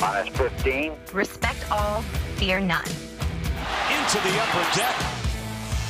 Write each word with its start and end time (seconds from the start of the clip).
Minus 0.00 0.28
15. 0.36 0.92
Respect 1.12 1.72
all, 1.72 2.02
fear 2.36 2.60
none. 2.60 2.84
Into 2.84 4.18
the 4.22 4.40
upper 4.40 4.78
deck. 4.78 4.94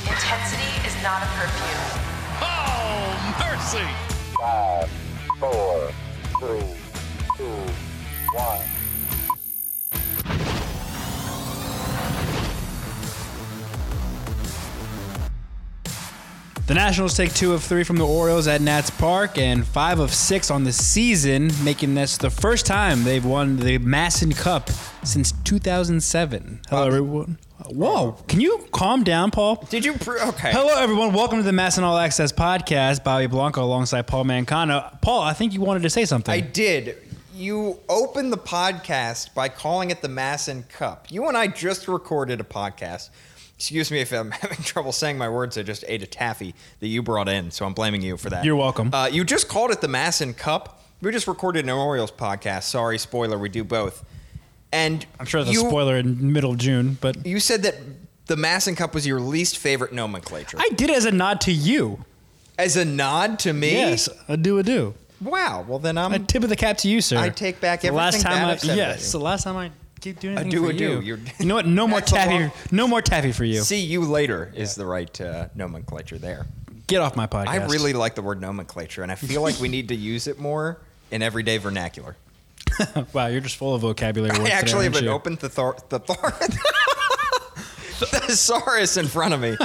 Intensity 0.08 0.88
is 0.88 0.96
not 1.02 1.22
a 1.22 1.26
perfume. 1.36 2.00
Oh, 2.40 3.36
mercy. 3.38 3.84
Five, 4.40 4.88
four, 5.38 5.90
three, 6.40 6.74
two, 7.36 7.44
one. 8.32 8.77
The 16.68 16.74
Nationals 16.74 17.16
take 17.16 17.32
two 17.32 17.54
of 17.54 17.64
three 17.64 17.82
from 17.82 17.96
the 17.96 18.06
Orioles 18.06 18.46
at 18.46 18.60
Nats 18.60 18.90
Park 18.90 19.38
and 19.38 19.66
five 19.66 20.00
of 20.00 20.12
six 20.12 20.50
on 20.50 20.64
the 20.64 20.72
season, 20.72 21.50
making 21.64 21.94
this 21.94 22.18
the 22.18 22.28
first 22.28 22.66
time 22.66 23.04
they've 23.04 23.24
won 23.24 23.56
the 23.56 23.78
MASN 23.78 24.36
Cup 24.36 24.68
since 25.02 25.32
2007. 25.44 26.60
Hello, 26.68 26.82
uh, 26.82 26.86
everyone. 26.86 27.38
Whoa, 27.70 28.18
can 28.28 28.42
you 28.42 28.66
calm 28.70 29.02
down, 29.02 29.30
Paul? 29.30 29.66
Did 29.70 29.86
you? 29.86 29.94
Pre- 29.94 30.20
okay. 30.20 30.52
Hello, 30.52 30.78
everyone. 30.78 31.14
Welcome 31.14 31.38
to 31.38 31.42
the 31.42 31.52
MASN 31.52 31.84
All 31.84 31.96
Access 31.96 32.32
podcast. 32.32 33.02
Bobby 33.02 33.28
Blanco 33.28 33.64
alongside 33.64 34.06
Paul 34.06 34.26
Mancano. 34.26 35.00
Paul, 35.00 35.22
I 35.22 35.32
think 35.32 35.54
you 35.54 35.62
wanted 35.62 35.84
to 35.84 35.90
say 35.90 36.04
something. 36.04 36.30
I 36.30 36.40
did. 36.40 36.98
You 37.34 37.78
opened 37.88 38.30
the 38.30 38.36
podcast 38.36 39.32
by 39.32 39.48
calling 39.48 39.90
it 39.90 40.02
the 40.02 40.08
Masson 40.08 40.64
Cup. 40.64 41.06
You 41.10 41.28
and 41.28 41.36
I 41.36 41.46
just 41.46 41.88
recorded 41.88 42.42
a 42.42 42.44
podcast. 42.44 43.08
Excuse 43.58 43.90
me 43.90 43.98
if 44.00 44.12
I'm 44.12 44.30
having 44.42 44.58
trouble 44.58 44.92
saying 44.92 45.18
my 45.18 45.28
words. 45.28 45.58
I 45.58 45.64
just 45.64 45.84
ate 45.88 46.00
a 46.04 46.06
taffy 46.06 46.54
that 46.78 46.86
you 46.86 47.02
brought 47.02 47.28
in, 47.28 47.50
so 47.50 47.66
I'm 47.66 47.74
blaming 47.74 48.02
you 48.02 48.16
for 48.16 48.30
that. 48.30 48.44
You're 48.44 48.54
welcome. 48.54 48.94
Uh, 48.94 49.06
you 49.06 49.24
just 49.24 49.48
called 49.48 49.72
it 49.72 49.80
the 49.80 49.88
MASN 49.88 50.36
Cup. 50.36 50.80
We 51.02 51.10
just 51.10 51.26
recorded 51.26 51.64
an 51.64 51.70
Orioles 51.70 52.12
podcast. 52.12 52.64
Sorry, 52.64 52.98
spoiler. 52.98 53.36
We 53.36 53.48
do 53.48 53.64
both. 53.64 54.04
And 54.72 55.04
I'm 55.18 55.26
sure 55.26 55.40
you, 55.42 55.64
a 55.66 55.68
spoiler 55.68 55.96
in 55.96 56.32
middle 56.32 56.52
of 56.52 56.58
June, 56.58 56.98
but 57.00 57.26
You 57.26 57.40
said 57.40 57.64
that 57.64 57.74
the 58.26 58.36
MASN 58.36 58.76
Cup 58.76 58.94
was 58.94 59.04
your 59.04 59.18
least 59.18 59.58
favorite 59.58 59.92
nomenclature. 59.92 60.58
I 60.60 60.68
did 60.76 60.90
it 60.90 60.96
as 60.96 61.04
a 61.04 61.10
nod 61.10 61.40
to 61.42 61.52
you. 61.52 62.04
As 62.58 62.76
a 62.76 62.84
nod 62.84 63.40
to 63.40 63.52
me. 63.52 63.72
Yes, 63.72 64.08
a 64.28 64.36
do 64.36 64.58
a 64.58 64.62
do. 64.62 64.94
Wow. 65.20 65.64
Well, 65.66 65.80
then 65.80 65.98
I'm. 65.98 66.12
A 66.12 66.20
tip 66.20 66.44
of 66.44 66.48
the 66.48 66.56
cap 66.56 66.76
to 66.78 66.88
you, 66.88 67.00
sir. 67.00 67.18
I 67.18 67.28
take 67.30 67.60
back 67.60 67.80
The 67.80 67.90
last 67.90 68.16
everything 68.16 68.32
time 68.32 68.46
I, 68.46 68.52
I've 68.52 68.60
said 68.60 68.76
yes, 68.76 69.10
the 69.10 69.18
last 69.18 69.42
time 69.42 69.56
I 69.56 69.72
keep 69.98 70.20
doing 70.20 70.36
anything 70.38 70.50
do 70.50 70.66
for 70.66 70.72
you. 70.72 71.00
You're- 71.00 71.20
you 71.38 71.46
know 71.46 71.54
what? 71.54 71.66
No 71.66 71.86
more 71.88 72.00
That's 72.00 72.12
a 72.12 72.14
taffy. 72.16 72.34
long- 72.38 72.52
No 72.70 72.86
more 72.88 73.02
taffy 73.02 73.32
for 73.32 73.44
you. 73.44 73.60
See 73.60 73.80
you 73.80 74.02
later 74.04 74.52
is 74.54 74.74
the 74.74 74.86
right 74.86 75.20
uh, 75.20 75.48
nomenclature 75.54 76.18
there. 76.18 76.46
Get 76.86 77.00
off 77.00 77.16
my 77.16 77.26
podcast. 77.26 77.48
I 77.48 77.66
really 77.66 77.92
like 77.92 78.14
the 78.14 78.22
word 78.22 78.40
nomenclature, 78.40 79.02
and 79.02 79.12
I 79.12 79.14
feel 79.14 79.42
like 79.42 79.60
we 79.60 79.68
need 79.68 79.88
to 79.88 79.94
use 79.94 80.26
it 80.26 80.38
more 80.38 80.80
in 81.10 81.22
everyday 81.22 81.58
vernacular. 81.58 82.16
wow, 83.12 83.26
you're 83.26 83.40
just 83.40 83.56
full 83.56 83.74
of 83.74 83.82
vocabulary. 83.82 84.30
I 84.34 84.38
words 84.38 84.50
actually 84.50 84.84
have 84.84 84.94
today, 84.94 85.06
an 85.06 85.12
aren't 85.12 85.26
open 85.26 85.36
thethor- 85.36 85.88
thethor- 85.88 86.58
thesaurus 88.26 88.96
in 88.96 89.06
front 89.06 89.34
of 89.34 89.40
me, 89.40 89.56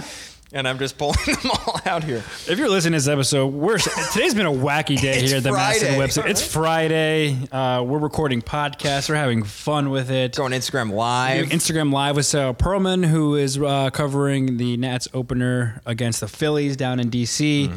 and 0.53 0.67
I'm 0.67 0.77
just 0.79 0.97
pulling 0.97 1.17
them 1.25 1.51
all 1.51 1.79
out 1.85 2.03
here. 2.03 2.17
If 2.47 2.57
you're 2.57 2.69
listening 2.69 2.93
to 2.93 2.97
this 3.05 3.07
episode, 3.07 3.47
we're 3.47 3.79
today's 3.79 4.33
been 4.35 4.45
a 4.45 4.51
wacky 4.51 4.99
day 4.99 5.21
here 5.27 5.37
at 5.37 5.43
the 5.43 5.49
Friday. 5.49 5.97
website. 5.97 6.29
It's 6.29 6.45
Friday. 6.45 7.37
Uh, 7.51 7.83
we're 7.85 7.99
recording 7.99 8.41
podcasts. 8.41 9.09
We're 9.09 9.15
having 9.15 9.43
fun 9.43 9.89
with 9.89 10.11
it. 10.11 10.35
Go 10.35 10.45
on 10.45 10.51
Instagram 10.51 10.91
Live. 10.91 11.47
Instagram 11.47 11.91
Live 11.91 12.15
with 12.15 12.25
Sarah 12.25 12.53
Perlman, 12.53 13.05
who 13.05 13.35
is 13.35 13.57
uh, 13.57 13.89
covering 13.89 14.57
the 14.57 14.77
Nats 14.77 15.07
opener 15.13 15.81
against 15.85 16.19
the 16.19 16.27
Phillies 16.27 16.77
down 16.77 16.99
in 16.99 17.09
DC. 17.09 17.71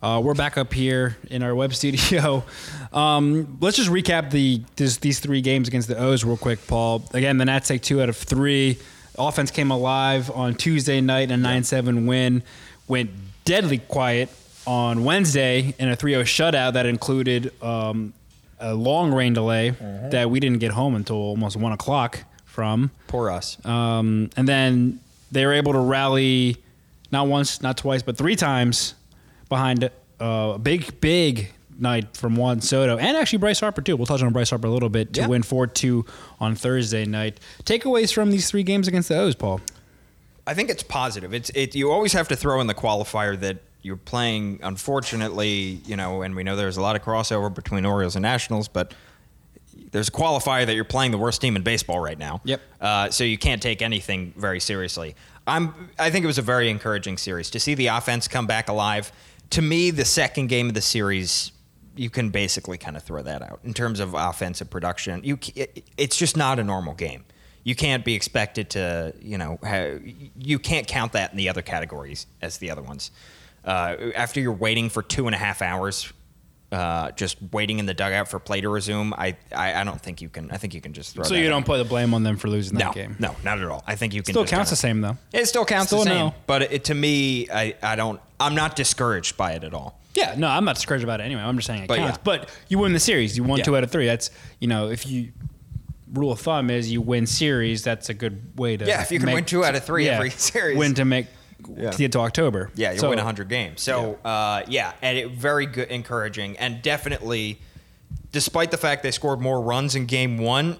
Uh, 0.00 0.20
we're 0.22 0.34
back 0.34 0.56
up 0.56 0.72
here 0.72 1.16
in 1.30 1.42
our 1.42 1.54
web 1.54 1.74
studio. 1.74 2.44
Um, 2.92 3.58
let's 3.60 3.76
just 3.76 3.90
recap 3.90 4.30
the 4.30 4.62
this, 4.76 4.98
these 4.98 5.18
three 5.20 5.40
games 5.40 5.66
against 5.68 5.88
the 5.88 5.98
O's 5.98 6.24
real 6.24 6.36
quick, 6.36 6.64
Paul. 6.66 7.02
Again, 7.12 7.36
the 7.38 7.44
Nats 7.44 7.68
take 7.68 7.82
two 7.82 8.00
out 8.00 8.08
of 8.08 8.16
three. 8.16 8.78
Offense 9.18 9.50
came 9.50 9.70
alive 9.70 10.30
on 10.30 10.54
Tuesday 10.54 11.00
night, 11.00 11.30
in 11.30 11.40
a 11.40 11.42
9 11.42 11.64
7 11.64 12.06
win. 12.06 12.42
Went 12.86 13.10
deadly 13.44 13.78
quiet 13.78 14.30
on 14.66 15.04
Wednesday 15.04 15.74
in 15.78 15.88
a 15.88 15.96
3 15.96 16.12
0 16.12 16.22
shutout 16.24 16.74
that 16.74 16.86
included 16.86 17.52
um, 17.62 18.12
a 18.60 18.74
long 18.74 19.12
rain 19.12 19.32
delay 19.32 19.70
that 20.10 20.30
we 20.30 20.40
didn't 20.40 20.58
get 20.58 20.72
home 20.72 20.94
until 20.94 21.16
almost 21.16 21.56
1 21.56 21.72
o'clock 21.72 22.24
from. 22.44 22.90
Poor 23.06 23.30
us. 23.30 23.64
Um, 23.64 24.30
and 24.36 24.48
then 24.48 25.00
they 25.30 25.44
were 25.46 25.52
able 25.52 25.72
to 25.72 25.80
rally 25.80 26.56
not 27.10 27.26
once, 27.26 27.62
not 27.62 27.76
twice, 27.76 28.02
but 28.02 28.16
three 28.16 28.36
times 28.36 28.94
behind 29.48 29.84
uh, 29.84 30.52
a 30.54 30.58
big, 30.58 31.00
big 31.00 31.52
night 31.78 32.16
from 32.16 32.36
Juan 32.36 32.60
Soto 32.60 32.98
and 32.98 33.16
actually 33.16 33.38
Bryce 33.38 33.60
Harper 33.60 33.80
too. 33.82 33.96
We'll 33.96 34.06
touch 34.06 34.22
on 34.22 34.32
Bryce 34.32 34.50
Harper 34.50 34.66
a 34.66 34.70
little 34.70 34.88
bit 34.88 35.12
to 35.14 35.20
Yeah. 35.22 35.26
win 35.28 35.42
four 35.42 35.66
two 35.66 36.04
on 36.40 36.54
Thursday 36.54 37.04
night. 37.04 37.38
Takeaways 37.64 38.12
from 38.12 38.30
these 38.30 38.50
three 38.50 38.62
games 38.62 38.88
against 38.88 39.08
the 39.08 39.18
O's, 39.18 39.34
Paul. 39.34 39.60
I 40.46 40.54
think 40.54 40.70
it's 40.70 40.82
positive. 40.82 41.32
It's 41.34 41.50
it. 41.50 41.74
You 41.74 41.90
always 41.90 42.12
have 42.14 42.28
to 42.28 42.36
throw 42.36 42.60
in 42.60 42.66
the 42.66 42.74
qualifier 42.74 43.38
that 43.40 43.58
you're 43.82 43.96
playing. 43.96 44.60
Unfortunately, 44.62 45.80
you 45.86 45.96
know, 45.96 46.22
and 46.22 46.34
we 46.34 46.42
know 46.42 46.56
there's 46.56 46.76
a 46.76 46.82
lot 46.82 46.96
of 46.96 47.02
crossover 47.02 47.54
between 47.54 47.84
Orioles 47.84 48.16
and 48.16 48.22
Nationals, 48.22 48.66
but 48.66 48.94
there's 49.92 50.08
a 50.08 50.12
qualifier 50.12 50.66
that 50.66 50.74
you're 50.74 50.84
playing 50.84 51.12
the 51.12 51.18
worst 51.18 51.40
team 51.40 51.54
in 51.56 51.62
baseball 51.62 52.00
right 52.00 52.18
now. 52.18 52.40
Yep. 52.44 52.60
Uh, 52.80 53.10
so 53.10 53.24
you 53.24 53.38
can't 53.38 53.62
take 53.62 53.80
anything 53.82 54.32
very 54.36 54.58
seriously. 54.60 55.14
I'm. 55.46 55.90
I 55.98 56.10
think 56.10 56.24
it 56.24 56.26
was 56.26 56.38
a 56.38 56.42
very 56.42 56.68
encouraging 56.70 57.16
series 57.18 57.50
to 57.50 57.60
see 57.60 57.74
the 57.74 57.86
offense 57.88 58.26
come 58.28 58.46
back 58.46 58.68
alive. 58.68 59.12
To 59.50 59.62
me, 59.62 59.90
the 59.90 60.04
second 60.04 60.48
game 60.48 60.68
of 60.68 60.74
the 60.74 60.82
series, 60.82 61.52
you 61.98 62.10
can 62.10 62.30
basically 62.30 62.78
kind 62.78 62.96
of 62.96 63.02
throw 63.02 63.22
that 63.22 63.42
out 63.42 63.60
in 63.64 63.74
terms 63.74 64.00
of 64.00 64.14
offensive 64.14 64.70
production. 64.70 65.20
You, 65.24 65.38
it- 65.54 65.84
it's 65.96 66.16
just 66.16 66.36
not 66.36 66.58
a 66.58 66.64
normal 66.64 66.94
game. 66.94 67.24
You 67.64 67.74
can't 67.74 68.04
be 68.04 68.14
expected 68.14 68.70
to, 68.70 69.12
you 69.20 69.36
know, 69.36 69.58
ha- 69.62 69.98
you 70.38 70.58
can't 70.58 70.86
count 70.86 71.12
that 71.12 71.32
in 71.32 71.36
the 71.36 71.48
other 71.48 71.60
categories 71.62 72.26
as 72.40 72.58
the 72.58 72.70
other 72.70 72.80
ones. 72.82 73.10
Uh, 73.64 73.96
after 74.14 74.40
you're 74.40 74.52
waiting 74.52 74.88
for 74.88 75.02
two 75.02 75.26
and 75.26 75.34
a 75.34 75.38
half 75.38 75.60
hours, 75.60 76.10
uh, 76.70 77.10
just 77.12 77.36
waiting 77.52 77.78
in 77.78 77.86
the 77.86 77.94
dugout 77.94 78.28
for 78.28 78.38
play 78.38 78.60
to 78.60 78.68
resume, 78.68 79.12
I, 79.14 79.36
I, 79.54 79.80
I 79.80 79.84
don't 79.84 80.00
think 80.00 80.20
you 80.22 80.28
can. 80.28 80.50
I 80.50 80.56
think 80.58 80.72
you 80.74 80.80
can 80.80 80.92
just 80.92 81.14
throw. 81.14 81.22
That. 81.24 81.28
So 81.28 81.34
you 81.34 81.48
don't 81.48 81.64
put 81.66 81.78
the 81.78 81.84
blame 81.84 82.14
on 82.14 82.22
them 82.22 82.36
for 82.36 82.48
losing 82.48 82.78
that 82.78 82.94
game. 82.94 83.16
no, 83.18 83.34
not 83.42 83.58
at 83.58 83.66
all. 83.66 83.82
I 83.86 83.96
think 83.96 84.14
you 84.14 84.22
can. 84.22 84.32
Still 84.34 84.46
counts 84.46 84.70
the 84.70 84.76
same 84.76 85.00
though. 85.00 85.16
It 85.32 85.46
still 85.46 85.64
counts 85.64 85.86
Still 85.88 86.00
the 86.00 86.10
same, 86.10 86.26
no. 86.26 86.34
but 86.46 86.62
it, 86.62 86.84
to 86.84 86.94
me, 86.94 87.48
I, 87.50 87.74
I 87.82 87.96
don't. 87.96 88.20
I'm 88.38 88.54
not 88.54 88.76
discouraged 88.76 89.36
by 89.36 89.52
it 89.52 89.64
at 89.64 89.72
all. 89.74 89.98
Yeah, 90.18 90.34
no, 90.36 90.48
I'm 90.48 90.64
not 90.64 90.74
discouraged 90.74 91.04
about 91.04 91.20
it 91.20 91.24
anyway. 91.24 91.40
I'm 91.42 91.56
just 91.56 91.66
saying 91.66 91.82
it 91.84 91.88
But 91.88 91.98
counts. 91.98 92.16
yeah. 92.18 92.22
But 92.24 92.50
you 92.68 92.78
win 92.78 92.92
the 92.92 93.00
series. 93.00 93.36
You 93.36 93.44
won 93.44 93.58
Yeah. 93.58 93.64
two 93.64 93.76
out 93.76 93.84
of 93.84 93.90
three. 93.90 94.06
That's 94.06 94.30
you 94.60 94.68
know, 94.68 94.88
if 94.90 95.06
you 95.06 95.32
rule 96.12 96.32
of 96.32 96.40
thumb 96.40 96.70
is 96.70 96.90
you 96.90 97.00
win 97.02 97.26
series, 97.26 97.82
that's 97.84 98.08
a 98.08 98.14
good 98.14 98.58
way 98.58 98.76
to 98.76 98.86
Yeah, 98.86 99.02
if 99.02 99.12
you 99.12 99.18
can 99.18 99.26
make- 99.26 99.34
win 99.34 99.44
two 99.44 99.64
out 99.64 99.74
of 99.74 99.84
three 99.84 100.08
every 100.08 100.30
series. 100.52 100.76
Win 100.78 100.94
to 100.94 101.04
make 101.04 101.26
Yeah. 101.76 101.90
to 101.90 101.98
get 101.98 102.12
to 102.12 102.20
October. 102.20 102.70
Yeah, 102.74 102.92
you 102.92 102.98
So- 102.98 103.10
win 103.10 103.18
100 103.18 103.48
games. 103.48 103.82
So, 103.82 104.18
uh, 104.24 104.62
yeah, 104.68 104.92
and 105.02 105.18
it 105.18 105.30
very 105.32 105.66
good, 105.66 105.88
encouraging, 105.90 106.56
and 106.58 106.80
definitely, 106.82 107.60
despite 108.32 108.70
the 108.70 108.76
fact 108.78 109.02
they 109.02 109.10
scored 109.10 109.40
more 109.40 109.60
runs 109.60 109.94
in 109.94 110.06
Game 110.06 110.38
One, 110.38 110.78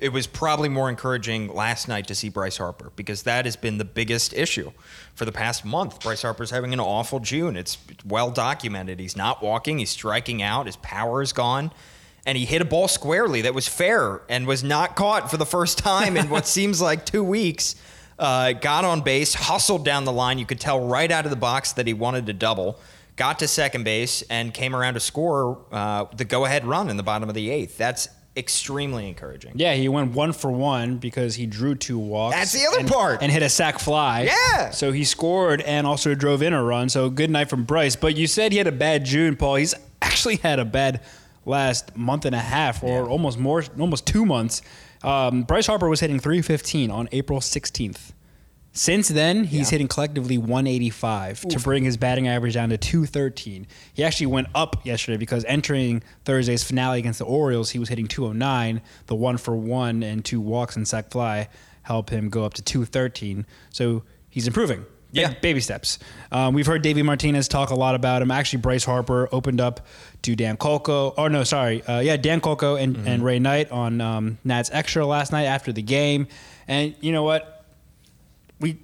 it 0.00 0.10
was 0.10 0.26
probably 0.26 0.68
more 0.68 0.88
encouraging 0.88 1.52
last 1.52 1.88
night 1.88 2.06
to 2.08 2.14
see 2.14 2.28
Bryce 2.28 2.56
Harper 2.56 2.92
because 2.96 3.22
that 3.24 3.44
has 3.44 3.56
been 3.56 3.78
the 3.78 3.84
biggest 3.84 4.32
issue 4.32 4.72
for 5.14 5.24
the 5.24 5.32
past 5.32 5.64
month. 5.64 6.00
Bryce 6.00 6.22
Harper's 6.22 6.50
having 6.50 6.72
an 6.72 6.80
awful 6.80 7.20
June. 7.20 7.56
It's 7.56 7.78
well 8.04 8.30
documented. 8.30 9.00
He's 9.00 9.16
not 9.16 9.42
walking. 9.42 9.78
He's 9.78 9.90
striking 9.90 10.42
out. 10.42 10.66
His 10.66 10.76
power 10.76 11.22
is 11.22 11.32
gone. 11.32 11.70
And 12.26 12.36
he 12.36 12.44
hit 12.44 12.60
a 12.60 12.64
ball 12.64 12.88
squarely 12.88 13.42
that 13.42 13.54
was 13.54 13.68
fair 13.68 14.22
and 14.28 14.46
was 14.46 14.62
not 14.62 14.96
caught 14.96 15.30
for 15.30 15.36
the 15.36 15.46
first 15.46 15.78
time 15.78 16.16
in 16.16 16.28
what 16.28 16.46
seems 16.48 16.80
like 16.80 17.06
two 17.06 17.24
weeks. 17.24 17.76
Uh, 18.18 18.52
got 18.52 18.84
on 18.84 19.00
base, 19.00 19.32
hustled 19.34 19.84
down 19.84 20.04
the 20.04 20.12
line. 20.12 20.38
You 20.38 20.46
could 20.46 20.60
tell 20.60 20.86
right 20.86 21.10
out 21.10 21.24
of 21.24 21.30
the 21.30 21.36
box 21.36 21.72
that 21.72 21.86
he 21.86 21.94
wanted 21.94 22.26
to 22.26 22.32
double. 22.32 22.78
Got 23.16 23.38
to 23.40 23.48
second 23.48 23.84
base 23.84 24.22
and 24.22 24.52
came 24.52 24.76
around 24.76 24.94
to 24.94 25.00
score 25.00 25.58
uh, 25.72 26.06
the 26.16 26.24
go-ahead 26.24 26.64
run 26.64 26.88
in 26.90 26.96
the 26.96 27.02
bottom 27.02 27.28
of 27.28 27.34
the 27.34 27.50
eighth. 27.50 27.78
That's 27.78 28.08
extremely 28.38 29.08
encouraging. 29.08 29.52
Yeah, 29.56 29.74
he 29.74 29.88
went 29.88 30.12
one 30.12 30.32
for 30.32 30.50
one 30.50 30.96
because 30.98 31.34
he 31.34 31.46
drew 31.46 31.74
two 31.74 31.98
walks. 31.98 32.36
That's 32.36 32.52
the 32.52 32.66
other 32.66 32.78
and- 32.80 32.88
part. 32.88 33.22
And 33.22 33.30
hit 33.32 33.42
a 33.42 33.48
sac 33.48 33.78
fly. 33.78 34.30
Yeah. 34.54 34.70
So 34.70 34.92
he 34.92 35.04
scored 35.04 35.60
and 35.62 35.86
also 35.86 36.14
drove 36.14 36.42
in 36.42 36.52
a 36.52 36.62
run. 36.62 36.88
So 36.88 37.10
good 37.10 37.30
night 37.30 37.50
from 37.50 37.64
Bryce. 37.64 37.96
But 37.96 38.16
you 38.16 38.26
said 38.26 38.52
he 38.52 38.58
had 38.58 38.66
a 38.66 38.72
bad 38.72 39.04
June, 39.04 39.36
Paul. 39.36 39.56
He's 39.56 39.74
actually 40.02 40.36
had 40.36 40.58
a 40.58 40.64
bad 40.64 41.02
last 41.44 41.96
month 41.96 42.24
and 42.24 42.34
a 42.34 42.40
half 42.40 42.82
or 42.82 43.08
almost 43.08 43.38
more, 43.38 43.64
almost 43.78 44.06
two 44.06 44.24
months. 44.24 44.62
Um, 45.02 45.42
Bryce 45.44 45.66
Harper 45.66 45.88
was 45.88 46.00
hitting 46.00 46.18
315 46.18 46.90
on 46.90 47.08
April 47.12 47.40
16th. 47.40 48.12
Since 48.78 49.08
then, 49.08 49.42
he's 49.42 49.66
Yeah. 49.68 49.70
hitting 49.72 49.88
collectively 49.88 50.38
185 50.38 51.40
to 51.48 51.58
bring 51.58 51.82
his 51.82 51.96
batting 51.96 52.28
average 52.28 52.54
down 52.54 52.68
to 52.68 52.78
213. 52.78 53.66
He 53.92 54.04
actually 54.04 54.26
went 54.26 54.46
up 54.54 54.86
yesterday 54.86 55.16
because 55.16 55.44
entering 55.46 56.00
Thursday's 56.24 56.62
finale 56.62 57.00
against 57.00 57.18
the 57.18 57.24
Orioles, 57.24 57.70
he 57.70 57.80
was 57.80 57.88
hitting 57.88 58.06
209. 58.06 58.80
The 59.06 59.16
one 59.16 59.36
for 59.36 59.56
one 59.56 60.04
and 60.04 60.24
two 60.24 60.40
walks 60.40 60.76
and 60.76 60.86
sac 60.86 61.10
fly 61.10 61.48
help 61.82 62.10
him 62.10 62.28
go 62.28 62.44
up 62.44 62.54
to 62.54 62.62
213. 62.62 63.46
So 63.70 64.04
he's 64.30 64.46
improving. 64.46 64.84
Yeah. 65.10 65.32
baby 65.40 65.60
steps. 65.60 65.98
Um, 66.30 66.54
we've 66.54 66.66
heard 66.66 66.82
Davey 66.82 67.02
Martinez 67.02 67.48
talk 67.48 67.70
a 67.70 67.74
lot 67.74 67.96
about 67.96 68.22
him. 68.22 68.30
Actually, 68.30 68.60
Bryce 68.60 68.84
Harper 68.84 69.28
opened 69.32 69.60
up 69.60 69.84
to 70.22 70.36
Dan 70.36 70.56
Kolko. 70.56 71.14
Oh 71.18 71.26
no, 71.26 71.42
sorry, 71.42 71.82
uh, 71.84 71.98
yeah, 71.98 72.16
Dan 72.16 72.40
Kolko 72.40 72.80
and, 72.80 72.96
and 73.08 73.24
Ray 73.24 73.40
Knight 73.40 73.72
on 73.72 74.00
um, 74.02 74.38
Nats 74.44 74.70
Extra 74.72 75.04
last 75.04 75.32
night 75.32 75.46
after 75.46 75.72
the 75.72 75.82
game. 75.82 76.28
And 76.68 76.94
you 77.00 77.10
know 77.10 77.24
what? 77.24 77.57
We 78.60 78.78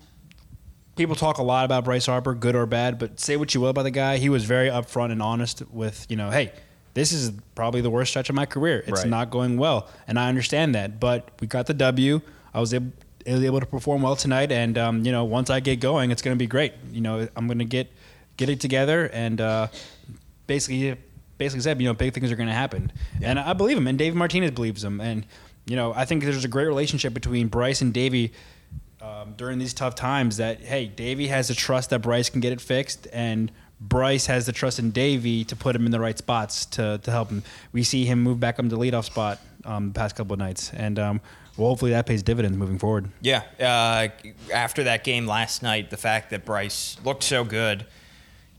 people 0.97 1.15
talk 1.17 1.39
a 1.39 1.43
lot 1.43 1.65
about 1.65 1.85
Bryce 1.85 2.07
Harper, 2.07 2.35
good 2.35 2.55
or 2.55 2.67
bad, 2.67 2.99
but 2.99 3.19
say 3.19 3.37
what 3.37 3.55
you 3.55 3.61
will 3.61 3.69
about 3.69 3.83
the 3.83 3.91
guy. 3.91 4.19
He 4.19 4.29
was 4.29 4.45
very 4.45 4.69
upfront 4.69 5.11
and 5.13 5.21
honest 5.21 5.63
with, 5.71 6.07
you 6.09 6.17
know, 6.17 6.31
hey, 6.31 6.53
this 6.95 7.11
is 7.13 7.33
probably 7.57 7.81
the 7.81 7.91
worst 7.91 8.11
stretch 8.11 8.29
of 8.29 8.37
my 8.37 8.47
career. 8.47 8.85
It's 8.87 9.01
Right. 9.03 9.09
not 9.09 9.31
going 9.31 9.57
well, 9.57 9.89
and 10.07 10.19
I 10.19 10.29
understand 10.29 10.75
that. 10.77 11.01
But 11.01 11.31
we 11.41 11.47
got 11.49 11.67
the 11.67 11.75
W. 11.75 12.21
I 12.53 12.61
was 12.61 12.73
able, 12.73 12.93
able 13.27 13.59
to 13.61 13.67
perform 13.67 14.03
well 14.03 14.15
tonight, 14.15 14.53
and 14.53 14.79
um, 14.79 15.05
you 15.05 15.11
know, 15.11 15.25
once 15.25 15.51
I 15.51 15.59
get 15.61 15.81
going, 15.81 16.11
it's 16.13 16.23
going 16.23 16.37
to 16.37 16.39
be 16.39 16.47
great. 16.47 16.73
You 16.93 17.01
know, 17.01 17.29
I'm 17.35 17.47
going 17.49 17.59
to 17.59 17.65
get 17.65 17.91
get 18.37 18.49
it 18.49 18.61
together, 18.61 19.07
and 19.13 19.41
uh, 19.41 19.67
basically, 20.47 20.97
basically 21.39 21.63
said, 21.63 21.81
you 21.81 21.89
know, 21.89 21.95
big 21.95 22.15
things 22.15 22.31
are 22.31 22.37
going 22.37 22.49
to 22.49 22.55
happen, 22.55 22.93
and 23.23 23.39
I 23.41 23.53
believe 23.55 23.77
him, 23.77 23.89
and 23.89 23.99
Dave 23.99 24.15
Martinez 24.15 24.53
believes 24.53 24.85
him, 24.85 25.01
and 25.01 25.27
you 25.67 25.75
know, 25.77 25.93
I 25.95 26.05
think 26.05 26.23
there's 26.23 26.45
a 26.45 26.49
great 26.49 26.67
relationship 26.67 27.15
between 27.15 27.49
Bryce 27.49 27.81
and 27.81 27.93
Davey 27.93 28.33
um, 29.05 29.35
during 29.37 29.59
these 29.59 29.75
tough 29.75 29.95
times 29.95 30.39
that 30.39 30.61
hey, 30.61 30.87
Davey 30.87 31.29
has 31.29 31.49
the 31.49 31.55
trust 31.55 31.91
that 31.91 32.01
Bryce 32.01 32.31
can 32.31 32.41
get 32.41 32.53
it 32.53 32.61
fixed, 32.61 33.07
and 33.13 33.53
Bryce 33.81 34.27
has 34.27 34.47
the 34.47 34.53
trust 34.53 34.79
in 34.79 34.91
Davey 34.91 35.45
to 35.45 35.57
put 35.57 35.77
him 35.77 35.85
in 35.85 35.93
the 35.93 36.01
right 36.01 36.17
spots 36.17 36.65
to, 36.67 36.99
to 37.03 37.11
help 37.11 37.31
him. 37.31 37.43
We 37.73 37.83
see 37.83 38.05
him 38.05 38.23
move 38.23 38.41
back 38.41 38.59
up 38.59 38.69
to 38.69 38.77
leadoff 38.77 39.05
spot 39.05 39.41
um, 39.65 39.89
the 39.89 39.99
past 39.99 40.17
couple 40.17 40.33
of 40.33 40.39
nights, 40.39 40.73
and 40.73 40.99
um, 40.99 41.21
well, 41.57 41.69
hopefully 41.69 41.93
that 41.93 42.07
pays 42.07 42.23
dividends 42.23 42.57
moving 42.57 42.79
forward. 42.79 43.11
Yeah. 43.21 43.43
Uh, 43.61 44.09
after 44.53 44.85
that 44.85 45.05
game 45.05 45.27
last 45.27 45.63
night, 45.63 45.91
the 45.91 45.97
fact 45.97 46.31
that 46.31 46.45
Bryce 46.45 46.97
looked 47.05 47.23
so 47.23 47.45
good, 47.45 47.87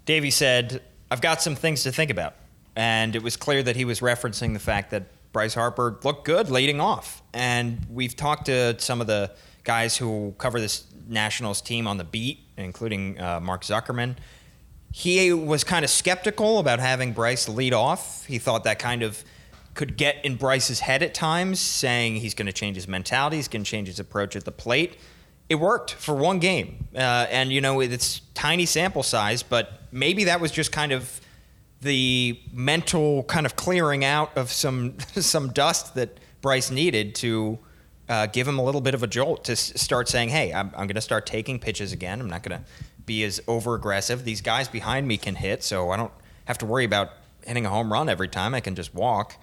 Davey 0.05 0.31
said, 0.31 0.81
I've 1.11 1.21
got 1.21 1.41
some 1.41 1.55
things 1.55 1.83
to 1.83 1.91
think 1.91 2.09
about. 2.09 2.35
And 2.77 3.15
it 3.15 3.23
was 3.23 3.37
clear 3.37 3.63
that 3.63 3.75
he 3.75 3.85
was 3.85 3.99
referencing 3.99 4.53
the 4.53 4.59
fact 4.59 4.91
that 4.91 5.03
Bryce 5.33 5.53
Harper 5.53 5.97
looked 6.03 6.25
good 6.25 6.49
leading 6.49 6.79
off. 6.79 7.21
And 7.33 7.85
we've 7.89 8.15
talked 8.15 8.45
to 8.45 8.79
some 8.79 9.01
of 9.01 9.07
the 9.07 9.31
guys 9.65 9.97
who 9.97 10.33
cover 10.37 10.59
this 10.61 10.85
Nationals 11.07 11.61
team 11.61 11.87
on 11.87 11.97
the 11.97 12.03
beat, 12.03 12.39
including 12.57 13.19
uh, 13.19 13.39
Mark 13.41 13.63
Zuckerman. 13.63 14.15
He 14.91 15.33
was 15.33 15.63
kind 15.65 15.83
of 15.83 15.91
skeptical 15.91 16.59
about 16.59 16.79
having 16.79 17.11
Bryce 17.11 17.49
lead 17.49 17.73
off. 17.73 18.25
He 18.25 18.39
thought 18.39 18.63
that 18.63 18.79
kind 18.79 19.03
of 19.03 19.23
could 19.73 19.97
get 19.97 20.23
in 20.23 20.37
Bryce's 20.37 20.79
head 20.79 21.03
at 21.03 21.13
times, 21.13 21.59
saying 21.59 22.15
he's 22.15 22.33
going 22.33 22.45
to 22.45 22.53
change 22.53 22.75
his 22.75 22.87
mentality, 22.87 23.35
he's 23.35 23.49
going 23.49 23.63
to 23.63 23.69
change 23.69 23.87
his 23.87 23.99
approach 23.99 24.35
at 24.35 24.45
the 24.45 24.51
plate. 24.51 24.97
It 25.49 25.55
worked 25.55 25.93
for 25.93 26.15
one 26.15 26.39
game, 26.39 26.87
uh, 26.95 27.27
and 27.29 27.51
you 27.51 27.61
know 27.61 27.81
it's 27.81 28.21
tiny 28.33 28.65
sample 28.65 29.03
size, 29.03 29.43
but 29.43 29.81
maybe 29.91 30.23
that 30.23 30.39
was 30.39 30.51
just 30.51 30.71
kind 30.71 30.91
of 30.91 31.21
the 31.81 32.39
mental 32.51 33.23
kind 33.23 33.45
of 33.45 33.55
clearing 33.55 34.03
out 34.03 34.35
of 34.37 34.51
some 34.51 34.97
some 35.15 35.51
dust 35.51 35.93
that 35.95 36.19
Bryce 36.41 36.71
needed 36.71 37.13
to 37.15 37.59
uh, 38.09 38.27
give 38.27 38.47
him 38.47 38.59
a 38.59 38.63
little 38.63 38.81
bit 38.81 38.93
of 38.93 39.03
a 39.03 39.07
jolt 39.07 39.43
to 39.45 39.53
s- 39.53 39.73
start 39.81 40.07
saying, 40.09 40.29
"Hey, 40.29 40.53
I'm, 40.53 40.67
I'm 40.75 40.87
going 40.87 40.95
to 40.95 41.01
start 41.01 41.25
taking 41.25 41.59
pitches 41.59 41.91
again. 41.93 42.19
I'm 42.21 42.29
not 42.29 42.43
going 42.43 42.59
to 42.59 42.65
be 43.05 43.23
as 43.23 43.41
over 43.47 43.75
aggressive. 43.75 44.23
These 44.25 44.41
guys 44.41 44.67
behind 44.67 45.07
me 45.07 45.17
can 45.17 45.35
hit, 45.35 45.63
so 45.63 45.91
I 45.91 45.97
don't 45.97 46.11
have 46.45 46.57
to 46.59 46.65
worry 46.65 46.85
about 46.85 47.09
hitting 47.45 47.65
a 47.65 47.69
home 47.69 47.91
run 47.91 48.09
every 48.09 48.27
time. 48.27 48.53
I 48.53 48.59
can 48.59 48.75
just 48.75 48.93
walk." 48.93 49.35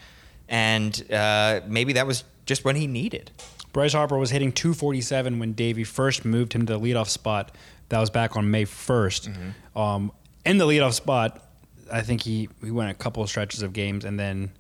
And 0.49 1.11
uh, 1.13 1.61
maybe 1.67 1.95
that 1.95 2.07
was 2.07 2.25
just 2.47 2.65
what 2.65 2.77
he 2.77 2.87
needed. 2.87 3.31
Bryce 3.73 3.95
Harper 3.95 4.19
was 4.19 4.31
hitting 4.31 4.53
247 4.53 5.39
when 5.39 5.53
Davey 5.55 5.85
first 5.85 6.25
moved 6.25 6.53
him 6.53 6.67
to 6.67 6.75
the 6.75 6.81
leadoff 6.81 7.09
spot. 7.09 7.55
That 7.89 8.01
was 8.01 8.11
back 8.11 8.37
on 8.37 8.51
May 8.51 8.65
1st. 8.67 9.53
Um, 9.75 10.13
in 10.45 10.59
the 10.59 10.67
leadoff 10.67 10.93
spot, 10.93 11.43
I 11.91 12.03
think 12.03 12.23
he, 12.23 12.49
he 12.63 12.71
went 12.71 12.91
a 12.91 12.95
couple 12.95 13.23
of 13.23 13.29
stretches 13.31 13.63
of 13.63 13.73
games 13.73 14.05
and 14.05 14.19
then 14.21 14.51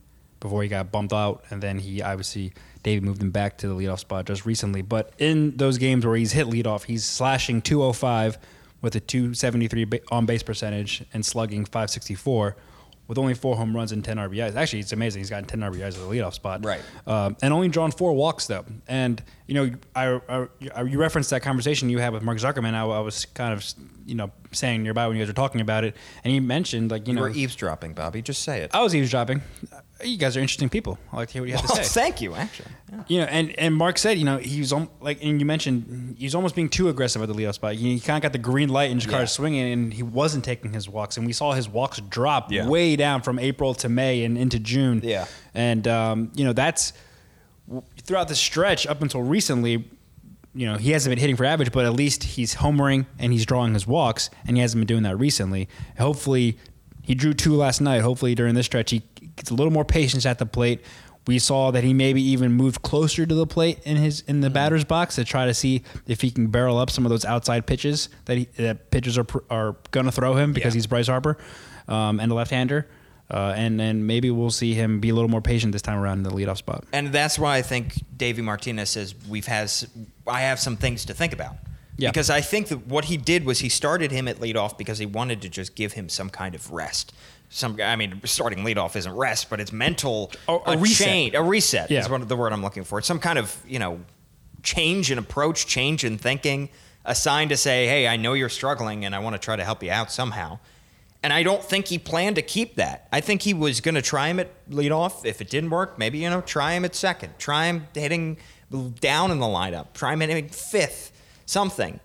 before 0.42 0.62
he 0.62 0.68
got 0.68 0.92
bumped 0.92 1.12
out, 1.14 1.44
and 1.50 1.62
then 1.62 1.78
he 1.78 2.02
obviously 2.02 2.52
David 2.82 3.04
moved 3.04 3.22
him 3.22 3.30
back 3.30 3.58
to 3.58 3.68
the 3.68 3.74
leadoff 3.74 4.00
spot 4.00 4.26
just 4.26 4.44
recently. 4.44 4.82
But 4.82 5.12
in 5.18 5.56
those 5.56 5.78
games 5.78 6.04
where 6.04 6.16
he's 6.16 6.32
hit 6.32 6.48
leadoff, 6.48 6.84
he's 6.84 7.04
slashing 7.04 7.62
205 7.62 8.38
with 8.82 8.96
a 8.96 9.00
273 9.00 10.00
on 10.10 10.26
base 10.26 10.42
percentage 10.42 11.04
and 11.14 11.24
slugging 11.24 11.64
564 11.64 12.56
with 13.08 13.18
only 13.18 13.34
four 13.34 13.56
home 13.56 13.74
runs 13.74 13.92
and 13.92 14.04
10 14.04 14.16
RBIs. 14.16 14.54
Actually, 14.54 14.80
it's 14.80 14.92
amazing. 14.92 15.20
He's 15.20 15.30
gotten 15.30 15.44
10 15.44 15.60
RBIs 15.60 15.88
at 15.88 15.94
the 15.94 16.00
leadoff 16.00 16.34
spot. 16.34 16.64
Right. 16.64 16.80
Um, 17.06 17.36
and 17.42 17.52
only 17.52 17.68
drawn 17.68 17.90
four 17.90 18.14
walks 18.14 18.46
though. 18.46 18.64
And 18.88 19.22
you 19.46 19.54
know, 19.54 19.70
I, 19.94 20.20
I, 20.74 20.82
you 20.82 20.98
referenced 20.98 21.30
that 21.30 21.42
conversation 21.42 21.90
you 21.90 21.98
had 21.98 22.12
with 22.12 22.22
Mark 22.22 22.38
Zuckerman. 22.38 22.74
I, 22.74 22.84
I 22.84 23.00
was 23.00 23.26
kind 23.26 23.52
of 23.52 23.64
you 24.06 24.14
know 24.14 24.30
saying 24.52 24.82
nearby 24.82 25.06
when 25.06 25.16
you 25.16 25.22
guys 25.22 25.28
were 25.28 25.34
talking 25.34 25.60
about 25.60 25.84
it, 25.84 25.96
and 26.24 26.32
he 26.32 26.40
mentioned 26.40 26.90
like 26.90 27.06
you 27.06 27.12
You 27.12 27.20
know 27.20 27.26
You 27.26 27.32
were 27.32 27.36
eavesdropping, 27.36 27.92
Bobby. 27.92 28.22
Just 28.22 28.42
say 28.42 28.62
it. 28.62 28.70
I 28.74 28.82
was 28.82 28.94
eavesdropping. 28.94 29.42
You 30.04 30.16
guys 30.16 30.36
are 30.36 30.40
interesting 30.40 30.68
people. 30.68 30.98
I 31.12 31.16
like 31.16 31.28
to 31.28 31.32
hear 31.34 31.42
what 31.42 31.48
you 31.48 31.56
have 31.56 31.64
Well, 31.68 31.76
to 31.76 31.84
say. 31.84 32.00
thank 32.00 32.20
you, 32.20 32.34
actually. 32.34 32.68
Yeah. 32.90 33.02
You 33.08 33.18
know, 33.20 33.24
and, 33.26 33.58
and 33.58 33.74
Mark 33.74 33.98
said, 33.98 34.18
you 34.18 34.24
know, 34.24 34.38
he 34.38 34.58
was 34.60 34.72
om- 34.72 34.90
like, 35.00 35.22
and 35.22 35.38
you 35.40 35.46
mentioned 35.46 36.16
he's 36.18 36.34
almost 36.34 36.54
being 36.54 36.68
too 36.68 36.88
aggressive 36.88 37.22
at 37.22 37.28
the 37.28 37.34
leadoff 37.34 37.54
spot. 37.54 37.74
He 37.74 38.00
kind 38.00 38.16
of 38.16 38.22
got 38.22 38.32
the 38.32 38.38
green 38.38 38.68
light 38.68 38.90
and 38.90 39.00
just 39.00 39.12
Yeah. 39.12 39.24
swinging, 39.24 39.72
and 39.72 39.94
he 39.94 40.02
wasn't 40.02 40.44
taking 40.44 40.72
his 40.72 40.88
walks. 40.88 41.16
And 41.16 41.26
we 41.26 41.32
saw 41.32 41.52
his 41.52 41.68
walks 41.68 42.00
drop 42.00 42.50
Yeah. 42.50 42.66
way 42.68 42.96
down 42.96 43.22
from 43.22 43.38
April 43.38 43.74
to 43.74 43.88
May 43.88 44.24
and 44.24 44.36
into 44.36 44.58
June. 44.58 45.00
Yeah. 45.04 45.26
and 45.54 45.86
um, 45.86 46.32
you 46.34 46.44
know 46.44 46.52
that's 46.52 46.92
throughout 48.04 48.28
the 48.28 48.34
stretch 48.34 48.86
up 48.86 49.02
until 49.02 49.22
recently. 49.22 49.88
You 50.54 50.66
know, 50.66 50.76
he 50.76 50.90
hasn't 50.90 51.10
been 51.10 51.18
hitting 51.18 51.36
for 51.36 51.46
average, 51.46 51.72
but 51.72 51.86
at 51.86 51.94
least 51.94 52.22
he's 52.24 52.56
homering 52.56 53.06
and 53.18 53.32
he's 53.32 53.46
drawing 53.46 53.72
his 53.72 53.86
walks, 53.86 54.28
and 54.46 54.54
he 54.54 54.60
hasn't 54.60 54.80
been 54.80 54.86
doing 54.86 55.02
that 55.04 55.16
recently. 55.18 55.66
Hopefully, 55.98 56.58
he 57.02 57.14
drew 57.14 57.34
two 57.34 57.54
last 57.56 57.80
night. 57.80 58.00
Hopefully, 58.02 58.34
during 58.34 58.54
this 58.54 58.66
stretch, 58.66 58.90
he 58.90 59.02
gets 59.36 59.50
a 59.50 59.54
little 59.54 59.72
more 59.72 59.84
patience 59.84 60.24
at 60.26 60.38
the 60.38 60.46
plate. 60.46 60.80
We 61.26 61.38
saw 61.38 61.70
that 61.70 61.84
he 61.84 61.94
maybe 61.94 62.20
even 62.20 62.52
moved 62.52 62.82
closer 62.82 63.24
to 63.26 63.34
the 63.34 63.46
plate 63.46 63.78
in 63.84 63.96
his 63.96 64.22
in 64.22 64.40
the 64.40 64.50
batter's 64.50 64.82
box 64.84 65.14
to 65.16 65.24
try 65.24 65.46
to 65.46 65.54
see 65.54 65.82
if 66.08 66.20
he 66.20 66.30
can 66.32 66.48
barrel 66.48 66.78
up 66.78 66.90
some 66.90 67.06
of 67.06 67.10
those 67.10 67.24
outside 67.24 67.64
pitches 67.66 68.08
that 68.24 68.38
he, 68.38 68.44
that 68.56 68.90
pitchers 68.90 69.16
are 69.18 69.26
are 69.48 69.76
going 69.92 70.06
to 70.06 70.12
throw 70.12 70.34
him 70.34 70.52
because 70.52 70.74
Yeah. 70.74 70.78
he's 70.78 70.86
Bryce 70.88 71.06
Harper 71.06 71.38
um, 71.86 72.18
and 72.18 72.32
a 72.32 72.34
left-hander. 72.34 72.88
Uh, 73.30 73.54
and 73.56 73.80
then 73.80 74.04
maybe 74.06 74.30
we'll 74.30 74.50
see 74.50 74.74
him 74.74 75.00
be 75.00 75.08
a 75.08 75.14
little 75.14 75.30
more 75.30 75.40
patient 75.40 75.72
this 75.72 75.80
time 75.80 75.98
around 75.98 76.18
in 76.18 76.22
the 76.24 76.30
leadoff 76.30 76.58
spot. 76.58 76.84
And 76.92 77.12
that's 77.12 77.38
why 77.38 77.56
I 77.56 77.62
think 77.62 77.94
Davey 78.16 78.42
Martinez 78.42 78.90
says 78.90 79.14
we've 79.28 79.46
has 79.46 79.88
I 80.26 80.40
have 80.42 80.58
some 80.58 80.76
things 80.76 81.04
to 81.06 81.14
think 81.14 81.32
about. 81.32 81.54
Yeah. 82.02 82.10
Because 82.10 82.30
I 82.30 82.40
think 82.40 82.68
that 82.68 82.86
what 82.86 83.06
he 83.06 83.16
did 83.16 83.44
was 83.44 83.60
he 83.60 83.68
started 83.68 84.10
him 84.10 84.26
at 84.28 84.38
leadoff 84.38 84.76
because 84.76 84.98
he 84.98 85.06
wanted 85.06 85.40
to 85.42 85.48
just 85.48 85.74
give 85.74 85.92
him 85.92 86.08
some 86.08 86.30
kind 86.30 86.54
of 86.54 86.70
rest. 86.72 87.12
Some, 87.48 87.78
I 87.82 87.96
mean, 87.96 88.20
starting 88.24 88.60
leadoff 88.64 88.96
isn't 88.96 89.14
rest, 89.14 89.50
but 89.50 89.60
it's 89.60 89.72
mental. 89.72 90.32
A- 90.48 90.58
a 90.66 90.76
reset. 90.78 91.06
change- 91.06 91.34
a 91.34 91.42
reset 91.42 91.90
Yeah. 91.90 92.00
is 92.00 92.08
what 92.08 92.26
the 92.28 92.36
word 92.36 92.52
I'm 92.52 92.62
looking 92.62 92.84
for. 92.84 92.98
It's 92.98 93.06
some 93.08 93.18
kind 93.20 93.38
of 93.38 93.56
you 93.66 93.78
know 93.78 94.00
change 94.62 95.10
in 95.10 95.18
approach, 95.18 95.66
change 95.66 96.02
in 96.04 96.18
thinking, 96.18 96.68
a 97.04 97.14
sign 97.14 97.48
to 97.50 97.56
say, 97.56 97.86
hey, 97.86 98.06
I 98.08 98.16
know 98.16 98.32
you're 98.32 98.48
struggling, 98.48 99.04
and 99.04 99.14
I 99.14 99.18
want 99.18 99.34
to 99.34 99.38
try 99.38 99.56
to 99.56 99.64
help 99.64 99.82
you 99.82 99.90
out 99.90 100.10
somehow. 100.10 100.58
And 101.24 101.32
I 101.32 101.42
don't 101.44 101.62
think 101.62 101.86
he 101.86 101.98
planned 101.98 102.34
to 102.36 102.42
keep 102.42 102.74
that. 102.76 103.06
I 103.12 103.20
think 103.20 103.42
he 103.42 103.54
was 103.54 103.80
going 103.80 103.94
to 103.94 104.02
try 104.02 104.26
him 104.28 104.40
at 104.40 104.48
leadoff. 104.68 105.24
If 105.24 105.40
it 105.40 105.48
didn't 105.50 105.70
work, 105.70 105.98
maybe 105.98 106.18
you 106.18 106.28
know 106.30 106.40
try 106.40 106.72
him 106.72 106.84
at 106.84 106.94
second. 106.96 107.34
Try 107.38 107.66
him 107.66 107.86
hitting 107.94 108.38
down 109.00 109.30
in 109.30 109.38
the 109.38 109.46
lineup. 109.46 109.92
Try 109.92 110.14
him 110.14 110.20
hitting 110.20 110.48
fifth, 110.48 111.11
something. 111.52 112.00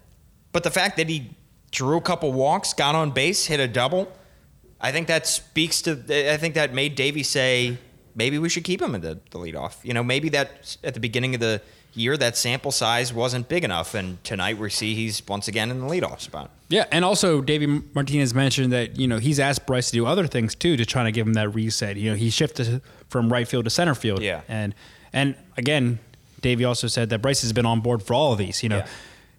But 0.51 0.63
the 0.63 0.72
fact 0.72 0.98
that 0.98 1.10
he 1.10 1.32
drew 1.72 1.98
a 1.98 2.01
couple 2.01 2.32
walks, 2.34 2.74
got 2.74 2.94
on 2.96 3.12
base, 3.12 3.46
hit 3.46 3.60
a 3.60 3.68
double, 3.68 4.12
I 4.80 4.92
think 4.92 5.08
that 5.08 5.25
speaks 5.25 5.82
to. 5.84 5.92
I 6.34 6.38
think 6.38 6.54
that 6.56 6.74
made 6.74 6.96
Davey 6.96 7.24
say 7.24 7.77
maybe 8.16 8.38
we 8.38 8.50
should 8.50 8.63
keep 8.63 8.82
him 8.82 8.94
in 8.96 9.01
the, 9.01 9.20
the 9.32 9.39
leadoff. 9.39 9.75
You 9.84 9.94
know, 9.94 10.04
maybe 10.04 10.30
that 10.30 10.77
at 10.84 10.94
the 10.94 11.00
beginning 11.00 11.34
of 11.34 11.42
the 11.42 11.62
year 11.94 12.16
that 12.18 12.38
sample 12.38 12.72
size 12.72 13.12
wasn't 13.12 13.50
big 13.50 13.63
enough, 13.63 13.96
and 13.96 14.24
tonight 14.24 14.58
we 14.60 14.70
see 14.70 14.94
he's 14.94 15.25
once 15.27 15.48
again 15.48 15.72
in 15.72 15.80
the 15.80 15.88
leadoff 15.88 16.20
spot. 16.22 16.51
Yeah, 16.70 16.86
and 16.92 17.04
also 17.04 17.42
Davey 17.42 17.66
Martinez 17.96 18.34
mentioned 18.36 18.72
that 18.72 19.00
you 19.00 19.08
know 19.08 19.18
he's 19.18 19.39
asked 19.39 19.66
Bryce 19.66 19.88
to 19.89 19.94
do 19.94 20.06
other 20.06 20.27
things 20.27 20.54
too 20.54 20.77
to 20.77 20.86
try 20.86 21.04
to 21.04 21.12
give 21.12 21.25
him 21.25 21.34
that 21.34 21.50
reset. 21.50 21.98
You 21.98 22.12
know, 22.12 22.16
he 22.16 22.30
shifted 22.30 22.82
from 23.10 23.32
right 23.34 23.48
field 23.48 23.63
to 23.66 23.72
center 23.72 23.96
field. 23.96 24.22
Yeah. 24.22 24.42
and 24.48 24.75
and 25.13 25.36
again, 25.58 25.98
Davey 26.42 26.66
also 26.66 26.88
said 26.88 27.10
that 27.10 27.20
Bryce 27.24 27.42
has 27.42 27.54
been 27.54 27.66
on 27.66 27.80
board 27.82 28.04
for 28.04 28.13
all 28.13 28.32
of 28.34 28.38
these. 28.38 28.62
You 28.62 28.70
know, 28.70 28.77
Yeah. 28.77 28.88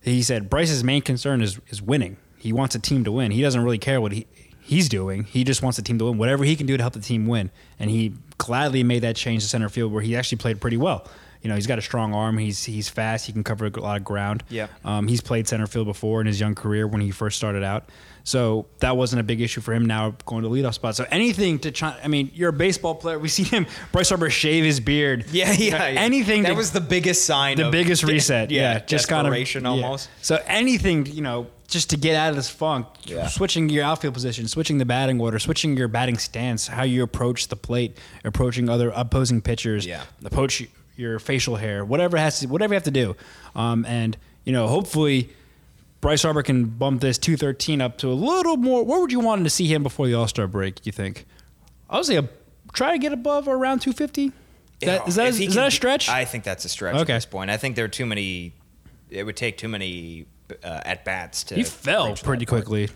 He 0.01 0.23
said 0.23 0.49
Bryce's 0.51 0.85
main 0.85 1.03
concern 1.03 1.43
is 1.43 1.61
is 1.69 1.83
winning. 1.83 2.17
He 2.39 2.53
wants 2.53 2.75
a 2.75 2.79
team 2.79 3.05
to 3.05 3.13
win. 3.13 3.31
He 3.33 3.43
doesn't 3.43 3.63
really 3.63 3.79
care 3.79 4.01
what 4.01 4.13
he 4.13 4.27
he's 4.61 4.89
doing. 4.89 5.25
He 5.25 5.45
just 5.45 5.63
wants 5.63 5.77
the 5.77 5.83
team 5.83 5.99
to 5.99 6.07
win. 6.07 6.19
Whatever 6.19 6.45
he 6.45 6.57
can 6.57 6.67
do 6.67 6.77
to 6.77 6.83
help 6.83 6.95
the 6.95 7.01
team 7.01 7.27
win, 7.27 7.51
and 7.79 7.91
he 7.91 8.15
gladly 8.37 8.83
made 8.85 9.01
that 9.01 9.17
change 9.17 9.43
to 9.43 9.49
center 9.49 9.69
field 9.69 9.93
where 9.93 10.03
he 10.03 10.17
actually 10.17 10.39
played 10.39 10.61
pretty 10.61 10.77
well. 10.77 11.07
You 11.43 11.49
know, 11.49 11.55
he's 11.55 11.67
got 11.67 11.79
a 11.79 11.83
strong 11.83 12.15
arm. 12.15 12.37
He's 12.39 12.65
he's 12.65 12.89
fast. 12.89 13.27
He 13.27 13.33
can 13.33 13.45
cover 13.45 13.67
a 13.67 13.81
lot 13.81 13.97
of 13.97 14.05
ground. 14.05 14.43
Yep. 14.51 14.71
Um, 14.85 15.09
he's 15.09 15.21
played 15.21 15.47
center 15.49 15.67
field 15.67 15.87
before 15.87 16.21
in 16.21 16.27
his 16.27 16.41
young 16.41 16.55
career 16.55 16.87
when 16.87 17.01
he 17.01 17.11
first 17.11 17.37
started 17.37 17.63
out. 17.63 17.89
So 18.25 18.67
that 18.81 18.97
wasn't 18.97 19.21
a 19.21 19.23
big 19.23 19.41
issue 19.41 19.63
for 19.63 19.73
him 19.73 19.87
now 19.87 20.11
going 20.27 20.43
to 20.43 20.51
leadoff 20.51 20.75
spot. 20.75 20.97
So 20.97 21.07
anything 21.11 21.61
to 21.61 21.71
try, 21.71 21.99
I 22.05 22.09
mean, 22.09 22.31
you're 22.35 22.51
a 22.51 22.53
baseball 22.53 22.95
player. 22.95 23.19
We 23.19 23.29
see 23.29 23.45
him, 23.45 23.67
Bryce 23.91 24.11
Harper 24.11 24.29
shave 24.29 24.65
his 24.65 24.81
beard. 24.81 25.25
Yeah, 25.33 25.51
You 25.53 25.67
yeah. 25.71 25.79
know, 25.79 25.87
yeah. 25.87 26.01
Anything 26.01 26.43
that 26.43 26.51
to- 26.51 26.55
was 26.55 26.73
the 26.73 26.81
biggest 26.83 27.25
sign. 27.25 27.57
the 27.57 27.71
biggest 27.71 28.03
de- 28.05 28.13
reset. 28.13 28.51
Yeah, 28.51 28.81
just 28.81 29.09
kind 29.09 29.27
of 29.27 29.33
desperation 29.33 29.63
yeah. 29.63 29.71
almost. 29.71 30.11
So 30.21 30.43
anything, 30.47 31.07
you 31.07 31.23
know, 31.23 31.47
just 31.69 31.89
to 31.91 31.97
get 31.97 32.17
out 32.17 32.29
of 32.31 32.37
this 32.37 32.51
funk, 32.51 32.87
Yeah. 33.05 33.29
switching 33.29 33.71
your 33.71 33.85
outfield 33.85 34.13
position, 34.15 34.47
switching 34.49 34.77
the 34.77 34.85
batting 34.87 35.21
order, 35.21 35.39
switching 35.39 35.75
your 35.77 35.89
batting 35.89 36.19
stance, 36.19 36.67
how 36.67 36.83
you 36.83 37.03
approach 37.03 37.49
the 37.49 37.57
plate, 37.57 37.97
approaching 38.25 38.69
other 38.69 38.91
opposing 38.95 39.41
pitchers, 39.41 39.87
Yeah. 39.87 40.03
The 40.21 40.27
approach 40.27 40.67
your 40.99 41.19
facial 41.19 41.57
hair, 41.57 41.85
whatever 41.85 42.17
has 42.19 42.41
to, 42.41 42.49
whatever 42.49 42.75
you 42.75 42.77
have 42.77 42.85
to 42.85 42.91
do, 42.91 43.17
um, 43.55 43.85
and 43.87 44.17
you 44.45 44.53
know, 44.53 44.67
hopefully. 44.69 45.31
Bryce 46.01 46.23
Harper 46.23 46.45
can 46.45 46.67
bump 46.67 47.01
this 47.01 47.19
213 47.19 47.81
up 47.81 47.99
to 47.99 48.07
a 48.09 48.15
little 48.15 48.57
more. 48.57 48.85
Where 48.85 49.01
would 49.01 49.11
you 49.11 49.19
want 49.19 49.43
to 49.43 49.51
see 49.51 49.67
him 49.67 49.83
before 49.83 50.07
the 50.07 50.15
All 50.15 50.29
Star 50.29 50.47
break? 50.47 50.87
You 50.87 50.93
think? 50.93 51.27
I 51.91 51.97
would 51.97 52.07
say 52.07 52.15
a, 52.19 52.29
try 52.73 52.93
to 52.93 52.99
get 52.99 53.13
above 53.13 53.49
or 53.49 53.57
around 53.57 53.81
250. 53.81 54.27
Is 54.27 54.33
that, 54.83 55.09
is 55.09 55.15
that, 55.17 55.27
is 55.41 55.55
that 55.57 55.67
a 55.67 55.71
stretch? 55.73 56.09
I 56.09 56.25
think 56.25 56.45
that's 56.45 56.65
a 56.65 56.69
stretch 56.69 56.95
at 56.95 57.01
Okay. 57.01 57.15
this 57.15 57.27
point. 57.27 57.51
I 57.51 57.57
think 57.57 57.75
there 57.75 57.85
are 57.85 57.89
too 57.89 58.07
many. 58.07 58.53
It 59.11 59.25
would 59.25 59.37
take 59.37 59.59
too 59.59 59.67
many 59.67 60.27
uh, 60.63 60.83
at 60.85 61.05
bats 61.05 61.43
to. 61.45 61.57
he 61.57 61.65
fell 61.65 62.15
pretty 62.15 62.47
quickly. 62.47 62.91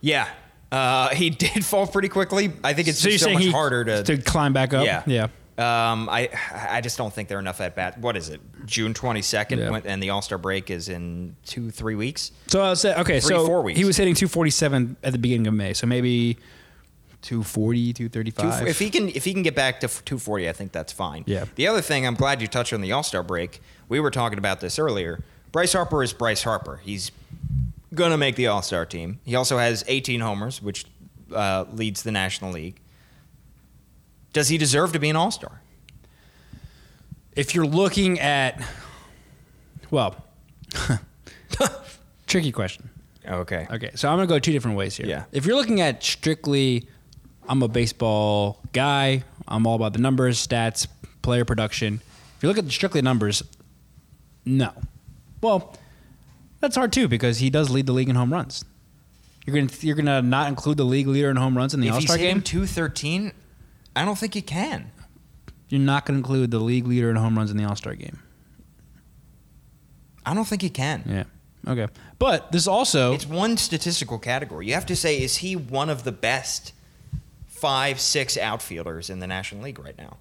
Yeah, 0.00 0.26
uh, 0.72 1.08
he 1.14 1.28
did 1.28 1.62
fall 1.66 1.86
pretty 1.86 2.08
quickly. 2.08 2.50
I 2.64 2.72
think 2.72 2.88
it's 2.88 2.98
So 3.00 3.10
just 3.10 3.24
so 3.24 3.30
much 3.34 3.46
harder 3.48 3.84
to. 3.84 4.02
to 4.04 4.16
climb 4.22 4.54
back 4.54 4.72
up? 4.72 4.86
yeah, 4.86 5.02
yeah. 5.04 5.26
Um, 5.58 6.08
I 6.08 6.30
I 6.52 6.80
just 6.80 6.96
don't 6.96 7.12
think 7.12 7.28
there 7.28 7.36
are 7.36 7.40
enough 7.40 7.60
at 7.60 7.74
bat. 7.76 7.98
What 7.98 8.16
is 8.16 8.30
it? 8.30 8.40
June 8.64 8.94
twenty 8.94 9.20
second, 9.22 9.58
Yeah. 9.58 9.80
and 9.84 10.02
the 10.02 10.10
All 10.10 10.22
Star 10.22 10.38
break 10.38 10.70
is 10.70 10.88
in 10.88 11.36
two 11.44 11.70
three 11.70 11.94
weeks. 11.94 12.32
So 12.46 12.62
I'll 12.62 12.74
say 12.76 12.94
okay, 12.94 13.20
Three, 13.20 13.28
so 13.36 13.46
four 13.46 13.62
weeks. 13.62 13.78
he 13.78 13.84
was 13.84 13.96
hitting 13.98 14.14
247 14.14 14.96
at 15.02 15.12
the 15.12 15.18
beginning 15.18 15.46
of 15.46 15.54
May. 15.54 15.74
So 15.74 15.86
maybe 15.86 16.38
240, 17.22 17.92
Two- 17.92 18.08
235. 18.08 18.66
If 18.66 18.78
he 18.78 18.90
can, 18.90 19.08
if 19.10 19.24
he 19.24 19.32
can 19.32 19.42
get 19.42 19.54
back 19.54 19.80
to 19.80 19.88
240, 19.88 20.48
I 20.48 20.52
think 20.52 20.72
that's 20.72 20.92
fine. 20.92 21.22
Yeah. 21.26 21.44
The 21.54 21.66
other 21.68 21.80
thing, 21.80 22.06
I'm 22.06 22.14
glad 22.14 22.40
you 22.40 22.48
touched 22.48 22.72
on 22.72 22.80
the 22.80 22.92
All 22.92 23.02
Star 23.02 23.22
break. 23.22 23.60
We 23.88 24.00
were 24.00 24.10
talking 24.10 24.38
about 24.38 24.60
this 24.60 24.78
earlier. 24.78 25.22
Bryce 25.52 25.74
Harper 25.74 26.02
is 26.02 26.12
Bryce 26.12 26.42
Harper. 26.44 26.80
He's 26.82 27.12
gonna 27.94 28.16
make 28.16 28.36
the 28.36 28.46
All 28.46 28.62
Star 28.62 28.86
team. 28.86 29.20
He 29.24 29.34
also 29.36 29.58
has 29.58 29.84
18 29.86 30.20
homers, 30.20 30.62
which 30.62 30.86
uh, 31.34 31.66
leads 31.72 32.02
the 32.02 32.10
National 32.12 32.50
League. 32.52 32.80
Does 34.32 34.48
he 34.48 34.58
deserve 34.58 34.92
to 34.92 34.98
be 34.98 35.10
an 35.10 35.16
All 35.16 35.30
Star? 35.30 35.60
if 37.34 37.54
you're 37.54 37.66
looking 37.66 38.20
at, 38.20 38.62
well, 39.90 40.16
tricky 42.26 42.52
question. 42.52 42.90
Okay. 43.26 43.66
Okay, 43.70 43.90
so 43.94 44.08
I'm 44.08 44.16
going 44.16 44.28
to 44.28 44.34
go 44.34 44.38
two 44.38 44.52
different 44.52 44.76
ways 44.76 44.96
here. 44.96 45.06
Yeah. 45.06 45.24
If 45.32 45.46
you're 45.46 45.56
looking 45.56 45.80
at 45.80 46.02
strictly, 46.02 46.88
I'm 47.48 47.62
a 47.62 47.68
baseball 47.68 48.58
guy, 48.72 49.24
I'm 49.46 49.66
all 49.66 49.76
about 49.76 49.92
the 49.92 50.00
numbers, 50.00 50.44
stats, 50.44 50.86
player 51.22 51.44
production. 51.44 52.00
If 52.36 52.42
you 52.42 52.48
look 52.48 52.58
at 52.58 52.64
the 52.64 52.70
strictly 52.70 53.02
numbers, 53.02 53.42
no. 54.44 54.72
Well, 55.40 55.76
that's 56.60 56.76
hard 56.76 56.92
too 56.92 57.08
because 57.08 57.38
he 57.38 57.50
does 57.50 57.70
lead 57.70 57.86
the 57.86 57.92
league 57.92 58.08
in 58.08 58.16
home 58.16 58.32
runs. 58.32 58.64
You're 59.46 59.56
gonna 59.56 59.70
you're 59.80 59.96
gonna 59.96 60.22
not 60.22 60.48
include 60.48 60.76
the 60.76 60.84
league 60.84 61.08
leader 61.08 61.28
in 61.28 61.36
home 61.36 61.56
runs 61.56 61.74
in 61.74 61.80
the 61.80 61.90
All 61.90 62.00
Star 62.00 62.16
game. 62.16 62.42
213, 62.42 63.32
I 63.94 64.04
don't 64.04 64.18
think 64.18 64.34
he 64.34 64.42
can. 64.42 64.90
You're 65.68 65.80
not 65.80 66.06
gonna 66.06 66.18
include 66.18 66.50
the 66.50 66.58
league 66.58 66.86
leader 66.86 67.10
in 67.10 67.16
home 67.16 67.36
runs 67.36 67.50
in 67.50 67.56
the 67.56 67.64
All 67.64 67.76
Star 67.76 67.94
game. 67.94 68.18
I 70.24 70.34
don't 70.34 70.46
think 70.46 70.62
he 70.62 70.70
can. 70.70 71.02
Yeah. 71.06 71.24
Okay. 71.66 71.88
But 72.18 72.52
this 72.52 72.66
also 72.66 73.12
It's 73.12 73.26
one 73.26 73.56
statistical 73.56 74.18
category. 74.18 74.66
You 74.66 74.74
have 74.74 74.86
to 74.86 74.96
say, 74.96 75.20
is 75.20 75.38
he 75.38 75.56
one 75.56 75.90
of 75.90 76.04
the 76.04 76.12
best 76.12 76.72
five, 77.46 78.00
six 78.00 78.36
outfielders 78.36 79.10
in 79.10 79.20
the 79.20 79.26
National 79.26 79.62
League 79.62 79.78
right 79.78 79.96
now? 79.96 80.16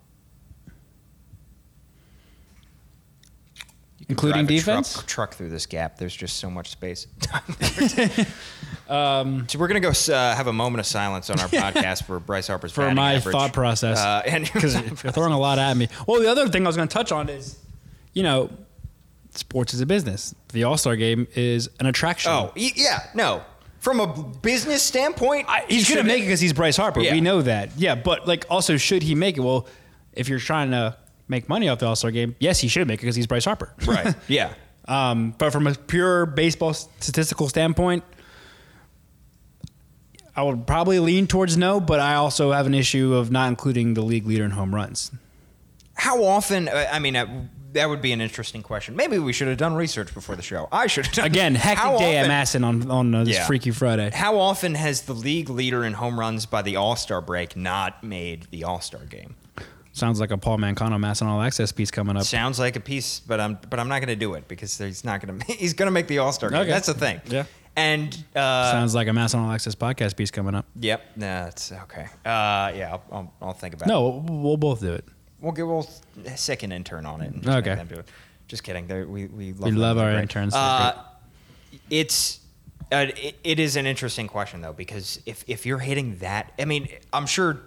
Including 4.10 4.46
a 4.46 4.48
truck- 4.48 4.58
defense? 4.58 5.04
Truck, 5.06 5.34
through 5.34 5.50
this 5.50 5.66
gap. 5.66 5.98
There's 5.98 6.16
just 6.16 6.38
so 6.38 6.50
much 6.50 6.70
space. 6.70 7.08
um, 8.92 9.48
so 9.48 9.58
we're 9.58 9.68
gonna 9.68 9.80
go 9.80 9.90
uh, 9.90 10.36
have 10.36 10.48
a 10.48 10.54
moment 10.54 10.80
of 10.82 10.86
silence 10.86 11.30
on 11.30 11.40
our 11.40 11.48
podcast 11.50 12.04
for 12.04 12.20
Bryce 12.20 12.48
Harper's 12.48 12.72
for 12.72 12.92
my 12.94 13.14
average. 13.14 13.34
thought 13.34 13.54
process 13.54 13.98
Uh, 14.00 14.22
and 14.28 14.44
because 14.52 14.74
you're 14.76 14.84
throwing 15.14 15.34
a 15.34 15.40
lot 15.40 15.58
at 15.60 15.76
me. 15.78 15.88
Well, 16.08 16.22
the 16.22 16.30
other 16.30 16.48
thing 16.50 16.64
I 16.66 16.68
was 16.68 16.76
going 16.76 16.88
to 16.88 16.94
touch 16.94 17.12
on 17.12 17.30
is, 17.30 17.58
you 18.14 18.24
know, 18.24 18.50
sports 19.32 19.74
is 19.74 19.82
a 19.82 19.86
business. 19.86 20.36
The 20.54 20.64
All 20.66 20.78
Star 20.78 20.96
Game 20.96 21.28
is 21.36 21.70
an 21.80 21.86
attraction. 21.86 22.32
oh 22.32 22.52
yeah, 22.56 23.08
no. 23.16 23.44
From 23.80 24.00
a 24.00 24.06
business 24.44 24.84
standpoint, 24.84 25.48
I, 25.50 25.66
he's 25.68 25.88
he 25.88 25.96
going 25.96 26.06
to 26.06 26.10
should- 26.12 26.18
make 26.18 26.22
it 26.24 26.26
because 26.28 26.40
he's 26.40 26.54
Bryce 26.54 26.78
Harper. 26.78 27.00
Yeah. 27.02 27.14
We 27.14 27.22
know 27.22 27.42
that. 27.42 27.72
Yeah, 27.78 27.96
but 27.96 28.28
like 28.28 28.46
also, 28.50 28.78
should 28.78 29.02
he 29.02 29.16
make 29.16 29.38
it? 29.38 29.42
Well, 29.42 29.66
if 30.14 30.30
you're 30.30 30.38
trying 30.38 30.70
to 30.72 30.96
make 31.28 31.50
money 31.50 31.68
off 31.70 31.80
the 31.80 31.88
All 31.88 31.96
Star 31.96 32.12
Game, 32.12 32.36
yes, 32.40 32.60
he 32.60 32.68
should 32.68 32.88
make 32.88 33.00
it 33.00 33.04
because 33.04 33.16
he's 33.16 33.26
Bryce 33.26 33.46
Harper. 33.46 33.74
right. 33.88 34.14
Yeah. 34.28 34.54
Um, 34.88 35.34
but 35.38 35.52
from 35.52 35.66
a 35.68 35.74
pure 35.74 36.26
baseball 36.26 36.74
statistical 36.74 37.48
standpoint, 37.50 38.04
I 40.36 40.44
would 40.44 40.66
probably 40.66 41.00
lean 41.00 41.28
towards 41.28 41.58
no. 41.58 41.80
But 41.80 42.00
I 42.00 42.16
also 42.16 42.52
have 42.52 42.66
an 42.68 42.74
issue 42.74 43.14
of 43.14 43.32
not 43.32 43.50
including 43.50 43.94
the 43.94 44.02
league 44.02 44.26
leader 44.26 44.46
in 44.46 44.52
home 44.52 44.74
runs. 44.74 45.12
How 45.96 46.24
often? 46.24 46.68
uh, 46.68 46.88
I 46.92 47.00
mean, 47.00 47.16
uh, 47.16 47.46
that 47.74 47.88
would 47.88 48.02
be 48.02 48.12
an 48.12 48.20
interesting 48.22 48.64
question. 48.64 48.96
Maybe 48.96 49.18
we 49.20 49.32
should 49.34 49.48
have 49.48 49.58
done 49.58 49.74
research 49.76 50.14
before 50.14 50.36
the 50.36 50.42
show. 50.42 50.68
I 50.72 50.88
should 50.88 51.06
have 51.06 51.16
done. 51.16 51.26
Again, 51.26 51.56
hectic 51.68 51.80
How 51.84 51.98
day 51.98 52.18
at 52.18 52.30
often- 52.30 52.62
MASN 52.62 52.66
on 52.66 52.92
on 52.92 53.16
uh, 53.16 53.24
this 53.24 53.36
Yeah. 53.36 53.46
Freaky 53.46 53.72
Friday. 53.72 54.10
How 54.14 54.38
often 54.40 54.76
has 54.76 55.04
the 55.04 55.14
league 55.14 55.50
leader 55.50 55.84
in 55.86 55.94
home 55.94 56.20
runs 56.20 56.46
by 56.46 56.62
the 56.62 56.76
All 56.76 56.96
Star 56.96 57.22
break 57.22 57.56
not 57.56 58.04
made 58.04 58.48
the 58.52 58.64
All 58.64 58.82
Star 58.82 59.06
game? 59.06 59.36
Sounds 59.94 60.22
like 60.22 60.32
a 60.32 60.38
Paul 60.38 60.58
Mancano 60.58 60.98
MASN 60.98 61.26
All 61.28 61.42
Access 61.42 61.74
piece 61.74 61.92
coming 61.92 62.16
up. 62.16 62.24
Sounds 62.24 62.58
like 62.58 62.78
a 62.78 62.80
piece, 62.80 63.20
but 63.20 63.42
I'm 63.42 63.58
but 63.70 63.78
I'm 63.80 63.90
not 63.90 64.00
going 64.00 64.08
to 64.08 64.16
do 64.16 64.34
it 64.36 64.48
because 64.48 64.78
he's 64.78 65.04
not 65.04 65.22
going 65.26 65.38
to. 65.42 65.54
He's 65.54 65.74
going 65.74 65.88
to 65.88 65.92
make 65.92 66.08
the 66.08 66.20
All 66.20 66.32
Star 66.32 66.50
game. 66.50 66.62
Okay. 66.62 66.70
That's 66.72 66.88
the 66.88 66.94
thing. 66.94 67.20
Yeah. 67.28 67.44
And 67.76 68.14
uh, 68.36 68.72
Sounds 68.72 68.94
like 68.94 69.08
a 69.08 69.12
MASN 69.12 69.36
All 69.40 69.52
Access 69.52 69.76
podcast 69.76 70.16
piece 70.18 70.30
coming 70.32 70.56
up. 70.56 70.66
yep, 70.76 71.02
nah, 71.16 71.46
it's 71.48 71.72
okay. 71.72 72.04
Uh, 72.26 72.72
yeah, 72.76 72.90
I'll, 72.92 73.04
I'll, 73.12 73.34
I'll 73.42 73.54
think 73.54 73.74
about 73.74 73.88
it. 73.88 73.90
No, 73.92 74.24
we'll, 74.28 74.58
both 74.58 74.82
do 74.82 74.92
it. 74.94 75.06
We'll 75.40 75.54
get 75.54 75.66
we'll 75.66 75.88
sick 76.36 76.64
an 76.64 76.72
intern 76.74 77.06
on 77.06 77.22
it. 77.22 77.34
And 77.34 77.42
just 77.44 77.58
Okay. 77.58 77.70
make 77.70 77.78
them 77.80 77.88
do 77.88 78.00
it. 78.00 78.06
Just 78.48 78.64
kidding. 78.64 78.88
They're, 78.88 79.08
we 79.08 79.28
we 79.28 79.54
love, 79.54 79.62
We 79.64 79.72
them. 79.72 79.80
love 79.80 79.96
They're 79.98 80.06
our 80.08 80.12
great. 80.12 80.22
interns. 80.24 80.54
They're 80.54 80.62
Uh, 80.62 81.02
it's 81.90 82.40
uh, 82.92 83.08
it, 83.16 83.38
it 83.44 83.60
is 83.60 83.78
an 83.78 83.86
interesting 83.88 84.28
question 84.28 84.60
though 84.62 84.74
because 84.74 85.22
if 85.26 85.44
if 85.48 85.66
you're 85.66 85.80
hitting 85.80 86.18
that, 86.18 86.52
I 86.60 86.66
mean, 86.66 86.88
I'm 87.14 87.26
sure. 87.26 87.62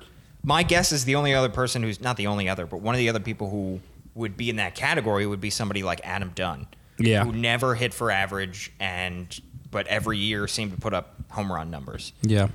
My 0.47 0.63
guess 0.63 0.93
is 0.93 1.07
the 1.07 1.15
only 1.15 1.33
other 1.33 1.49
person 1.49 1.83
who's 1.83 2.03
not 2.03 2.19
the 2.19 2.27
only 2.27 2.51
other, 2.51 2.67
but 2.67 2.83
one 2.83 2.95
of 2.95 2.99
the 2.99 3.09
other 3.09 3.19
people 3.21 3.49
who 3.49 3.81
would 4.15 4.37
be 4.37 4.51
in 4.51 4.57
that 4.57 4.75
category 4.75 5.27
would 5.27 5.41
be 5.41 5.49
somebody 5.49 5.83
like 5.83 6.03
Adam 6.05 6.33
Dunn. 6.35 6.67
Yeah. 6.99 7.25
Who 7.25 7.33
never 7.33 7.75
hit 7.75 7.95
for 7.95 8.11
average 8.11 8.71
and 8.79 9.27
but 9.75 9.89
every 9.89 10.17
year 10.17 10.47
seemed 10.47 10.71
to 10.73 10.79
put 10.81 10.95
up 10.95 11.17
home 11.31 11.51
run 11.53 11.69
numbers. 11.69 12.13
Yeah. 12.23 12.47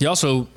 He 0.00 0.06
also, 0.06 0.48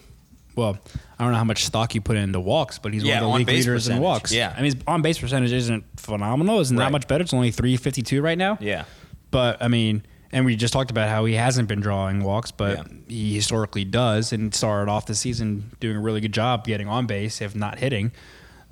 well, 0.56 0.80
I 1.20 1.24
don't 1.24 1.32
know 1.34 1.38
how 1.38 1.44
much 1.44 1.66
stock 1.66 1.94
you 1.94 2.02
put 2.02 2.18
into 2.18 2.40
walks, 2.40 2.80
but 2.80 2.94
he's 2.94 3.04
Yeah, 3.04 3.22
one 3.22 3.42
of 3.42 3.46
the 3.48 3.54
league 3.54 3.60
leaders 3.60 3.88
in 3.88 4.00
walks. 4.00 4.34
Yeah. 4.34 4.52
I 4.52 4.62
mean, 4.64 4.74
his 4.74 4.76
on 4.88 5.04
base 5.04 5.20
percentage 5.20 5.52
isn't 5.52 5.84
phenomenal. 5.98 6.60
Isn't 6.62 6.76
Right. 6.76 6.86
that 6.86 6.92
much 6.92 7.08
better. 7.08 7.22
It's 7.24 7.34
only 7.34 7.52
352 7.52 8.24
right 8.24 8.38
now. 8.40 8.58
Yeah. 8.60 8.86
But, 9.30 9.62
I 9.62 9.68
mean, 9.68 10.02
and 10.32 10.46
we 10.46 10.56
just 10.56 10.74
talked 10.74 10.90
about 10.90 11.10
how 11.10 11.26
he 11.26 11.36
hasn't 11.36 11.68
been 11.68 11.80
drawing 11.80 12.24
walks, 12.24 12.50
but 12.50 12.78
Yeah. 12.78 12.84
he 13.08 13.36
historically 13.36 13.86
does 13.86 14.34
and 14.34 14.52
started 14.56 14.90
off 14.92 15.06
the 15.06 15.14
season 15.14 15.70
doing 15.80 15.96
a 15.96 16.02
really 16.02 16.22
good 16.22 16.34
job 16.34 16.66
getting 16.66 16.88
on 16.88 17.06
base, 17.06 17.40
if 17.40 17.56
not 17.56 17.78
hitting. 17.78 18.12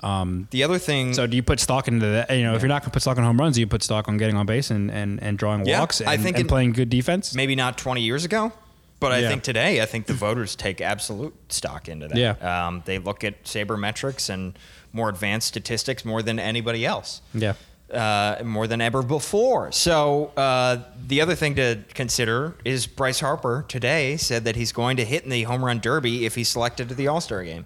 The 0.01 0.63
other 0.63 0.77
thing 0.79 1.13
So 1.13 1.27
do 1.27 1.35
you 1.35 1.43
put 1.43 1.59
stock 1.59 1.87
into 1.87 2.05
that? 2.07 2.29
You 2.35 2.43
know, 2.43 2.55
if 2.55 2.61
you're 2.61 2.69
not 2.69 2.81
going 2.81 2.89
to 2.91 2.93
put 2.93 3.01
stock 3.01 3.17
on 3.17 3.23
home 3.23 3.39
runs, 3.39 3.55
do 3.55 3.61
you 3.61 3.67
put 3.67 3.83
stock 3.83 4.07
on 4.07 4.17
getting 4.17 4.35
on 4.35 4.45
base 4.45 4.71
and, 4.71 4.89
and, 4.91 5.21
and 5.21 5.37
drawing 5.37 5.65
Yeah, 5.65 5.79
walks 5.79 5.99
and, 6.01 6.09
I 6.09 6.17
think 6.17 6.37
and 6.37 6.41
in- 6.43 6.47
playing 6.47 6.73
good 6.73 6.89
defense? 6.89 7.35
maybe 7.35 7.55
not 7.55 7.77
20 7.77 8.01
years 8.01 8.25
ago, 8.25 8.51
but 8.99 9.11
I 9.11 9.19
Yeah. 9.19 9.29
think 9.29 9.43
today, 9.43 9.81
I 9.81 9.85
think 9.85 10.07
the 10.07 10.13
voters 10.13 10.55
take 10.55 10.81
absolute 10.81 11.35
stock 11.49 11.87
into 11.87 12.07
that. 12.07 12.17
Yeah. 12.17 12.67
Um, 12.67 12.81
they 12.85 12.97
look 12.99 13.23
at 13.23 13.43
sabermetrics 13.43 14.29
and 14.29 14.57
more 14.93 15.09
advanced 15.09 15.47
statistics 15.47 16.03
more 16.03 16.21
than 16.21 16.39
anybody 16.39 16.85
else. 16.85 17.21
Yeah. 17.33 17.53
Uh, 17.93 18.41
more 18.45 18.67
than 18.67 18.79
ever 18.79 19.01
before. 19.03 19.69
So 19.73 20.31
uh, 20.37 20.77
the 21.07 21.19
other 21.19 21.35
thing 21.35 21.55
to 21.55 21.79
consider 21.93 22.55
is 22.63 22.87
Bryce 22.87 23.19
Harper 23.19 23.65
today 23.67 24.15
said 24.15 24.45
that 24.45 24.55
he's 24.55 24.71
going 24.71 24.95
to 24.97 25.03
hit 25.03 25.25
in 25.25 25.29
the 25.29 25.43
home 25.43 25.63
run 25.65 25.79
derby 25.79 26.25
if 26.25 26.35
he's 26.35 26.47
selected 26.47 26.87
to 26.89 26.95
the 26.95 27.07
All 27.07 27.19
Star 27.19 27.43
game. 27.43 27.65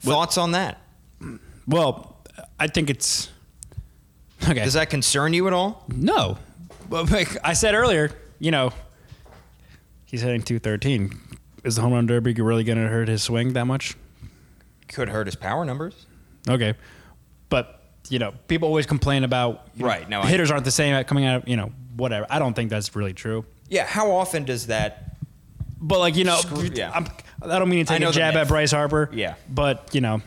Thoughts 0.00 0.36
on 0.36 0.50
that? 0.52 0.80
Well, 1.70 2.16
I 2.58 2.66
think 2.66 2.90
it's 2.90 3.30
okay. 4.44 4.64
Does 4.64 4.74
that 4.74 4.90
concern 4.90 5.32
you 5.32 5.46
at 5.46 5.52
all? 5.52 5.84
No. 5.88 6.36
Well, 6.88 7.04
like 7.10 7.36
I 7.44 7.52
said 7.52 7.74
earlier, 7.74 8.10
you 8.40 8.50
know, 8.50 8.72
he's 10.04 10.20
hitting 10.22 10.42
213. 10.42 11.18
Is 11.62 11.76
the 11.76 11.82
home 11.82 11.92
run 11.92 12.06
derby 12.06 12.32
really 12.34 12.64
going 12.64 12.78
to 12.78 12.88
hurt 12.88 13.08
his 13.08 13.22
swing 13.22 13.52
that 13.52 13.66
much? 13.66 13.94
Could 14.88 15.08
hurt 15.08 15.26
his 15.26 15.36
power 15.36 15.64
numbers. 15.64 16.06
Okay. 16.48 16.74
But 17.48 17.82
you 18.08 18.18
know, 18.18 18.32
people 18.48 18.66
always 18.66 18.86
complain 18.86 19.22
about 19.24 19.68
you 19.76 19.82
know, 19.82 19.88
Right, 19.88 20.08
no, 20.08 20.20
I- 20.22 20.26
hitters 20.26 20.50
aren't 20.50 20.64
the 20.64 20.70
same 20.72 20.92
at 20.94 21.06
coming 21.06 21.24
out 21.26 21.42
of 21.42 21.48
you 21.48 21.56
know 21.56 21.70
whatever. 21.96 22.26
I 22.28 22.38
don't 22.40 22.54
think 22.54 22.70
that's 22.70 22.96
really 22.96 23.12
true. 23.12 23.44
Yeah, 23.68 23.86
how 23.86 24.10
often 24.10 24.44
does 24.44 24.66
that? 24.66 25.16
But 25.80 26.00
like 26.00 26.16
you 26.16 26.24
know, 26.24 26.36
Screw- 26.36 26.70
yeah. 26.74 26.90
I'm, 26.92 27.06
I 27.42 27.58
don't 27.58 27.68
mean 27.68 27.84
to 27.86 27.92
take 27.98 28.02
a 28.06 28.10
jab 28.10 28.34
at 28.34 28.48
Bryce 28.48 28.72
Harper. 28.72 29.10
Yeah. 29.12 29.36
but 29.48 29.90
you 29.94 30.00
know, 30.00 30.22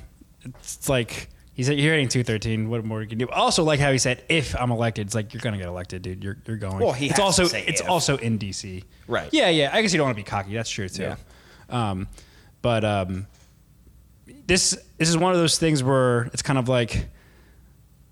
it's 0.46 0.88
like 0.88 1.30
he's 1.54 1.70
you're 1.70 1.94
hitting 1.94 2.08
213. 2.08 2.70
What 2.70 2.84
more 2.86 3.00
can 3.00 3.04
you 3.04 3.10
can 3.10 3.18
do? 3.20 3.30
Also, 3.30 3.64
like 3.64 3.80
how 3.80 3.92
he 3.92 3.98
said, 3.98 4.24
if 4.30 4.56
I'm 4.60 4.72
elected, 4.72 5.08
it's 5.08 5.16
like 5.16 5.34
you're 5.34 5.42
gonna 5.42 5.58
get 5.58 5.68
elected, 5.68 6.02
dude. 6.02 6.24
You're 6.24 6.38
you're 6.48 6.58
going. 6.58 6.80
Well, 6.80 6.94
he 6.94 7.06
it's 7.08 7.14
has 7.14 7.18
to 7.20 7.24
also 7.24 7.44
say 7.46 7.64
it's 7.68 7.82
if. 7.82 7.90
also 7.90 8.18
in 8.18 8.38
DC. 8.40 8.84
Right. 9.08 9.30
Yeah, 9.32 9.50
yeah. 9.50 9.70
I 9.74 9.82
guess 9.82 9.94
you 9.94 9.98
don't 9.98 10.08
want 10.08 10.18
to 10.18 10.24
be 10.24 10.30
cocky. 10.30 10.54
That's 10.54 10.70
true 10.70 10.90
too. 10.90 11.04
Yeah. 11.04 11.16
Um, 11.70 12.08
but 12.62 12.84
um, 12.84 13.28
this 14.48 14.78
this 14.98 15.10
is 15.10 15.18
one 15.18 15.32
of 15.34 15.38
those 15.40 15.58
things 15.58 15.84
where 15.84 16.24
it's 16.34 16.42
kind 16.42 16.60
of 16.60 16.68
like, 16.70 17.08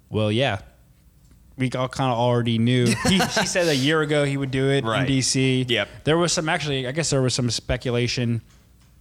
well, 0.09 0.31
yeah. 0.31 0.59
We 1.57 1.69
all 1.73 1.89
kind 1.89 2.11
of 2.11 2.17
already 2.17 2.57
knew. 2.57 2.85
He, 3.07 3.19
he 3.19 3.45
said 3.45 3.67
a 3.67 3.75
year 3.75 4.01
ago 4.01 4.23
he 4.23 4.35
would 4.35 4.49
do 4.51 4.71
it 4.71 4.83
Right. 4.83 5.07
in 5.07 5.17
DC. 5.17 5.69
Yep. 5.69 5.89
There 6.05 6.17
was 6.17 6.33
some 6.33 6.49
actually. 6.49 6.87
I 6.87 6.91
guess 6.91 7.09
there 7.11 7.21
was 7.21 7.33
some 7.35 7.51
speculation. 7.51 8.41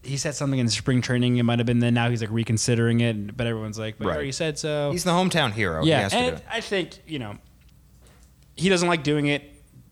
He 0.02 0.16
said 0.16 0.34
something 0.34 0.58
in 0.58 0.68
spring 0.68 1.02
training. 1.02 1.36
It 1.36 1.42
might 1.42 1.58
have 1.58 1.66
been 1.66 1.80
then. 1.80 1.94
Now 1.94 2.08
he's 2.08 2.22
like 2.22 2.30
reconsidering 2.30 3.00
it. 3.00 3.36
But 3.36 3.46
everyone's 3.46 3.78
like, 3.78 3.98
but 3.98 4.06
Right. 4.06 4.16
right. 4.16 4.24
he 4.24 4.32
said 4.32 4.58
so. 4.58 4.90
He's 4.92 5.04
the 5.04 5.10
hometown 5.10 5.52
hero. 5.52 5.84
Yeah, 5.84 6.00
has 6.00 6.12
to 6.12 6.18
do 6.18 6.24
and 6.24 6.36
it. 6.38 6.44
I 6.50 6.60
think 6.60 6.98
you 7.06 7.18
know 7.18 7.36
he 8.56 8.68
doesn't 8.68 8.88
like 8.88 9.02
doing 9.02 9.26
it, 9.26 9.42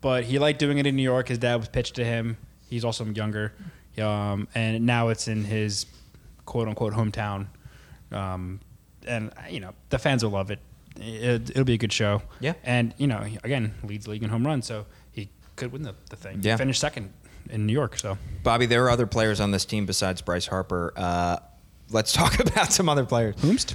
but 0.01 0.25
he 0.25 0.39
liked 0.39 0.59
doing 0.59 0.79
it 0.79 0.87
in 0.87 0.97
New 0.97 1.03
York. 1.03 1.29
His 1.29 1.39
dad 1.39 1.57
was 1.57 1.69
pitched 1.69 1.95
to 1.97 2.05
him. 2.05 2.37
He's 2.71 2.85
also 2.85 3.05
younger, 3.05 3.53
um, 4.01 4.49
and 4.55 4.85
now 4.87 5.09
it's 5.09 5.29
in 5.29 5.45
his 5.45 5.87
quote 6.47 6.69
unquote 6.69 6.95
hometown. 6.95 7.47
Um, 8.11 8.61
and 9.07 9.33
you 9.51 9.61
know 9.61 9.73
the 9.91 9.99
fans 9.99 10.25
will 10.25 10.31
love 10.31 10.51
it. 10.51 10.61
it. 10.97 11.51
It'll 11.51 11.65
be 11.65 11.75
a 11.75 11.79
good 11.79 11.93
show. 11.93 12.23
Yeah. 12.41 12.55
and 12.65 12.95
you 12.99 13.07
know 13.07 13.25
again 13.45 13.75
leads 13.83 14.05
the 14.07 14.13
league 14.13 14.23
in 14.23 14.31
home 14.31 14.47
runs, 14.47 14.67
so 14.67 14.87
he 15.13 15.29
could 15.57 15.73
win 15.73 15.83
the, 15.83 15.95
the 16.11 16.17
thing. 16.17 16.39
Yeah. 16.43 16.57
finish 16.57 16.79
second 16.79 17.13
in 17.51 17.67
New 17.67 17.73
York. 17.73 17.99
So 17.99 18.19
Bobby, 18.43 18.67
there 18.67 18.85
are 18.85 18.91
other 18.91 19.07
players 19.07 19.41
on 19.41 19.51
this 19.51 19.65
team 19.65 19.87
besides 19.87 20.23
Bryce 20.23 20.47
Harper. 20.47 20.93
Uh, 20.97 21.37
let's 21.91 22.13
talk 22.15 22.39
about 22.41 22.73
some 22.73 22.89
other 22.89 23.05
players. 23.05 23.37
Whomst? 23.37 23.75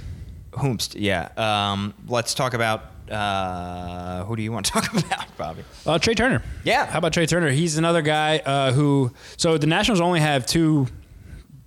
Whomst, 0.52 0.94
yeah. 0.96 1.28
Um, 1.36 1.94
let's 2.06 2.34
talk 2.34 2.54
about 2.54 2.84
uh, 3.10 4.24
who 4.24 4.36
do 4.36 4.42
you 4.42 4.52
want 4.52 4.66
to 4.66 4.72
talk 4.80 4.92
about, 4.92 5.36
Bobby? 5.36 5.64
Uh, 5.86 5.98
Trey 5.98 6.14
Turner. 6.14 6.42
Yeah. 6.64 6.86
How 6.86 6.98
about 6.98 7.12
Trey 7.12 7.26
Turner? 7.26 7.50
He's 7.50 7.76
another 7.76 8.02
guy 8.02 8.38
uh, 8.38 8.72
who. 8.72 9.12
So 9.36 9.58
the 9.58 9.66
Nationals 9.66 10.00
only 10.00 10.20
have 10.20 10.46
two 10.46 10.86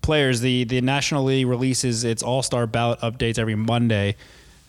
players. 0.02 0.42
The 0.42 0.64
the 0.64 0.82
National 0.82 1.24
League 1.26 1.48
releases 1.48 2.04
its 2.04 2.24
All 2.24 2.42
Star 2.42 2.66
ballot 2.66 3.00
updates 3.02 3.38
every 3.38 3.56
Monday. 3.56 4.16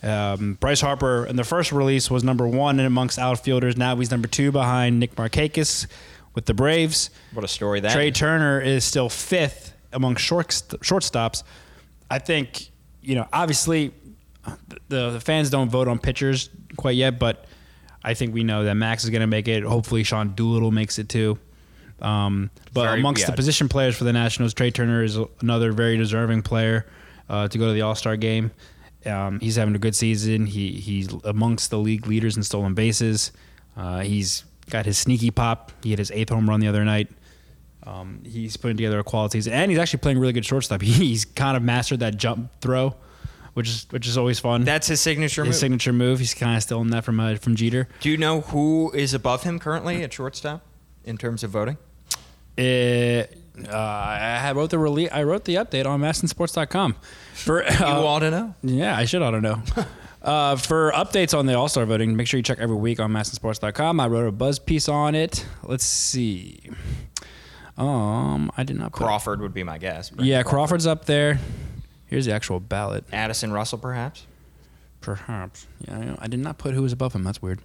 Um, 0.02 0.54
Bryce 0.60 0.80
Harper 0.80 1.26
in 1.26 1.34
the 1.36 1.42
first 1.42 1.72
release 1.72 2.08
was 2.08 2.22
number 2.22 2.46
one 2.46 2.78
amongst 2.78 3.18
outfielders. 3.18 3.76
Now 3.76 3.96
he's 3.96 4.10
number 4.12 4.28
two 4.28 4.52
behind 4.52 5.00
Nick 5.00 5.16
Markakis 5.16 5.86
with 6.38 6.46
the 6.46 6.54
Braves. 6.54 7.10
What 7.32 7.44
a 7.44 7.48
story 7.48 7.80
that 7.80 7.92
Trey 7.92 8.10
is. 8.10 8.16
Turner 8.16 8.60
is 8.60 8.84
still 8.84 9.08
fifth 9.08 9.74
among 9.92 10.14
short 10.14 10.50
shortstops. 10.50 11.42
I 12.08 12.20
think 12.20 12.70
you 13.02 13.16
know 13.16 13.26
obviously 13.32 13.92
the, 14.88 15.10
the 15.10 15.20
fans 15.20 15.50
don't 15.50 15.68
vote 15.68 15.88
on 15.88 15.98
pitchers 15.98 16.48
quite 16.76 16.94
yet, 16.94 17.18
but 17.18 17.46
I 18.04 18.14
think 18.14 18.34
we 18.34 18.44
know 18.44 18.62
that 18.62 18.76
Max 18.76 19.02
is 19.02 19.10
going 19.10 19.22
to 19.22 19.26
make 19.26 19.48
it. 19.48 19.64
Hopefully, 19.64 20.04
Sean 20.04 20.32
Doolittle 20.36 20.70
makes 20.70 21.00
it 21.00 21.08
too. 21.08 21.40
Um, 22.00 22.52
but 22.72 22.84
Very- 22.84 23.00
amongst 23.00 23.22
yeah. 23.22 23.30
the 23.30 23.32
position 23.32 23.68
players 23.68 23.96
for 23.96 24.04
the 24.04 24.12
Nationals, 24.12 24.54
Trey 24.54 24.70
Turner 24.70 25.02
is 25.02 25.18
another 25.40 25.72
very 25.72 25.96
deserving 25.96 26.42
player 26.42 26.86
uh, 27.28 27.48
to 27.48 27.58
go 27.58 27.66
to 27.66 27.72
the 27.72 27.80
All 27.80 27.96
Star 27.96 28.16
game. 28.16 28.52
Um, 29.04 29.40
he's 29.40 29.56
having 29.56 29.74
a 29.74 29.80
good 29.80 29.96
season. 29.96 30.46
He 30.46 30.70
he's 30.74 31.12
amongst 31.24 31.70
the 31.70 31.78
league 31.78 32.06
leaders 32.06 32.36
in 32.36 32.44
stolen 32.44 32.74
bases. 32.74 33.32
Uh, 33.76 34.00
he's 34.02 34.44
got 34.70 34.86
his 34.86 34.98
sneaky 34.98 35.30
pop. 35.30 35.72
He 35.82 35.90
had 35.90 35.98
his 35.98 36.10
eighth 36.10 36.30
home 36.30 36.48
run 36.48 36.60
the 36.60 36.68
other 36.68 36.84
night. 36.84 37.08
Um, 37.84 38.20
he's 38.24 38.56
putting 38.56 38.76
together 38.76 38.98
a 38.98 39.04
quality 39.04 39.38
season, 39.38 39.54
and 39.54 39.70
he's 39.70 39.78
actually 39.80 40.00
playing 40.00 40.18
really 40.18 40.32
good 40.34 40.44
shortstop. 40.44 40.82
He's 40.82 41.24
kind 41.24 41.56
of 41.56 41.62
mastered 41.62 42.00
that 42.00 42.18
jump 42.18 42.50
throw, 42.60 42.94
which 43.54 43.68
is 43.68 43.86
which 43.90 44.06
is 44.06 44.18
always 44.18 44.38
fun. 44.38 44.64
That's 44.64 44.88
his 44.88 45.00
signature 45.00 45.42
his 45.42 45.54
move. 45.54 45.60
signature 45.60 45.92
move. 45.94 46.18
He's 46.18 46.34
kind 46.34 46.56
of 46.56 46.62
stealing 46.62 46.90
that 46.90 47.04
from 47.04 47.18
uh, 47.18 47.36
from 47.36 47.56
Jeter. 47.56 47.88
do 48.00 48.10
you 48.10 48.18
know 48.18 48.42
who 48.42 48.90
is 48.92 49.14
above 49.14 49.44
him 49.44 49.58
currently 49.58 50.02
at 50.02 50.12
shortstop 50.12 50.66
in 51.04 51.16
terms 51.16 51.42
of 51.42 51.50
voting? 51.50 51.78
Uh, 52.58 53.24
uh, 53.66 53.74
I 53.74 54.52
wrote 54.52 54.70
the 54.70 54.78
release. 54.78 55.08
I 55.10 55.22
wrote 55.22 55.44
the 55.44 55.54
update 55.54 55.86
on 55.86 56.00
MASNsports.com. 56.00 56.96
For 57.34 57.62
You 57.70 57.86
uh, 57.86 58.02
ought 58.04 58.18
to 58.20 58.30
know. 58.30 58.54
Yeah, 58.62 58.96
I 58.96 59.04
should 59.06 59.22
ought 59.22 59.30
to 59.30 59.40
know. 59.40 59.62
uh, 60.22 60.56
for 60.56 60.92
updates 60.92 61.36
on 61.36 61.46
the 61.46 61.54
All 61.54 61.68
Star 61.68 61.86
voting, 61.86 62.16
make 62.16 62.26
sure 62.26 62.38
you 62.38 62.42
check 62.42 62.58
every 62.58 62.76
week 62.76 63.00
on 63.00 63.12
masnsports.com. 63.12 64.00
I 64.00 64.06
wrote 64.06 64.26
a 64.26 64.32
buzz 64.32 64.58
piece 64.58 64.88
on 64.88 65.14
it. 65.14 65.44
Let's 65.62 65.84
see. 65.84 66.60
Um, 67.76 68.50
I 68.56 68.64
did 68.64 68.76
not 68.76 68.92
put. 68.92 69.04
Crawford 69.04 69.40
would 69.40 69.54
be 69.54 69.62
my 69.62 69.78
guess. 69.78 70.10
Brandon 70.10 70.26
Yeah, 70.26 70.42
Crawford's 70.42 70.86
up 70.86 71.04
there. 71.04 71.38
Here's 72.06 72.26
the 72.26 72.32
actual 72.32 72.58
ballot. 72.58 73.04
Addison 73.12 73.52
Russell, 73.52 73.78
perhaps. 73.78 74.26
Perhaps. 75.00 75.66
Yeah, 75.86 76.16
I. 76.18 76.26
Did 76.26 76.40
not 76.40 76.58
put 76.58 76.74
who 76.74 76.82
was 76.82 76.92
above 76.92 77.12
him. 77.14 77.22
That's 77.22 77.40
weird. 77.40 77.60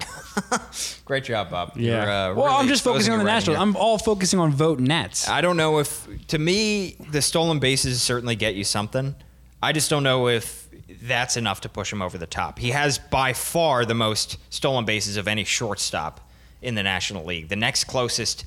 Great 1.04 1.24
job, 1.24 1.50
Bob. 1.50 1.72
Yeah. 1.76 2.02
Uh, 2.02 2.34
well, 2.34 2.46
really 2.46 2.48
I'm 2.56 2.68
just 2.68 2.82
focusing 2.82 3.12
on 3.12 3.18
the 3.18 3.24
your 3.24 3.26
writing 3.26 3.36
Nationals. 3.52 3.56
here. 3.58 3.62
I'm 3.62 3.76
all 3.76 3.98
focusing 3.98 4.38
on 4.40 4.50
vote 4.50 4.80
nets. 4.80 5.28
I 5.28 5.40
don't 5.40 5.56
know 5.56 5.78
if, 5.78 6.08
to 6.28 6.38
me, 6.38 6.96
the 7.10 7.20
stolen 7.22 7.58
bases 7.58 8.00
certainly 8.02 8.34
get 8.36 8.54
you 8.54 8.64
something. 8.64 9.14
I 9.62 9.72
just 9.72 9.90
don't 9.90 10.02
know 10.02 10.28
if 10.28 10.63
that's 11.02 11.36
enough 11.36 11.60
to 11.62 11.68
push 11.68 11.92
him 11.92 12.02
over 12.02 12.18
the 12.18 12.26
top. 12.26 12.58
He 12.58 12.70
has 12.70 12.98
by 12.98 13.32
far 13.32 13.84
the 13.84 13.94
most 13.94 14.38
stolen 14.52 14.84
bases 14.84 15.16
of 15.16 15.28
any 15.28 15.44
shortstop 15.44 16.20
in 16.62 16.74
the 16.74 16.82
National 16.82 17.24
League. 17.24 17.48
The 17.48 17.56
next 17.56 17.84
closest 17.84 18.44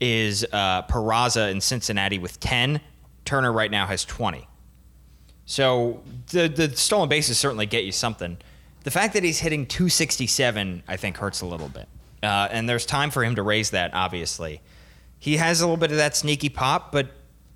is 0.00 0.44
uh, 0.52 0.82
Peraza 0.82 1.50
in 1.50 1.60
Cincinnati 1.60 2.18
with 2.18 2.38
10. 2.40 2.80
Turner 3.24 3.52
right 3.52 3.70
now 3.70 3.86
has 3.86 4.04
20. 4.04 4.46
So 5.44 6.02
the 6.30 6.46
the 6.48 6.76
stolen 6.76 7.08
bases 7.08 7.38
certainly 7.38 7.66
get 7.66 7.84
you 7.84 7.92
something. 7.92 8.36
The 8.84 8.90
fact 8.90 9.14
that 9.14 9.24
he's 9.24 9.40
hitting 9.40 9.66
267, 9.66 10.82
I 10.86 10.96
think, 10.96 11.16
hurts 11.16 11.40
a 11.40 11.46
little 11.46 11.68
bit. 11.68 11.88
Uh, 12.22 12.48
and 12.50 12.68
there's 12.68 12.86
time 12.86 13.10
for 13.10 13.24
him 13.24 13.34
to 13.34 13.42
raise 13.42 13.70
that, 13.70 13.92
obviously. 13.94 14.60
He 15.18 15.36
has 15.36 15.60
a 15.60 15.64
little 15.64 15.76
bit 15.76 15.90
of 15.90 15.96
that 15.96 16.16
sneaky 16.16 16.48
pop, 16.48 16.92
but 16.92 17.08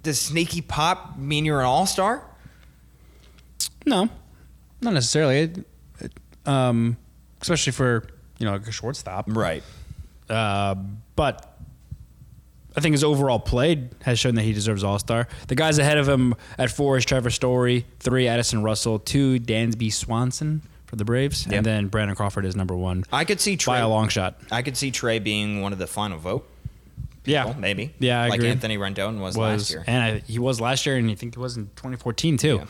does 0.03 0.20
sneaky 0.20 0.62
pop 0.62 1.16
mean 1.16 1.44
you're 1.44 1.61
an 1.61 1.66
all 1.66 1.87
star? 1.87 2.25
No, 3.87 4.09
not 4.81 4.95
necessarily. 4.95 5.38
It- 5.40 5.59
it- 6.01 6.12
um, 6.49 6.97
especially 7.40 7.73
for 7.73 8.05
you 8.38 8.47
know 8.47 8.53
like 8.53 8.66
a 8.66 8.73
shortstop. 8.73 9.27
Right. 9.29 9.62
Uh, 10.29 10.75
but 11.16 11.49
I 12.77 12.81
think 12.81 12.95
his 12.95 13.05
overall 13.05 13.38
play 13.38 13.88
has 14.03 14.18
shown 14.18 14.35
that 14.37 14.42
he 14.42 14.53
deserves 14.53 14.83
All 14.83 14.99
Star. 14.99 15.29
The 15.49 15.55
guys 15.55 15.79
ahead 15.79 15.99
of 15.99 16.09
him 16.09 16.35
at 16.59 16.71
four 16.71 16.97
is 16.97 17.05
Trevor 17.05 17.31
Story, 17.31 17.85
three 18.01 18.27
Addison 18.29 18.62
Russell, 18.62 18.99
two 18.99 19.38
Dansby 19.38 19.92
Swanson 19.92 20.62
for 20.87 20.97
the 20.97 21.05
Braves, 21.05 21.45
Yep. 21.47 21.55
and 21.55 21.66
then 21.66 21.88
Brandon 21.88 22.16
Crawford 22.16 22.45
is 22.45 22.57
number 22.57 22.75
one 22.77 23.05
I 23.12 23.25
could 23.25 23.40
see 23.40 23.57
Trey. 23.57 23.75
by 23.75 23.79
a 23.81 23.88
long 23.88 24.09
shot. 24.09 24.40
I 24.51 24.62
could 24.62 24.77
see 24.77 24.90
Trey 24.90 25.18
being 25.18 25.61
one 25.61 25.73
of 25.73 25.79
the 25.79 25.87
final 25.87 26.18
vote. 26.18 26.49
Yeah, 27.25 27.55
maybe. 27.57 27.95
Yeah, 28.01 28.21
I 28.23 28.29
like 28.31 28.38
agree. 28.40 28.51
Anthony 28.51 28.79
Rendon 28.79 29.21
was, 29.21 29.37
was 29.37 29.61
last 29.62 29.71
year. 29.71 29.85
and 29.87 30.03
I, 30.03 30.18
he 30.27 30.38
was 30.40 30.61
last 30.61 30.85
year, 30.87 30.97
and 30.97 31.09
I 31.11 31.14
think 31.14 31.35
he 31.37 31.40
was 31.40 31.57
in 31.57 31.66
2014 31.77 32.37
too. 32.37 32.57
Yeah. 32.57 32.64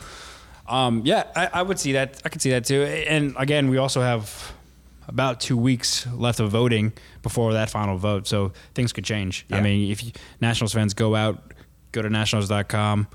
Um, 0.67 1.01
yeah, 1.05 1.25
I, 1.35 1.49
I 1.53 1.61
would 1.61 1.79
see 1.79 1.93
that. 1.93 2.21
I 2.25 2.29
could 2.29 2.41
see 2.41 2.51
that 2.51 2.65
too. 2.65 2.83
And 2.83 3.35
again, 3.37 3.69
we 3.69 3.77
also 3.77 4.01
have 4.01 4.53
about 5.07 5.39
two 5.39 5.57
weeks 5.57 6.07
left 6.07 6.39
of 6.39 6.49
voting 6.51 6.93
before 7.21 7.53
that 7.53 7.69
final 7.69 7.97
vote, 7.97 8.27
so 8.27 8.53
things 8.73 8.93
could 8.93 9.03
change. 9.03 9.45
I 9.51 9.59
mean, 9.61 9.91
if 9.91 10.03
you, 10.03 10.11
Nationals 10.39 10.73
fans 10.73 10.93
go 10.93 11.15
out, 11.15 11.53
go 11.91 12.01
to 12.01 12.09
Nationals.com, 12.09 13.07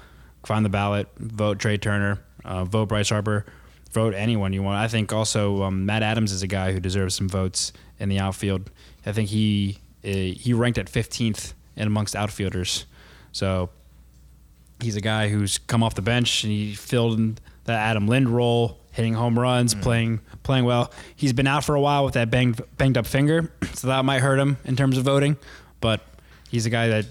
find 0.44 0.64
the 0.64 0.68
ballot, 0.68 1.08
vote 1.18 1.58
Trey 1.58 1.78
Turner, 1.78 2.20
uh, 2.44 2.64
vote 2.64 2.88
Bryce 2.90 3.08
Harper, 3.08 3.46
vote 3.92 4.14
anyone 4.14 4.52
you 4.52 4.62
want. 4.62 4.76
I 4.76 4.88
think 4.88 5.12
also 5.12 5.62
um, 5.62 5.86
Matt 5.86 6.02
Adams 6.02 6.32
is 6.32 6.42
a 6.42 6.46
guy 6.46 6.72
who 6.72 6.80
deserves 6.80 7.14
some 7.14 7.28
votes 7.28 7.72
in 7.98 8.08
the 8.08 8.18
outfield. 8.18 8.70
I 9.06 9.12
think 9.12 9.30
he 9.30 9.78
uh, 10.04 10.08
he 10.08 10.52
ranked 10.52 10.78
at 10.78 10.86
15th 10.86 11.54
in 11.76 11.86
amongst 11.86 12.14
outfielders, 12.14 12.84
so 13.32 13.70
he's 14.80 14.96
a 14.96 15.00
guy 15.00 15.28
who's 15.28 15.58
come 15.58 15.82
off 15.82 15.94
the 15.94 16.02
bench 16.02 16.44
and 16.44 16.52
he 16.52 16.74
filled 16.74 17.18
in 17.18 17.38
the 17.64 17.72
Adam 17.72 18.06
Lind 18.06 18.28
role, 18.28 18.78
hitting 18.92 19.14
home 19.14 19.38
runs, 19.38 19.74
playing 19.74 20.20
playing 20.42 20.64
well. 20.64 20.92
He's 21.14 21.32
been 21.32 21.46
out 21.46 21.64
for 21.64 21.74
a 21.74 21.80
while 21.80 22.04
with 22.04 22.14
that 22.14 22.30
banged 22.30 22.60
banged 22.76 22.96
up 22.96 23.06
finger, 23.06 23.52
so 23.74 23.88
that 23.88 24.04
might 24.04 24.20
hurt 24.20 24.38
him 24.38 24.56
in 24.64 24.76
terms 24.76 24.96
of 24.98 25.04
voting. 25.04 25.36
But 25.80 26.00
he's 26.50 26.66
a 26.66 26.70
guy 26.70 26.88
that, 26.88 27.06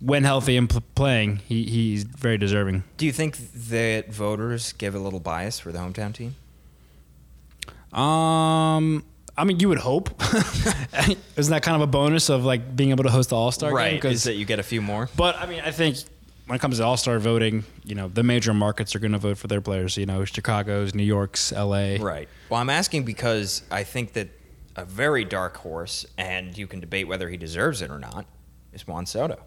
when 0.00 0.24
healthy 0.24 0.56
and 0.56 0.70
pl- 0.70 0.82
playing, 0.94 1.36
he, 1.46 1.64
he's 1.64 2.04
very 2.04 2.38
deserving. 2.38 2.84
Do 2.96 3.04
you 3.04 3.12
think 3.12 3.36
that 3.52 4.10
voters 4.12 4.72
give 4.72 4.94
a 4.94 4.98
little 4.98 5.20
bias 5.20 5.58
for 5.60 5.72
the 5.72 5.78
hometown 5.78 6.14
team? 6.14 6.36
Um, 7.92 9.04
I 9.36 9.44
mean, 9.44 9.60
you 9.60 9.68
would 9.68 9.78
hope. 9.78 10.10
Isn't 11.36 11.50
that 11.52 11.62
kind 11.62 11.76
of 11.76 11.82
a 11.82 11.86
bonus 11.86 12.28
of 12.28 12.44
like 12.44 12.76
being 12.76 12.90
able 12.90 13.04
to 13.04 13.10
host 13.10 13.30
the 13.30 13.36
All 13.36 13.52
Star 13.52 13.70
game? 13.70 13.76
Right. 13.76 14.04
Is 14.04 14.24
that 14.24 14.34
you 14.34 14.44
get 14.44 14.58
a 14.58 14.62
few 14.62 14.80
more? 14.80 15.08
But 15.16 15.36
I 15.36 15.46
mean, 15.46 15.60
I 15.60 15.70
think 15.70 15.98
when 16.48 16.56
it 16.56 16.60
comes 16.60 16.78
to 16.78 16.84
All 16.84 16.96
Star 16.96 17.18
voting, 17.18 17.64
you 17.84 17.94
know, 17.94 18.08
the 18.08 18.22
major 18.22 18.54
markets 18.54 18.96
are 18.96 18.98
going 18.98 19.12
to 19.12 19.18
vote 19.18 19.36
for 19.36 19.48
their 19.48 19.60
players. 19.60 19.98
You 19.98 20.06
know, 20.06 20.24
Chicago's, 20.24 20.94
New 20.94 21.02
York's, 21.02 21.52
L.A. 21.52 21.98
Right. 21.98 22.26
Well, 22.48 22.58
I'm 22.58 22.70
asking 22.70 23.04
because 23.04 23.62
I 23.70 23.84
think 23.84 24.14
that 24.14 24.28
a 24.74 24.86
very 24.86 25.26
dark 25.26 25.58
horse, 25.58 26.06
and 26.16 26.56
you 26.56 26.66
can 26.66 26.80
debate 26.80 27.06
whether 27.06 27.28
he 27.28 27.36
deserves 27.36 27.82
it 27.82 27.90
or 27.90 27.98
not, 27.98 28.24
is 28.72 28.86
Juan 28.86 29.04
Soto. 29.04 29.38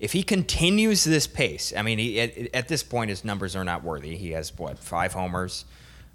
If 0.00 0.12
he 0.12 0.22
continues 0.22 1.04
this 1.04 1.26
pace, 1.26 1.74
I 1.76 1.82
mean, 1.82 1.98
he, 1.98 2.18
at, 2.18 2.54
at 2.54 2.68
this 2.68 2.82
point, 2.82 3.10
his 3.10 3.24
numbers 3.24 3.54
are 3.54 3.64
not 3.64 3.84
worthy. 3.84 4.16
He 4.16 4.30
has 4.30 4.56
what 4.56 4.78
five 4.78 5.12
homers, 5.12 5.66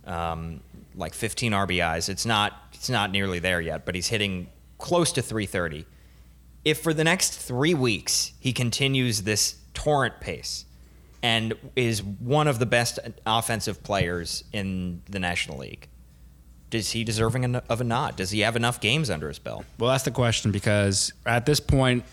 um, 0.08 0.62
like 0.96 1.14
15 1.14 1.52
RBIs. 1.52 2.10
It's 2.10 2.26
not 2.26 2.54
it's 2.74 2.90
not 2.90 3.12
nearly 3.12 3.38
there 3.38 3.62
yet, 3.62 3.86
but 3.86 3.94
he's 3.94 4.08
hitting 4.08 4.48
close 4.80 5.12
to 5.12 5.22
330. 5.22 5.86
If 6.66 6.82
for 6.82 6.94
the 6.94 7.04
next 7.04 7.38
three 7.38 7.74
weeks 7.74 8.34
he 8.40 8.54
continues 8.54 9.24
this 9.24 9.58
torrent 9.74 10.20
pace 10.22 10.66
and 11.22 11.54
is 11.76 12.02
one 12.04 12.48
of 12.48 12.60
the 12.60 12.66
best 12.66 13.00
offensive 13.26 13.84
players 13.84 14.44
in 14.54 15.02
the 15.10 15.20
National 15.20 15.58
League, 15.58 15.88
is 16.72 16.92
he 16.92 17.04
deserving 17.04 17.56
of 17.56 17.82
a 17.82 17.84
nod? 17.84 18.16
Does 18.16 18.32
he 18.32 18.40
have 18.42 18.56
enough 18.56 18.80
games 18.82 19.10
under 19.10 19.28
his 19.28 19.40
belt? 19.40 19.66
Well, 19.78 19.92
that's 19.92 20.04
the 20.06 20.12
question 20.12 20.52
because 20.52 21.14
at 21.26 21.46
this 21.46 21.60
point, 21.60 22.04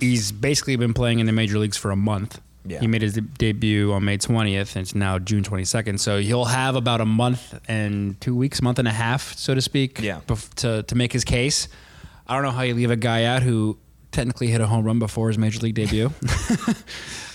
he's 0.00 0.32
basically 0.32 0.76
been 0.76 0.94
playing 0.94 1.20
in 1.20 1.26
the 1.26 1.32
major 1.32 1.58
leagues 1.58 1.76
for 1.76 1.90
a 1.90 1.96
month. 1.96 2.40
Yeah. 2.66 2.80
He 2.80 2.86
made 2.88 3.02
his 3.02 3.14
de- 3.14 3.20
debut 3.22 3.92
on 3.92 4.04
May 4.04 4.18
20th, 4.18 4.74
and 4.76 4.82
it's 4.82 4.94
now 4.94 5.18
June 5.18 5.42
22nd. 5.44 5.98
So 6.00 6.18
he'll 6.20 6.44
have 6.46 6.74
about 6.76 7.00
a 7.00 7.06
month 7.06 7.58
and 7.68 8.20
two 8.20 8.34
weeks, 8.34 8.60
month 8.60 8.78
and 8.78 8.86
a 8.88 8.92
half, 8.92 9.34
so 9.38 9.54
to 9.54 9.60
speak, 9.62 10.00
Yeah. 10.00 10.20
bef- 10.26 10.52
to, 10.56 10.82
to 10.82 10.94
make 10.94 11.12
his 11.12 11.24
case. 11.24 11.68
I 12.26 12.34
don't 12.34 12.42
know 12.42 12.50
how 12.50 12.62
you 12.62 12.74
leave 12.74 12.90
a 12.90 12.96
guy 12.96 13.24
out 13.24 13.42
who 13.42 13.78
technically 14.12 14.48
hit 14.48 14.60
a 14.60 14.66
home 14.66 14.84
run 14.84 14.98
before 14.98 15.28
his 15.28 15.38
major 15.38 15.60
league 15.60 15.74
debut. 15.74 16.10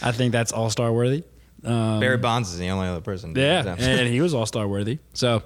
I 0.01 0.11
think 0.11 0.31
that's 0.31 0.51
all 0.51 0.69
star 0.69 0.91
worthy. 0.91 1.23
Um, 1.63 1.99
Barry 1.99 2.17
Bonds 2.17 2.51
is 2.53 2.59
the 2.59 2.69
only 2.69 2.87
other 2.87 3.01
person. 3.01 3.33
yeah, 3.35 3.75
and 3.79 4.07
he 4.07 4.21
was 4.21 4.33
All 4.35 4.45
Star 4.45 4.67
worthy. 4.67 4.99
So 5.13 5.41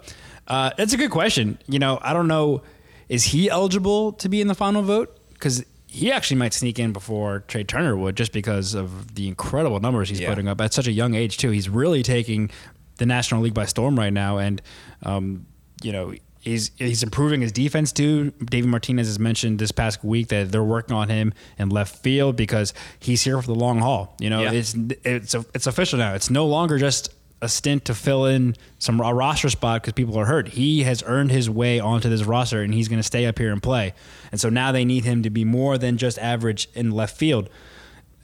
uh, 0.48 0.72
it's 0.78 0.92
a 0.92 0.98
good 0.98 1.12
question. 1.12 1.58
You 1.68 1.80
know, 1.80 1.98
I 2.02 2.12
don't 2.12 2.28
know, 2.28 2.62
is 3.08 3.24
he 3.24 3.50
eligible 3.50 4.12
to 4.14 4.28
be 4.28 4.42
in 4.42 4.48
the 4.48 4.56
final 4.56 4.82
vote? 4.82 5.18
Because 5.32 5.64
he 5.88 6.12
actually 6.12 6.38
might 6.38 6.54
sneak 6.54 6.78
in 6.78 6.92
before 6.92 7.40
Trey 7.48 7.64
Turner 7.64 7.96
would, 7.96 8.18
just 8.18 8.34
because 8.34 8.74
of 8.74 9.16
the 9.16 9.30
incredible 9.30 9.80
numbers 9.80 10.10
he's 10.10 10.20
Yeah. 10.20 10.28
putting 10.30 10.50
up 10.50 10.60
at 10.60 10.74
such 10.74 10.88
a 10.88 10.92
young 10.92 11.16
age 11.16 11.38
too. 11.38 11.52
He's 11.52 11.70
really 11.70 12.04
taking 12.04 12.52
the 12.98 13.06
National 13.06 13.42
League 13.42 13.54
by 13.54 13.66
storm 13.66 13.98
right 13.98 14.12
now, 14.12 14.40
and 14.40 14.62
um, 15.04 15.46
you 15.82 15.94
know. 15.94 16.14
He's, 16.50 16.72
he's 16.78 17.04
improving 17.04 17.42
his 17.42 17.52
defense 17.52 17.92
too. 17.92 18.32
David 18.44 18.70
Martinez 18.70 19.08
has 19.08 19.20
mentioned 19.20 19.60
this 19.60 19.72
past 19.72 20.04
week 20.04 20.28
that 20.30 20.52
they're 20.52 20.64
working 20.64 20.96
on 20.96 21.10
him 21.10 21.34
in 21.58 21.70
left 21.70 21.96
field 21.98 22.36
because 22.36 22.74
he's 23.00 23.22
here 23.24 23.42
for 23.42 23.48
the 23.48 23.56
long 23.56 23.80
haul. 23.80 24.16
You 24.20 24.30
know, 24.30 24.42
Yeah. 24.42 24.52
it's 24.54 24.74
it's 25.04 25.34
it's 25.54 25.68
official 25.68 26.00
now. 26.00 26.14
It's 26.14 26.30
no 26.30 26.46
longer 26.46 26.78
just 26.78 27.14
a 27.42 27.48
stint 27.48 27.86
to 27.86 27.94
fill 27.96 28.26
in 28.26 28.54
some 28.80 29.00
a 29.00 29.14
roster 29.14 29.50
spot 29.50 29.82
because 29.82 29.94
people 29.94 30.18
are 30.20 30.26
hurt. 30.26 30.50
He 30.50 30.84
has 30.84 31.02
earned 31.06 31.32
his 31.32 31.50
way 31.50 31.80
onto 31.80 32.10
this 32.10 32.24
roster, 32.24 32.62
and 32.62 32.74
he's 32.74 32.90
going 32.90 33.00
to 33.00 33.04
stay 33.04 33.26
up 33.28 33.38
here 33.38 33.54
and 33.54 33.64
play. 33.64 33.94
And 34.32 34.42
so 34.42 34.50
now 34.50 34.74
they 34.74 34.84
need 34.84 35.06
him 35.06 35.24
to 35.24 35.30
be 35.30 35.46
more 35.46 35.78
than 35.78 35.98
just 35.98 36.20
average 36.20 36.68
in 36.74 36.92
left 36.92 37.16
field. 37.16 37.50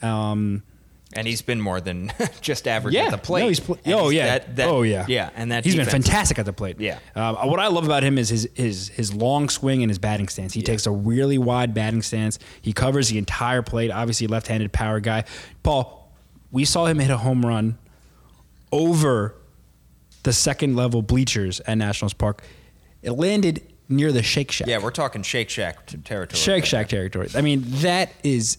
Um, 0.01 0.63
and 1.15 1.27
he's 1.27 1.41
been 1.41 1.59
more 1.61 1.79
than 1.81 2.11
just 2.41 2.67
average 2.67 2.93
yeah, 2.93 3.05
at 3.05 3.11
the 3.11 3.17
plate. 3.17 3.41
No, 3.41 3.47
he's 3.47 3.59
pl- 3.59 3.79
oh 3.87 4.09
yeah, 4.09 4.25
that- 4.25 4.55
that- 4.57 4.67
oh 4.69 4.81
yeah, 4.83 5.05
yeah, 5.07 5.29
and 5.35 5.51
that 5.51 5.63
he's 5.63 5.75
been 5.75 5.85
fantastic 5.85 6.37
at 6.39 6.45
the 6.45 6.53
plate. 6.53 6.79
Yeah. 6.79 6.99
um, 7.15 7.35
what 7.49 7.59
I 7.59 7.67
love 7.67 7.85
about 7.85 8.03
him 8.03 8.17
is 8.17 8.29
his 8.29 8.49
his 8.53 8.89
his 8.89 9.13
long 9.13 9.49
swing 9.49 9.81
and 9.81 9.89
his 9.89 9.99
batting 9.99 10.27
stance. 10.27 10.53
He 10.53 10.61
takes 10.61 10.85
a 10.85 10.91
really 10.91 11.37
wide 11.37 11.73
batting 11.73 12.01
stance. 12.01 12.37
He 12.61 12.73
covers 12.73 13.09
the 13.09 13.17
entire 13.17 13.61
plate. 13.61 13.91
Obviously, 13.91 14.27
left-handed 14.27 14.71
power 14.73 14.99
guy. 14.99 15.23
Paul, 15.63 16.11
we 16.51 16.65
saw 16.65 16.85
him 16.85 16.99
hit 16.99 17.09
a 17.09 17.17
home 17.17 17.45
run 17.45 17.77
over 18.71 19.35
the 20.23 20.33
second 20.33 20.75
level 20.75 21.01
bleachers 21.01 21.59
at 21.61 21.77
Nationals 21.77 22.13
Park. 22.13 22.43
It 23.01 23.11
landed 23.11 23.61
near 23.87 24.11
the 24.11 24.23
Shake 24.23 24.51
Shack. 24.51 24.67
Yeah, 24.67 24.79
we're 24.81 24.91
talking 24.91 25.21
Shake 25.21 25.49
Shack 25.49 25.85
territory. 26.03 26.39
Shake 26.39 26.65
Shack 26.65 26.89
territory. 26.89 27.29
I 27.35 27.41
mean, 27.41 27.63
that 27.65 28.11
is 28.23 28.57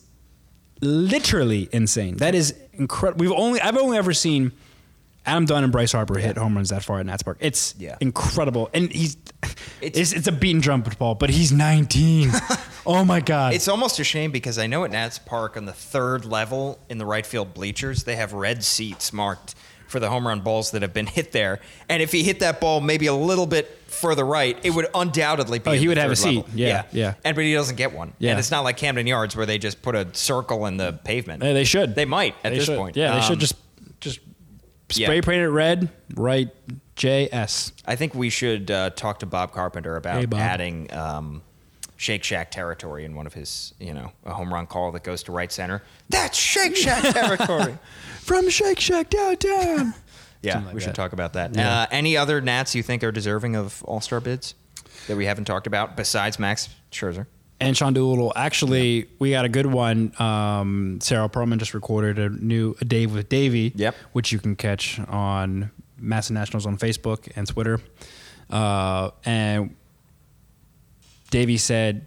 literally 0.81 1.69
insane. 1.73 2.17
That 2.19 2.35
is 2.35 2.55
incredible. 2.75 3.21
We've 3.21 3.33
only 3.33 3.61
I've 3.61 3.77
only 3.77 3.97
ever 3.99 4.13
seen 4.13 4.53
Adam 5.25 5.45
Dunn 5.45 5.65
and 5.65 5.73
Bryce 5.73 5.93
Harper 5.93 6.19
hit 6.19 6.37
home 6.39 6.55
runs 6.55 6.69
that 6.69 6.85
far 6.85 7.01
at 7.01 7.07
Nats 7.07 7.23
Park. 7.23 7.39
It's 7.41 7.75
Yeah. 7.79 7.97
incredible, 8.01 8.71
and 8.73 8.93
he's 8.93 9.17
It's- 9.81 9.99
it's, 9.99 10.13
it's 10.13 10.27
a 10.29 10.33
beaten 10.33 10.61
drum 10.61 10.85
ball, 10.99 11.15
but 11.15 11.31
he's 11.31 11.53
19. 11.53 12.31
oh 12.87 13.05
my 13.05 13.21
god! 13.21 13.55
It's 13.55 13.69
almost 13.69 13.99
a 13.99 14.05
shame 14.05 14.31
because 14.31 14.59
I 14.59 14.67
know 14.67 14.85
at 14.85 14.91
Nats 14.91 15.19
Park 15.19 15.57
on 15.57 15.65
the 15.65 15.73
third 15.73 16.25
level 16.25 16.79
in 16.89 16.99
the 16.99 17.07
right 17.07 17.27
field 17.27 17.55
bleachers, 17.55 18.05
they 18.05 18.17
have 18.17 18.33
red 18.33 18.63
seats 18.65 19.13
marked 19.13 19.55
for 19.89 20.01
the 20.01 20.09
home 20.09 20.27
run 20.27 20.41
balls 20.41 20.73
that 20.73 20.83
have 20.83 20.93
been 20.93 21.07
hit 21.07 21.33
there. 21.33 21.61
And 21.89 22.03
if 22.03 22.13
he 22.13 22.23
hit 22.23 22.41
that 22.41 22.61
ball 22.61 22.81
maybe 22.81 23.07
a 23.07 23.15
little 23.15 23.47
bit 23.47 23.67
further 23.87 24.25
right, 24.27 24.59
it 24.63 24.71
would 24.71 24.87
undoubtedly 24.95 25.59
be. 25.59 25.71
Oh, 25.71 25.73
he 25.73 25.89
would 25.89 25.97
have 25.99 26.11
a 26.11 26.17
seat. 26.17 26.37
level. 26.37 26.51
Yeah, 26.55 26.85
yeah. 26.93 27.15
And 27.25 27.35
but 27.35 27.45
he 27.45 27.55
doesn't 27.55 27.77
get 27.77 27.93
one. 27.93 28.13
Yeah. 28.19 28.31
And 28.31 28.39
it's 28.39 28.51
not 28.51 28.63
like 28.63 28.77
Camden 28.77 29.07
Yards 29.07 29.37
where 29.37 29.47
they 29.47 29.59
just 29.59 29.83
put 29.83 29.95
a 29.95 30.09
circle 30.13 30.67
in 30.67 30.77
the 30.77 30.93
pavement. 31.05 31.43
Yeah, 31.43 31.53
they 31.53 31.65
should. 31.65 31.95
They 31.95 32.05
might 32.05 32.35
at 32.45 32.51
They 32.51 32.57
this 32.59 32.67
should. 32.67 32.79
point. 32.79 32.97
Yeah, 32.97 33.15
they 33.17 33.21
should 33.23 33.33
Um, 33.35 33.39
just 33.39 33.55
just 34.01 34.21
yeah. 34.95 35.07
spray 35.07 35.21
paint 35.21 35.43
it 35.43 35.49
red. 35.49 35.89
Right, 36.15 36.49
JS. 36.97 37.73
I 37.87 37.97
think 37.97 38.15
we 38.15 38.31
should 38.31 38.71
uh, 38.71 38.91
talk 38.91 39.21
to 39.21 39.27
Bob 39.27 39.53
Carpenter 39.53 39.97
about 39.97 40.21
Hey, 40.21 40.27
Bob. 40.27 40.41
adding 40.41 40.93
um, 40.93 41.43
Shake 41.97 42.23
Shack 42.25 42.51
territory 42.51 43.05
in 43.05 43.15
one 43.15 43.27
of 43.27 43.35
his, 43.35 43.73
you 43.81 43.95
know, 43.95 44.13
a 44.25 44.33
home 44.35 44.53
run 44.53 44.67
call 44.67 44.93
that 44.93 45.03
goes 45.03 45.23
to 45.25 45.33
right 45.33 45.51
center. 45.51 45.83
That's 46.11 46.37
Shake 46.37 46.77
Shack 46.77 47.03
territory. 47.15 47.79
From 48.21 48.49
Shake 48.51 48.81
Shack 48.81 49.09
downtown. 49.11 49.95
yeah, 50.43 50.63
like 50.65 50.75
we 50.75 50.81
should 50.81 50.95
talk 50.95 51.13
about 51.13 51.33
that. 51.35 51.55
Yeah. 51.57 51.83
Uh, 51.83 51.87
any 51.91 52.17
other 52.17 52.41
Nats 52.41 52.75
you 52.75 52.83
think 52.83 53.03
are 53.05 53.13
deserving 53.13 53.57
of 53.57 53.83
All 53.85 54.01
Star 54.01 54.21
bids 54.21 54.55
that 55.09 55.17
we 55.17 55.25
haven't 55.27 55.45
talked 55.47 55.67
about 55.67 55.97
besides 55.97 56.39
Max 56.39 56.69
Scherzer? 56.91 57.27
and 57.59 57.75
Sean 57.75 57.95
Doolittle. 57.95 58.35
Actually, 58.37 59.09
we 59.19 59.31
got 59.31 59.47
a 59.47 59.49
good 59.49 59.65
one. 59.65 60.13
Um, 60.21 60.99
Sarah 61.01 61.29
Perlman 61.31 61.57
just 61.57 61.73
recorded 61.73 62.19
a 62.19 62.29
new 62.29 62.77
a 62.83 62.85
Dave 62.85 63.15
with 63.15 63.31
Davey, 63.31 63.73
Yep. 63.75 63.95
which 64.13 64.31
you 64.31 64.39
can 64.39 64.57
catch 64.57 65.01
on 65.09 65.71
MASN 65.99 66.33
Nationals 66.33 66.67
on 66.67 66.77
Facebook 66.77 67.33
and 67.35 67.47
Twitter. 67.49 67.81
Uh, 68.51 69.11
and 69.25 69.75
Davey 71.31 71.57
said 71.57 72.07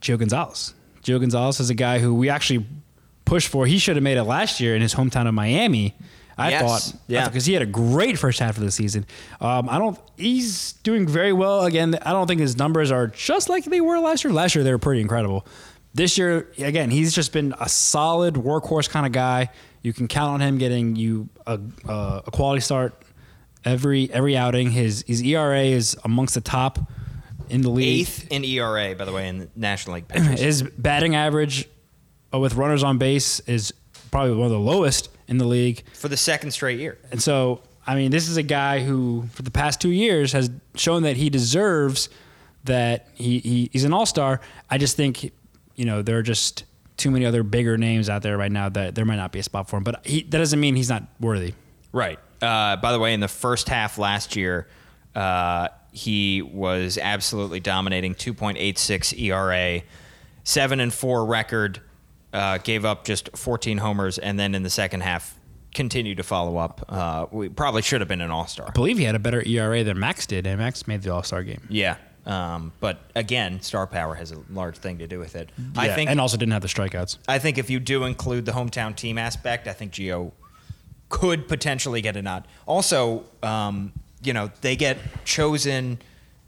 Gio 0.00 0.18
Gonzalez. 0.18 0.74
Gio 1.02 1.18
Gonzalez 1.20 1.60
is 1.60 1.70
a 1.70 1.74
guy 1.74 1.98
who 1.98 2.14
we 2.14 2.28
actually 2.28 2.66
pushed 3.24 3.48
for. 3.48 3.66
He 3.66 3.78
should 3.78 3.96
have 3.96 4.02
made 4.02 4.16
it 4.18 4.24
last 4.24 4.60
year 4.60 4.74
in 4.76 4.82
his 4.82 4.94
hometown 4.94 5.26
of 5.26 5.34
Miami. 5.34 5.94
I 6.38 6.50
Yes. 6.50 6.62
thought, 6.90 7.00
Yeah. 7.08 7.28
because 7.28 7.44
he 7.44 7.52
had 7.52 7.62
a 7.62 7.66
great 7.66 8.18
first 8.18 8.38
half 8.40 8.56
of 8.56 8.62
the 8.62 8.70
season. 8.70 9.06
Um, 9.40 9.68
I 9.68 9.78
don't. 9.78 9.98
He's 10.16 10.72
doing 10.82 11.06
very 11.06 11.32
well 11.32 11.64
again. 11.64 11.98
I 12.02 12.12
don't 12.12 12.26
think 12.26 12.40
his 12.40 12.56
numbers 12.56 12.90
are 12.90 13.06
just 13.08 13.48
like 13.48 13.64
they 13.66 13.80
were 13.80 13.98
last 13.98 14.24
year. 14.24 14.32
Last 14.32 14.54
year 14.54 14.64
they 14.64 14.72
were 14.72 14.78
pretty 14.78 15.02
incredible. 15.02 15.46
This 15.94 16.16
year, 16.16 16.48
again, 16.56 16.90
he's 16.90 17.12
just 17.14 17.32
been 17.34 17.54
a 17.60 17.68
solid 17.68 18.34
workhorse 18.34 18.88
kind 18.88 19.04
of 19.04 19.12
guy. 19.12 19.50
You 19.82 19.92
can 19.92 20.08
count 20.08 20.30
on 20.32 20.40
him 20.40 20.56
getting 20.56 20.96
you 20.96 21.28
a, 21.46 21.60
a, 21.86 22.22
a 22.26 22.30
quality 22.30 22.62
start 22.62 22.94
every 23.64 24.10
every 24.10 24.34
outing. 24.36 24.70
His 24.70 25.04
his 25.06 25.22
ERA 25.22 25.60
is 25.60 25.96
amongst 26.02 26.34
the 26.34 26.40
top 26.40 26.78
in 27.52 27.60
the 27.62 27.70
league. 27.70 28.00
Eighth 28.00 28.26
in 28.30 28.44
ERA, 28.44 28.94
by 28.94 29.04
the 29.04 29.12
way, 29.12 29.28
in 29.28 29.38
the 29.38 29.48
National 29.54 29.96
League 29.96 30.08
pitchers. 30.08 30.40
His 30.40 30.62
batting 30.62 31.14
average 31.14 31.68
uh, 32.32 32.38
with 32.38 32.54
runners 32.54 32.82
on 32.82 32.98
base 32.98 33.40
is 33.40 33.72
probably 34.10 34.34
one 34.34 34.46
of 34.46 34.52
the 34.52 34.58
lowest 34.58 35.10
in 35.28 35.38
the 35.38 35.44
league. 35.44 35.84
for 35.94 36.08
the 36.08 36.16
second 36.16 36.50
straight 36.50 36.80
year. 36.80 36.98
And 37.10 37.22
so, 37.22 37.60
I 37.86 37.94
mean, 37.94 38.10
this 38.10 38.28
is 38.28 38.36
a 38.36 38.42
guy 38.42 38.80
who, 38.80 39.26
for 39.32 39.42
the 39.42 39.50
past 39.50 39.80
two 39.80 39.90
years, 39.90 40.32
has 40.32 40.50
shown 40.74 41.02
that 41.02 41.16
he 41.16 41.30
deserves 41.30 42.08
that 42.64 43.08
he, 43.14 43.38
he 43.40 43.70
he's 43.72 43.84
an 43.84 43.92
all 43.92 44.06
star. 44.06 44.40
I 44.70 44.78
just 44.78 44.96
think, 44.96 45.32
you 45.74 45.84
know, 45.84 46.02
there 46.02 46.18
are 46.18 46.22
just 46.22 46.64
too 46.96 47.10
many 47.10 47.26
other 47.26 47.42
bigger 47.42 47.76
names 47.76 48.08
out 48.08 48.22
there 48.22 48.36
right 48.36 48.52
now 48.52 48.68
that 48.68 48.94
there 48.94 49.04
might 49.04 49.16
not 49.16 49.32
be 49.32 49.38
a 49.40 49.42
spot 49.42 49.68
for 49.68 49.76
him. 49.76 49.84
But 49.84 50.06
he, 50.06 50.22
that 50.22 50.38
doesn't 50.38 50.60
mean 50.60 50.76
he's 50.76 50.88
not 50.88 51.04
worthy. 51.20 51.54
Right. 51.92 52.18
Uh, 52.40 52.76
by 52.76 52.92
the 52.92 52.98
way, 52.98 53.14
in 53.14 53.20
the 53.20 53.28
first 53.28 53.68
half 53.68 53.98
last 53.98 54.36
year, 54.36 54.68
uh, 55.14 55.68
he 55.92 56.42
was 56.42 56.98
absolutely 56.98 57.60
dominating. 57.60 58.14
2.86 58.14 59.20
ERA, 59.20 59.82
seven 60.44 60.80
and 60.80 60.92
four 60.92 61.24
record. 61.24 61.80
Uh, 62.32 62.56
gave 62.56 62.86
up 62.86 63.04
just 63.04 63.36
14 63.36 63.76
homers, 63.76 64.16
and 64.16 64.38
then 64.38 64.54
in 64.54 64.62
the 64.62 64.70
second 64.70 65.02
half, 65.02 65.38
continued 65.74 66.16
to 66.16 66.22
follow 66.22 66.56
up. 66.56 66.82
Uh, 66.88 67.26
we 67.30 67.50
probably 67.50 67.82
should 67.82 68.00
have 68.00 68.08
been 68.08 68.22
an 68.22 68.30
All 68.30 68.46
Star. 68.46 68.68
I 68.68 68.70
believe 68.70 68.96
he 68.96 69.04
had 69.04 69.14
a 69.14 69.18
better 69.18 69.46
ERA 69.46 69.84
than 69.84 69.98
Max 69.98 70.26
did, 70.26 70.46
and 70.46 70.58
Max 70.58 70.86
made 70.88 71.02
the 71.02 71.10
All 71.12 71.22
Star 71.22 71.42
game. 71.42 71.60
Yeah. 71.68 71.96
Um, 72.24 72.72
but 72.80 73.00
again, 73.14 73.60
star 73.60 73.86
power 73.86 74.14
has 74.14 74.30
a 74.32 74.38
large 74.48 74.78
thing 74.78 74.98
to 74.98 75.06
do 75.06 75.18
with 75.18 75.34
it. 75.34 75.50
I 75.76 75.88
think 75.88 76.08
and 76.08 76.20
also 76.20 76.36
didn't 76.36 76.52
have 76.52 76.62
the 76.62 76.68
strikeouts. 76.68 77.18
I 77.26 77.38
think 77.38 77.58
if 77.58 77.68
you 77.68 77.80
do 77.80 78.04
include 78.04 78.46
the 78.46 78.52
hometown 78.52 78.94
team 78.94 79.18
aspect, 79.18 79.66
I 79.66 79.72
think 79.72 79.92
Gio 79.92 80.32
could 81.08 81.48
potentially 81.48 82.00
get 82.00 82.16
a 82.16 82.22
nod. 82.22 82.46
Also, 82.64 83.24
um, 83.42 83.92
you 84.22 84.32
know, 84.32 84.50
they 84.60 84.76
get 84.76 84.98
chosen. 85.24 85.98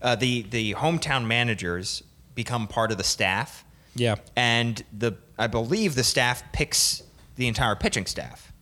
Uh, 0.02 0.14
the 0.16 0.42
the 0.50 0.74
hometown 0.74 1.24
managers 1.26 2.02
become 2.34 2.66
part 2.66 2.90
of 2.92 2.98
the 2.98 3.04
staff, 3.04 3.64
Yeah. 3.94 4.16
and 4.36 4.84
the 4.92 5.16
I 5.38 5.46
believe 5.46 5.94
the 5.94 6.04
staff 6.04 6.42
picks 6.52 7.02
the 7.36 7.48
entire 7.48 7.74
pitching 7.74 8.06
staff. 8.06 8.52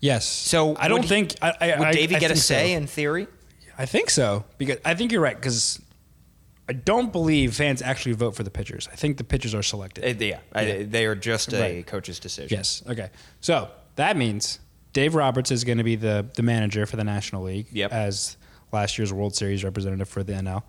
Yes. 0.00 0.24
So 0.26 0.76
I 0.78 0.88
don't 0.88 1.02
he- 1.02 1.08
think 1.08 1.34
I, 1.42 1.52
I, 1.60 1.78
Would 1.78 1.92
Davey 1.92 2.16
I 2.16 2.18
get 2.18 2.30
a 2.30 2.34
think 2.34 2.44
so. 2.44 2.54
say 2.54 2.72
in 2.72 2.86
theory? 2.86 3.26
I 3.78 3.86
think 3.86 4.10
so 4.10 4.44
because 4.58 4.76
I 4.84 4.94
think 4.94 5.10
you're 5.12 5.20
right 5.22 5.34
because 5.36 5.80
I 6.68 6.72
don't 6.74 7.10
believe 7.12 7.54
fans 7.56 7.82
actually 7.82 8.12
vote 8.14 8.36
for 8.36 8.44
the 8.44 8.50
pitchers. 8.50 8.88
I 8.92 8.96
think 8.96 9.16
the 9.16 9.24
pitchers 9.24 9.54
are 9.54 9.62
selected. 9.62 10.04
Uh, 10.22 10.24
yeah, 10.24 10.38
I- 10.52 10.62
Yeah. 10.62 10.82
they 10.86 11.04
are 11.06 11.14
just 11.16 11.52
a 11.52 11.60
Right. 11.60 11.86
coach's 11.86 12.20
decision. 12.20 12.56
yes. 12.56 12.82
Okay. 12.88 13.10
So 13.40 13.70
that 13.96 14.16
means 14.16 14.60
Dave 14.92 15.14
Roberts 15.16 15.50
is 15.50 15.64
going 15.64 15.78
to 15.78 15.84
be 15.84 15.96
the 15.96 16.26
the 16.36 16.42
manager 16.42 16.86
for 16.86 16.96
the 16.96 17.04
National 17.04 17.42
League. 17.42 17.66
Yep. 17.72 17.92
As 17.92 18.36
last 18.72 18.98
year's 18.98 19.12
World 19.12 19.34
Series 19.36 19.64
representative 19.64 20.08
for 20.08 20.22
the 20.22 20.32
NL. 20.32 20.62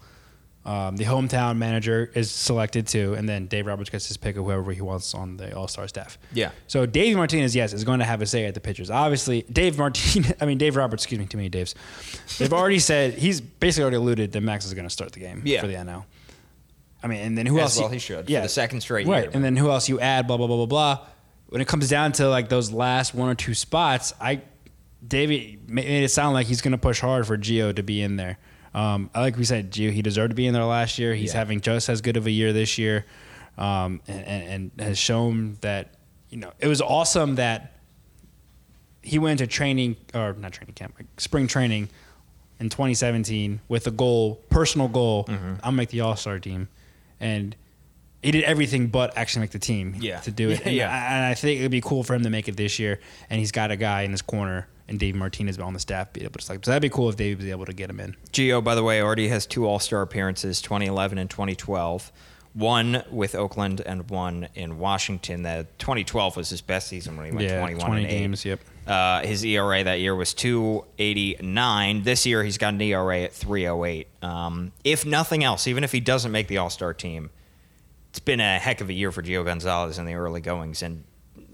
Um, 0.66 0.96
the 0.96 1.04
hometown 1.04 1.58
manager 1.58 2.10
is 2.16 2.32
selected 2.32 2.88
too, 2.88 3.16
and 3.16 3.28
then 3.28 3.48
Dave 3.48 3.66
Roberts 3.66 3.90
gets 3.90 4.08
his 4.08 4.16
pick 4.16 4.38
of 4.38 4.46
whoever 4.46 4.72
he 4.72 4.80
wants 4.80 5.14
on 5.14 5.36
the 5.36 5.54
All 5.58 5.68
Star 5.68 5.90
staff. 5.90 6.18
Yeah. 6.32 6.52
So 6.68 6.86
Dave 6.86 7.18
Martinez, 7.18 7.54
yes, 7.54 7.74
is 7.74 7.84
going 7.84 8.00
to 8.00 8.06
have 8.06 8.22
a 8.22 8.26
say 8.26 8.46
at 8.46 8.54
the 8.54 8.62
pitchers. 8.62 8.90
Obviously, 8.90 9.42
Dave 9.52 9.78
Martinez. 9.78 10.32
I 10.42 10.46
mean, 10.46 10.58
Dave 10.58 10.78
Roberts. 10.78 11.04
Excuse 11.04 11.20
me, 11.20 11.26
too 11.26 11.38
many 11.38 11.50
Daves. 11.50 11.74
They've 12.38 12.54
already 12.54 12.80
said 12.92 13.16
he's 13.16 13.42
basically 13.42 13.84
already 13.84 13.98
alluded 13.98 14.32
that 14.32 14.42
Max 14.42 14.66
is 14.66 14.74
going 14.74 14.86
to 14.88 14.90
start 14.90 15.12
the 15.12 15.20
game 15.20 15.42
Yeah. 15.44 15.60
for 15.60 15.68
the 15.68 15.74
NL. 15.74 16.06
I 17.04 17.08
mean, 17.08 17.20
and 17.20 17.38
then 17.38 17.46
who 17.46 17.58
As 17.58 17.64
else? 17.64 17.80
well 17.80 17.88
you- 17.90 17.94
he 17.96 18.00
should, 18.00 18.26
for 18.28 18.32
the 18.32 18.48
second 18.48 18.80
straight 18.80 19.06
right? 19.06 19.24
year. 19.24 19.32
And 19.34 19.44
then 19.44 19.58
who 19.58 19.70
else 19.70 19.90
you 19.90 20.00
add? 20.00 20.28
Blah 20.28 20.38
blah 20.38 20.48
blah 20.48 20.66
blah 20.66 20.66
blah. 20.66 21.08
When 21.50 21.62
it 21.62 21.68
comes 21.68 21.90
down 21.90 22.14
to 22.14 22.30
like 22.30 22.48
those 22.48 22.72
last 22.72 23.14
one 23.14 23.28
or 23.28 23.36
two 23.36 23.54
spots, 23.54 24.14
I 24.22 24.42
Davey 25.06 25.60
made 25.68 26.04
it 26.04 26.10
sound 26.10 26.34
like 26.34 26.48
he's 26.48 26.62
going 26.62 26.72
to 26.72 26.78
push 26.78 27.00
hard 27.02 27.28
for 27.28 27.38
Gio 27.38 27.76
to 27.76 27.84
be 27.84 28.02
in 28.02 28.16
there. 28.16 28.38
Um, 28.74 29.10
I 29.14 29.22
like 29.22 29.38
we 29.38 29.44
said, 29.44 29.72
Gio, 29.72 29.92
he 29.92 30.02
deserved 30.02 30.32
to 30.32 30.36
be 30.36 30.48
in 30.48 30.54
there 30.54 30.64
last 30.64 30.98
year. 30.98 31.14
He's 31.14 31.34
Yeah. 31.34 31.40
having 31.40 31.62
just 31.62 31.90
as 31.90 32.02
good 32.02 32.18
of 32.18 32.26
a 32.26 32.32
year 32.32 32.54
this 32.54 32.78
year, 32.78 33.06
um, 33.58 34.02
and, 34.08 34.26
and, 34.26 34.72
and 34.78 34.82
has 34.88 34.98
shown 34.98 35.58
that 35.62 35.94
you 36.30 36.38
know 36.38 36.52
it 36.60 36.68
was 36.68 36.82
awesome 36.82 37.36
that 37.36 37.74
he 39.02 39.20
went 39.20 39.40
to 39.40 39.48
training 39.48 39.96
or 40.14 40.34
not 40.34 40.54
training 40.54 40.74
camp, 40.74 40.96
like 40.98 41.08
spring 41.20 41.46
training 41.48 41.90
in 42.60 42.70
2017 42.70 43.60
with 43.68 43.86
a 43.88 43.92
goal, 43.92 44.36
personal 44.50 44.88
goal. 44.88 45.26
Mm-hmm. 45.26 45.56
I'll 45.64 45.72
make 45.72 45.90
the 45.90 46.02
All 46.02 46.16
Star 46.16 46.40
team, 46.40 46.70
and 47.20 47.56
he 48.24 48.32
did 48.32 48.44
everything 48.46 48.88
but 48.88 49.16
actually 49.18 49.42
make 49.42 49.52
the 49.52 49.60
team. 49.60 49.96
Yeah. 50.00 50.20
to 50.22 50.32
do 50.32 50.50
it. 50.50 50.62
And, 50.66 50.74
yeah. 50.74 50.90
I, 50.90 51.14
and 51.16 51.26
I 51.26 51.34
think 51.34 51.60
it'd 51.60 51.72
be 51.72 51.82
cool 51.82 52.04
for 52.04 52.14
him 52.16 52.24
to 52.24 52.30
make 52.30 52.48
it 52.48 52.56
this 52.56 52.80
year. 52.80 53.02
And 53.30 53.38
he's 53.40 53.52
got 53.52 53.70
a 53.70 53.76
guy 53.76 54.04
in 54.04 54.12
his 54.12 54.22
corner, 54.22 54.68
and 54.88 55.00
Dave 55.00 55.16
Martinez 55.16 55.58
on 55.60 55.74
the 55.74 55.80
staff 55.80 56.12
be 56.14 56.22
able 56.24 56.34
to 56.34 56.42
select. 56.46 56.66
So 56.66 56.72
that'd 56.72 56.82
be 56.82 56.90
cool 56.90 57.10
if 57.10 57.16
Dave 57.16 57.40
was 57.40 57.48
able 57.48 57.66
to 57.66 57.74
get 57.74 57.90
him 57.90 58.00
in. 58.00 58.16
Gio, 58.32 58.64
by 58.64 58.76
the 58.76 58.84
way, 58.84 59.02
already 59.02 59.28
has 59.30 59.46
two 59.46 59.66
All 59.66 59.80
Star 59.80 60.02
appearances, 60.02 60.62
2011 60.62 61.18
and 61.18 61.30
2012. 61.30 62.12
One 62.54 63.04
with 63.10 63.34
Oakland 63.34 63.82
and 63.82 64.08
one 64.12 64.48
in 64.54 64.78
Washington. 64.78 65.42
The 65.42 65.66
2012 65.80 66.38
was 66.38 66.50
his 66.50 66.62
best 66.62 66.88
season 66.88 67.18
when 67.18 67.26
he 67.26 67.32
went 67.32 67.50
Yeah, 67.50 67.60
21 67.60 67.86
20 67.88 68.04
and 68.04 68.12
eight. 68.12 68.18
games, 68.20 68.46
yep. 68.46 68.60
Uh, 68.86 69.22
his 69.22 69.44
ERA 69.44 69.84
that 69.84 70.00
year 70.02 70.14
was 70.16 70.34
289. 70.36 72.04
This 72.04 72.26
year 72.26 72.44
he's 72.44 72.58
got 72.58 72.74
an 72.74 72.82
ERA 72.82 73.22
at 73.22 73.34
308. 73.34 74.08
Um, 74.22 74.72
if 74.84 75.06
nothing 75.06 75.44
else, 75.44 75.68
even 75.68 75.84
if 75.84 75.92
he 75.92 76.00
doesn't 76.00 76.32
make 76.32 76.48
the 76.48 76.58
All 76.58 76.70
Star 76.70 76.94
team, 76.94 77.30
it's 78.10 78.20
been 78.20 78.40
a 78.40 78.60
heck 78.60 78.82
of 78.82 78.90
a 78.90 78.94
year 78.94 79.12
for 79.12 79.24
Gio 79.24 79.44
Gonzalez 79.44 79.98
in 79.98 80.06
the 80.06 80.14
early 80.14 80.42
goings 80.42 80.84
and 80.84 81.04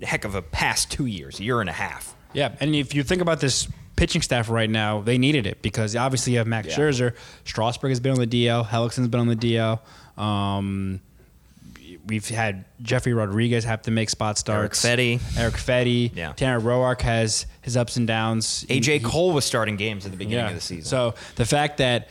heck 0.02 0.26
of 0.26 0.36
a 0.36 0.42
past 0.42 0.92
two 0.92 1.06
years, 1.06 1.40
year 1.40 1.62
and 1.62 1.70
a 1.70 1.74
half. 1.74 2.16
Yeah, 2.34 2.56
and 2.60 2.76
if 2.76 2.94
you 2.94 3.04
think 3.04 3.22
about 3.22 3.40
this 3.40 3.68
pitching 3.96 4.22
staff 4.22 4.50
right 4.50 4.70
now, 4.70 5.02
they 5.02 5.18
needed 5.18 5.46
it 5.46 5.62
because 5.62 5.96
obviously 5.96 6.34
you 6.34 6.38
have 6.40 6.48
Max 6.48 6.68
Yeah. 6.68 6.78
Scherzer, 6.78 7.16
Strasburg 7.44 7.90
has 7.92 8.00
been 8.00 8.14
on 8.14 8.20
the 8.20 8.28
DL, 8.28 8.66
Hellickson's 8.66 9.08
been 9.08 9.20
on 9.20 9.28
the 9.28 9.36
DL. 9.36 9.80
Um, 10.18 11.02
we've 12.06 12.28
had 12.30 12.66
Jefry 12.82 13.16
Rodriguez 13.16 13.64
have 13.66 13.82
to 13.84 13.92
make 13.92 14.10
spot 14.10 14.38
starts. 14.38 14.84
Erick 14.86 15.00
Fedde. 15.00 15.38
Erick 15.38 15.54
Fedde. 15.56 16.12
Yeah. 16.16 16.34
Tanner 16.34 16.60
Roark 16.60 17.02
has 17.02 17.46
his 17.62 17.76
ups 17.78 17.98
and 17.98 18.08
downs. 18.08 18.66
AJ 18.70 18.94
he- 18.94 19.00
Cole 19.00 19.32
was 19.34 19.46
starting 19.46 19.76
games 19.76 20.06
at 20.06 20.12
the 20.12 20.18
beginning 20.18 20.48
of 20.48 20.56
the 20.56 20.62
season. 20.62 20.86
So 20.86 21.14
the 21.36 21.46
fact 21.46 21.78
that 21.78 22.10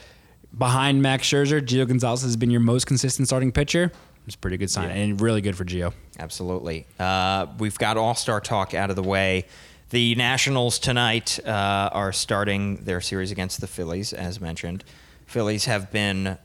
behind 0.56 1.02
Max 1.02 1.26
Scherzer, 1.28 1.60
Gio 1.60 1.86
Gonzalez 1.86 2.22
has 2.22 2.36
been 2.36 2.50
your 2.50 2.60
most 2.60 2.86
consistent 2.86 3.28
starting 3.28 3.50
pitcher 3.52 3.92
is 4.26 4.34
a 4.34 4.38
pretty 4.38 4.56
good 4.56 4.70
sign 4.70 4.88
Yeah. 4.88 4.94
and 4.96 5.20
really 5.20 5.40
good 5.40 5.56
for 5.56 5.64
Gio. 5.64 5.92
Absolutely. 6.18 6.86
Uh, 6.98 7.46
we've 7.58 7.78
got 7.78 7.96
All 7.96 8.14
Star 8.14 8.40
talk 8.40 8.74
out 8.74 8.90
of 8.90 8.96
the 8.96 9.02
way. 9.02 9.46
The 9.90 10.14
Nationals 10.16 10.78
tonight 10.78 11.38
uh, 11.46 11.88
are 11.92 12.12
starting 12.12 12.84
their 12.84 13.00
series 13.00 13.30
against 13.30 13.62
the 13.62 13.66
Phillies, 13.66 14.12
as 14.12 14.38
mentioned. 14.38 14.84
Phillies 15.24 15.64
have 15.64 15.90
been 15.90 16.36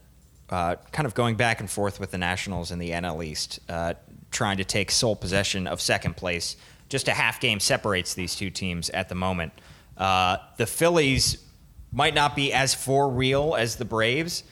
uh, 0.49 0.75
kind 0.93 1.05
of 1.05 1.13
going 1.13 1.35
back 1.35 1.59
and 1.59 1.69
forth 1.69 1.99
with 1.99 2.11
the 2.11 2.17
Nationals 2.17 2.71
in 2.71 2.79
the 2.79 2.91
NL 2.91 3.25
East, 3.25 3.59
uh, 3.67 3.95
trying 4.31 4.55
to 4.57 4.63
take 4.63 4.91
sole 4.91 5.17
possession 5.17 5.67
of 5.67 5.81
second 5.81 6.15
place. 6.15 6.55
Just 6.87 7.09
a 7.09 7.11
half 7.11 7.41
game 7.41 7.59
separates 7.59 8.13
these 8.13 8.33
two 8.33 8.49
teams 8.49 8.89
at 8.91 9.09
the 9.09 9.15
moment. 9.15 9.51
Uh, 9.97 10.37
the 10.55 10.65
Phillies 10.65 11.43
might 11.91 12.13
not 12.13 12.37
be 12.37 12.53
as 12.53 12.73
for 12.73 13.09
real 13.09 13.55
as 13.55 13.75
the 13.75 13.85
Braves, 13.85 14.45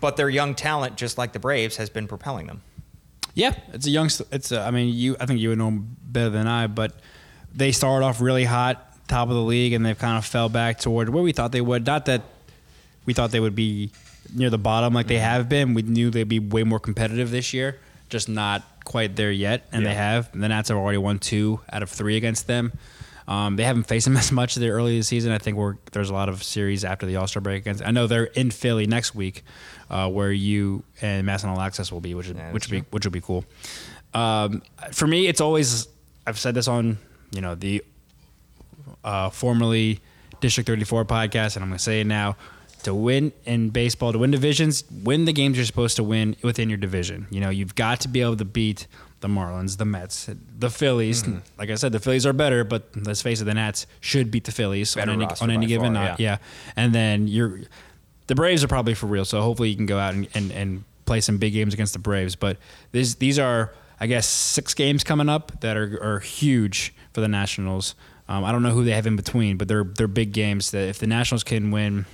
but 0.00 0.16
their 0.16 0.30
young 0.30 0.54
talent, 0.54 0.96
just 0.96 1.18
like 1.18 1.34
the 1.34 1.38
Braves, 1.38 1.76
has 1.76 1.90
been 1.90 2.08
propelling 2.08 2.46
them. 2.46 2.62
Yeah, 3.34 3.52
it's 3.74 3.86
a 3.86 3.90
young. 3.90 4.08
It's. 4.30 4.52
A, 4.52 4.60
I 4.60 4.70
mean, 4.70 4.94
you. 4.94 5.16
I 5.20 5.26
think 5.26 5.38
you 5.40 5.50
would 5.50 5.58
know 5.58 5.70
better 5.70 6.30
than 6.30 6.46
I, 6.46 6.66
but 6.66 6.94
they 7.54 7.72
started 7.72 8.04
off 8.06 8.20
really 8.20 8.44
hot, 8.44 8.96
top 9.08 9.28
of 9.28 9.34
the 9.34 9.42
league, 9.42 9.72
and 9.72 9.84
they've 9.84 9.98
kind 9.98 10.16
of 10.18 10.24
fell 10.24 10.48
back 10.48 10.78
toward 10.78 11.08
where 11.08 11.22
we 11.22 11.32
thought 11.32 11.52
they 11.52 11.60
would. 11.60 11.86
Not 11.86 12.06
that 12.06 12.22
we 13.06 13.12
thought 13.14 13.30
they 13.30 13.40
would 13.40 13.54
be 13.54 13.90
near 14.34 14.50
the 14.50 14.58
bottom 14.58 14.94
like 14.94 15.06
they 15.08 15.18
have 15.18 15.48
been. 15.48 15.74
We 15.74 15.82
knew 15.82 16.10
they'd 16.10 16.24
be 16.24 16.38
way 16.38 16.62
more 16.64 16.78
competitive 16.78 17.30
this 17.30 17.52
year, 17.52 17.78
just 18.08 18.28
not 18.28 18.62
quite 18.84 19.16
there 19.16 19.32
yet, 19.32 19.66
and 19.72 19.84
they 19.84 19.90
Yeah. 19.90 20.12
have. 20.12 20.30
The 20.32 20.48
Nats 20.48 20.68
have 20.68 20.78
already 20.78 20.98
won 20.98 21.18
two 21.18 21.60
out 21.72 21.82
of 21.82 21.90
three 21.90 22.16
against 22.16 22.46
them. 22.46 22.72
Um, 23.28 23.54
they 23.56 23.64
haven't 23.64 23.84
faced 23.84 24.06
them 24.06 24.16
as 24.24 24.32
much 24.32 24.54
there 24.56 24.72
early 24.72 24.96
this 24.98 25.08
season. 25.08 25.30
I 25.32 25.38
think 25.38 25.56
we're, 25.56 25.76
there's 25.92 26.10
a 26.10 26.14
lot 26.14 26.28
of 26.28 26.42
series 26.42 26.84
after 26.84 27.06
the 27.06 27.16
All 27.16 27.26
Star 27.26 27.40
break 27.40 27.62
against. 27.62 27.82
I 27.84 27.90
know 27.90 28.06
they're 28.06 28.24
in 28.24 28.50
Philly 28.50 28.86
next 28.86 29.14
week, 29.14 29.44
uh, 29.90 30.08
where 30.08 30.32
you 30.32 30.82
and 31.00 31.26
MASN 31.26 31.46
All 31.48 31.60
Access 31.60 31.92
will 31.92 32.00
be, 32.00 32.14
which 32.14 32.26
is, 32.28 32.36
Yeah, 32.36 32.50
which 32.52 32.66
will 32.68 32.80
be 32.80 32.86
which 32.90 33.04
will 33.04 33.12
be 33.12 33.20
cool. 33.20 33.44
Um, 34.14 34.62
for 34.92 35.06
me, 35.06 35.26
it's 35.28 35.40
always 35.40 35.86
I've 36.26 36.38
said 36.38 36.54
this 36.54 36.66
on 36.68 36.98
you 37.32 37.40
know 37.40 37.54
the 37.54 37.82
uh, 39.04 39.30
formerly 39.30 40.00
District 40.40 40.66
34 40.66 41.04
podcast, 41.04 41.56
and 41.56 41.62
I'm 41.62 41.70
going 41.70 41.78
to 41.78 41.82
say 41.82 42.00
it 42.00 42.06
now. 42.06 42.36
To 42.84 42.92
win 42.92 43.32
in 43.44 43.70
baseball, 43.70 44.10
to 44.10 44.18
win 44.18 44.32
divisions, 44.32 44.82
win 45.04 45.24
the 45.24 45.32
games 45.32 45.56
you're 45.56 45.66
supposed 45.66 45.94
to 45.96 46.02
win 46.02 46.34
within 46.42 46.68
your 46.68 46.78
division. 46.78 47.28
You 47.30 47.40
know, 47.40 47.48
you've 47.48 47.76
got 47.76 48.00
to 48.00 48.08
be 48.08 48.22
able 48.22 48.36
to 48.38 48.44
beat 48.44 48.88
the 49.20 49.28
Marlins, 49.28 49.76
the 49.76 49.84
Mets, 49.84 50.28
the 50.58 50.68
Phillies. 50.68 51.22
Mm-hmm. 51.22 51.38
Like 51.58 51.70
I 51.70 51.76
said, 51.76 51.92
the 51.92 52.00
Phillies 52.00 52.26
are 52.26 52.32
better, 52.32 52.64
but 52.64 52.88
let's 52.96 53.22
face 53.22 53.40
it, 53.40 53.44
the 53.44 53.54
Nats 53.54 53.86
should 54.00 54.32
beat 54.32 54.44
the 54.44 54.50
Phillies 54.50 54.96
Better 54.96 55.12
on 55.12 55.22
any, 55.22 55.32
on 55.40 55.50
any 55.52 55.66
given 55.66 55.92
night. 55.92 56.18
yeah. 56.18 56.32
Yeah. 56.32 56.38
And 56.76 56.92
then 56.92 57.28
you're 57.28 57.60
the 58.26 58.34
Braves 58.34 58.64
are 58.64 58.68
probably 58.68 58.94
for 58.94 59.06
real, 59.06 59.24
so 59.24 59.40
hopefully 59.40 59.70
you 59.70 59.76
can 59.76 59.86
go 59.86 59.98
out 59.98 60.14
and, 60.14 60.28
and, 60.34 60.50
and 60.50 60.84
play 61.06 61.20
some 61.20 61.38
big 61.38 61.52
games 61.52 61.74
against 61.74 61.92
the 61.92 61.98
Braves. 61.98 62.34
But 62.34 62.56
these 62.90 63.16
these 63.16 63.38
are, 63.38 63.72
I 64.02 64.06
guess, 64.08 64.26
six 64.26 64.74
games 64.74 65.04
coming 65.04 65.28
up 65.28 65.60
that 65.60 65.76
are, 65.76 65.96
are 66.02 66.18
huge 66.18 66.92
for 67.12 67.20
the 67.20 67.28
Nationals. 67.28 67.94
Um, 68.28 68.42
I 68.44 68.50
don't 68.50 68.64
know 68.64 68.70
who 68.72 68.82
they 68.82 68.90
have 68.90 69.06
in 69.06 69.14
between, 69.14 69.56
but 69.56 69.68
they're 69.68 69.84
they're 69.84 70.08
big 70.08 70.32
games 70.32 70.72
that 70.72 70.88
if 70.88 70.98
the 70.98 71.06
Nationals 71.06 71.44
can 71.44 71.70
win, 71.70 72.04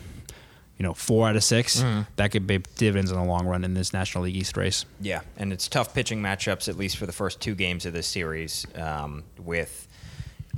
you 0.77 0.83
know, 0.83 0.92
four 0.92 1.27
out 1.29 1.35
of 1.37 1.42
6 1.42 1.81
Mm-hmm. 1.81 2.03
that 2.16 2.31
could 2.31 2.46
pay 2.46 2.59
dividends 2.77 3.11
in 3.11 3.16
the 3.16 3.24
long 3.24 3.46
run 3.46 3.64
in 3.64 3.72
this 3.72 3.94
National 3.94 4.24
League 4.24 4.37
East 4.37 4.57
race. 4.59 4.85
Yeah, 5.01 5.22
and 5.38 5.51
it's 5.51 5.66
tough 5.66 5.94
pitching 5.94 6.20
matchups, 6.20 6.68
at 6.68 6.77
least 6.77 6.98
for 6.98 7.07
the 7.07 7.12
first 7.12 7.40
two 7.40 7.55
games 7.55 7.87
of 7.87 7.94
this 7.94 8.07
series, 8.07 8.66
um, 8.74 9.24
with 9.38 9.88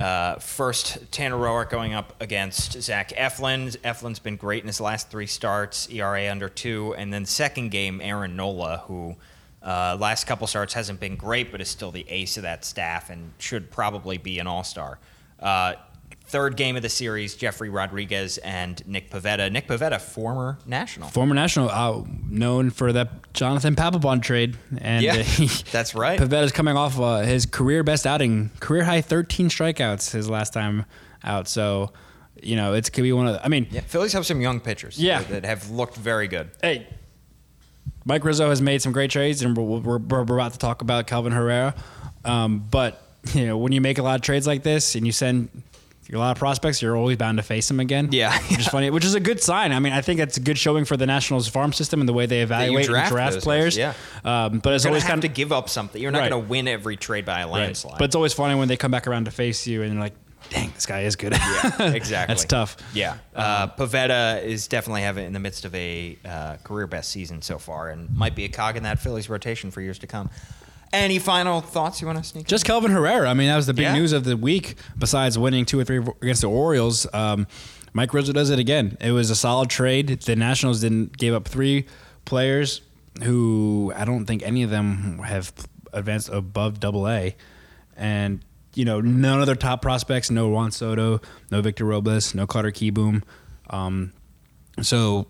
uh, 0.01 0.35
first 0.35 1.11
Tanner 1.13 1.37
Roark 1.37 1.69
going 1.69 1.93
up 1.93 2.13
against 2.21 2.81
Zach 2.81 3.11
Eflin. 3.11 3.77
Eflin's 3.83 4.19
been 4.19 4.35
great 4.35 4.63
in 4.63 4.67
his 4.67 4.81
last 4.81 5.09
three 5.09 5.27
starts, 5.27 5.87
ERA 5.89 6.29
under 6.29 6.49
two, 6.49 6.93
and 6.95 7.13
then 7.13 7.25
second 7.25 7.69
game 7.71 8.01
Aaron 8.03 8.35
Nola, 8.35 8.83
who 8.87 9.15
uh, 9.63 9.97
last 9.99 10.25
couple 10.25 10.47
starts 10.47 10.73
hasn't 10.73 10.99
been 10.99 11.15
great, 11.15 11.51
but 11.51 11.61
is 11.61 11.69
still 11.69 11.91
the 11.91 12.05
ace 12.09 12.37
of 12.37 12.43
that 12.43 12.65
staff 12.65 13.09
and 13.09 13.31
should 13.37 13.69
probably 13.71 14.17
be 14.17 14.39
an 14.39 14.47
All 14.47 14.63
Star. 14.63 14.99
Uh, 15.39 15.73
third 16.25 16.55
game 16.55 16.75
of 16.77 16.81
the 16.81 16.87
series, 16.89 17.35
Jefry 17.35 17.71
Rodriguez 17.73 18.37
and 18.37 18.81
Nick 18.87 19.09
Pivetta. 19.11 19.51
Nick 19.51 19.67
Pivetta, 19.67 19.99
former 19.99 20.57
national. 20.65 21.09
Former 21.09 21.35
National, 21.35 21.69
uh, 21.69 22.03
known 22.29 22.69
for 22.69 22.93
that 22.93 23.33
Jonathan 23.33 23.75
Papelbon 23.75 24.21
trade, 24.21 24.55
and 24.77 25.03
Yeah, 25.03 25.15
uh, 25.15 25.23
he- 25.23 25.47
that's 25.71 25.93
right. 25.93 26.17
Pivetta's 26.19 26.51
coming 26.53 26.77
off 26.77 26.97
uh, 26.99 27.19
his 27.19 27.45
career 27.45 27.83
best 27.83 28.07
outing, 28.07 28.49
career 28.61 28.83
high 28.85 29.01
13 29.01 29.49
strikeouts 29.49 30.11
his 30.11 30.29
last 30.29 30.53
time 30.53 30.85
out. 31.23 31.47
So, 31.49 31.91
you 32.41 32.55
know, 32.55 32.73
it's 32.73 32.89
could 32.89 33.03
be 33.03 33.11
one 33.13 33.27
of. 33.27 33.33
The, 33.33 33.45
I 33.45 33.49
mean, 33.49 33.67
Yeah, 33.69 33.81
Phillies 33.81 34.13
have 34.13 34.25
some 34.25 34.39
young 34.41 34.59
pitchers 34.61 34.97
Yeah. 34.97 35.21
that 35.23 35.43
have 35.43 35.69
looked 35.69 35.97
very 35.97 36.27
good. 36.29 36.49
hey, 36.61 36.87
Mike 38.05 38.23
Rizzo 38.23 38.49
has 38.49 38.61
made 38.61 38.81
some 38.81 38.91
great 38.91 39.11
trades, 39.11 39.41
and 39.41 39.55
we're, 39.55 39.79
we're, 39.97 39.97
we're 40.23 40.35
about 40.35 40.53
to 40.53 40.59
talk 40.59 40.81
about 40.81 41.07
Kelvin 41.07 41.31
Herrera. 41.31 41.75
Um, 42.25 42.65
but 42.69 43.01
you 43.33 43.45
know, 43.45 43.57
when 43.57 43.71
you 43.71 43.81
make 43.81 43.97
a 43.97 44.03
lot 44.03 44.15
of 44.15 44.21
trades 44.21 44.47
like 44.47 44.63
this, 44.63 44.95
and 44.95 45.05
you 45.05 45.11
send 45.11 45.49
a 46.13 46.17
lot 46.17 46.31
of 46.31 46.37
prospects, 46.37 46.81
you're 46.81 46.97
always 46.97 47.15
bound 47.15 47.37
to 47.37 47.43
face 47.43 47.67
them 47.69 47.79
again. 47.79 48.09
Yeah. 48.11 48.37
which 48.49 48.59
is 48.59 48.67
funny, 48.67 48.89
which 48.89 49.05
is 49.05 49.13
a 49.13 49.19
good 49.19 49.41
sign. 49.41 49.71
I 49.71 49.79
mean, 49.79 49.93
I 49.93 50.01
think 50.01 50.17
that's 50.17 50.35
a 50.37 50.41
good 50.41 50.57
showing 50.57 50.83
for 50.83 50.97
the 50.97 51.05
Nationals 51.05 51.47
farm 51.47 51.71
system 51.71 52.01
and 52.01 52.09
the 52.09 52.13
way 52.13 52.25
they 52.25 52.41
evaluate 52.41 52.85
draft 52.85 53.11
draft 53.11 53.39
players. 53.41 53.77
guys, 53.77 53.95
um, 54.25 54.59
but 54.59 54.73
it's 54.73 54.85
always 54.85 55.03
kind 55.05 55.21
to 55.21 55.29
give 55.29 55.51
up 55.53 55.69
something. 55.69 56.01
You're 56.01 56.11
not 56.11 56.19
Right. 56.19 56.29
going 56.29 56.43
to 56.43 56.49
win 56.49 56.67
every 56.67 56.97
trade 56.97 57.23
by 57.25 57.41
a 57.41 57.45
right. 57.45 57.53
landslide. 57.53 57.97
But 57.97 58.05
it's 58.05 58.15
always 58.15 58.33
funny 58.33 58.55
when 58.55 58.67
they 58.67 58.77
come 58.77 58.91
back 58.91 59.07
around 59.07 59.25
to 59.25 59.31
face 59.31 59.65
you 59.65 59.83
and 59.83 59.93
you're 59.93 60.01
like, 60.01 60.13
dang, 60.51 60.71
this 60.75 60.85
guy 60.85 61.01
is 61.01 61.15
good. 61.15 61.33
yeah, 61.33 61.81
exactly. 61.93 62.33
That's 62.35 62.45
tough. 62.45 62.77
Yeah, 62.93 63.17
uh, 63.35 63.67
Pivetta 63.69 64.43
is 64.43 64.67
definitely 64.67 65.01
having 65.01 65.25
in 65.25 65.33
the 65.33 65.39
midst 65.39 65.65
of 65.65 65.73
a 65.73 66.17
uh, 66.23 66.57
career 66.63 66.85
best 66.85 67.09
season 67.09 67.41
so 67.41 67.57
far, 67.57 67.89
and 67.89 68.15
might 68.15 68.35
be 68.35 68.45
a 68.45 68.49
cog 68.49 68.77
in 68.77 68.83
that 68.83 68.99
Phillies 68.99 69.29
rotation 69.29 69.71
for 69.71 69.81
years 69.81 69.97
to 69.99 70.07
come. 70.07 70.29
Any 70.93 71.19
final 71.19 71.61
thoughts 71.61 72.01
you 72.01 72.07
want 72.07 72.19
to 72.19 72.23
sneak? 72.23 72.43
In? 72.43 72.47
Just 72.49 72.65
Kelvin 72.65 72.91
Herrera. 72.91 73.29
I 73.29 73.33
mean, 73.33 73.47
that 73.47 73.55
was 73.55 73.65
the 73.65 73.73
big 73.73 73.83
Yeah. 73.83 73.93
news 73.95 74.11
of 74.11 74.25
the 74.25 74.35
week. 74.35 74.75
Besides 74.97 75.39
winning 75.39 75.65
two 75.65 75.79
or 75.79 75.85
three 75.85 75.99
against 76.21 76.41
the 76.41 76.49
Orioles, 76.49 77.07
um, 77.13 77.47
Mike 77.93 78.13
Rizzo 78.13 78.33
does 78.33 78.49
it 78.49 78.59
again. 78.59 78.97
It 78.99 79.11
was 79.13 79.29
a 79.29 79.35
solid 79.35 79.69
trade. 79.69 80.09
The 80.21 80.35
Nationals 80.35 80.81
didn't 80.81 81.17
gave 81.17 81.33
up 81.33 81.47
three 81.47 81.85
players 82.25 82.81
who 83.23 83.93
I 83.95 84.03
don't 84.03 84.25
think 84.25 84.43
any 84.43 84.63
of 84.63 84.69
them 84.69 85.19
have 85.19 85.53
advanced 85.93 86.27
above 86.29 86.79
Double 86.81 87.07
A, 87.07 87.35
and 87.95 88.41
you 88.73 88.85
know 88.85 89.01
none 89.01 89.39
of 89.39 89.47
their 89.47 89.55
top 89.55 89.81
prospects. 89.81 90.29
No 90.31 90.49
Juan 90.49 90.71
Soto, 90.71 91.21
no 91.49 91.61
Victor 91.61 91.85
Robles, 91.85 92.33
no 92.33 92.47
Carter 92.47 92.71
Kieboom. 92.71 93.23
Um, 93.69 94.13
so 94.81 95.27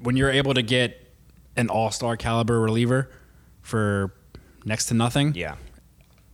when 0.00 0.16
you're 0.16 0.30
able 0.30 0.54
to 0.54 0.62
get 0.62 1.14
an 1.56 1.68
All 1.68 1.90
Star 1.90 2.16
caliber 2.16 2.60
reliever 2.60 3.10
for 3.62 4.12
next 4.64 4.86
to 4.86 4.94
nothing, 4.94 5.34
yeah, 5.34 5.56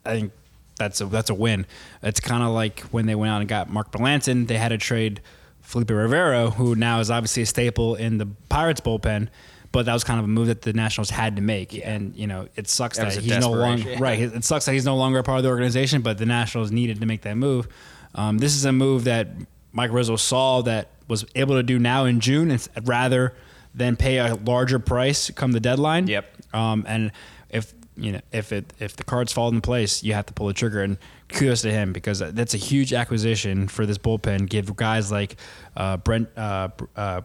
I 0.05 0.13
think 0.13 0.33
that's 0.77 1.01
a 1.01 1.07
that's 1.07 1.31
a 1.31 1.35
win. 1.35 1.67
It's 2.03 2.21
kind 2.21 2.43
of 2.43 2.51
like 2.51 2.81
when 2.91 3.07
they 3.07 3.15
went 3.15 3.31
out 3.33 3.41
and 3.41 3.49
got 3.49 3.71
Mark 3.71 3.93
Melancon. 3.93 4.47
They 4.47 4.57
had 4.57 4.69
to 4.69 4.79
trade 4.79 5.21
Felipe 5.61 5.91
Rivero, 5.91 6.51
who 6.51 6.75
now 6.75 7.01
is 7.01 7.11
obviously 7.11 7.45
a 7.45 7.47
staple 7.47 7.95
in 7.95 8.19
the 8.19 8.27
Pirates 8.49 8.81
bullpen. 8.81 9.29
But 9.73 9.87
that 9.87 9.95
was 9.95 10.05
kind 10.05 10.19
of 10.19 10.27
a 10.27 10.29
move 10.29 10.49
that 10.49 10.63
the 10.63 10.75
Nationals 10.75 11.09
had 11.11 11.37
to 11.37 11.43
make, 11.43 11.75
and 11.85 12.15
you 12.15 12.27
know 12.27 12.47
it 12.57 12.69
sucks 12.69 12.99
That 12.99 13.15
that, 13.15 13.23
he's 13.23 13.39
no 13.39 13.51
longer 13.51 13.77
desperation. 13.77 14.03
right. 14.03 14.21
It 14.21 14.45
sucks 14.45 14.67
that 14.67 14.73
he's 14.73 14.85
no 14.85 14.97
longer 14.97 15.19
a 15.19 15.23
part 15.23 15.39
of 15.39 15.45
the 15.45 15.49
organization, 15.49 16.03
but 16.03 16.19
the 16.19 16.27
Nationals 16.27 16.71
needed 16.71 17.01
to 17.01 17.07
make 17.07 17.23
that 17.23 17.37
move. 17.37 17.69
Um, 18.15 18.37
this 18.39 18.55
is 18.55 18.67
a 18.67 18.73
move 18.73 19.05
that 19.05 19.29
Mike 19.73 19.91
Rizzo 19.91 20.17
saw 20.17 20.61
that 20.63 20.91
was 21.09 21.25
able 21.35 21.55
to 21.57 21.63
do 21.63 21.79
now 21.79 22.05
in 22.05 22.21
June, 22.21 22.51
and 22.51 22.69
rather 22.85 23.35
than 23.75 23.97
pay 23.97 24.19
a 24.19 24.35
larger 24.35 24.79
price 24.79 25.31
come 25.31 25.53
the 25.53 25.61
deadline. 25.61 26.07
Yep. 26.07 26.37
Um, 26.53 26.85
and 26.87 27.11
if 27.49 27.73
you 27.97 28.13
know 28.13 28.21
if 28.31 28.53
it 28.53 28.73
if 28.79 28.97
the 28.97 29.05
cards 29.05 29.33
fall 29.33 29.49
in 29.49 29.63
place, 29.63 30.03
you 30.03 30.13
have 30.13 30.27
to 30.27 30.35
pull 30.35 30.49
the 30.49 30.53
trigger. 30.53 30.83
And 30.83 30.99
kudos 31.29 31.63
to 31.63 31.71
him 31.73 31.95
because 31.95 32.19
that's 32.19 32.53
a 32.53 32.59
huge 32.59 32.93
acquisition 32.93 33.69
for 33.69 33.87
this 33.87 33.97
bullpen. 33.97 34.51
Give 34.51 34.77
guys 34.77 35.11
like 35.11 35.37
uh, 35.77 35.97
Brent. 35.97 36.29
Uh, 36.37 36.69
uh, 36.95 37.23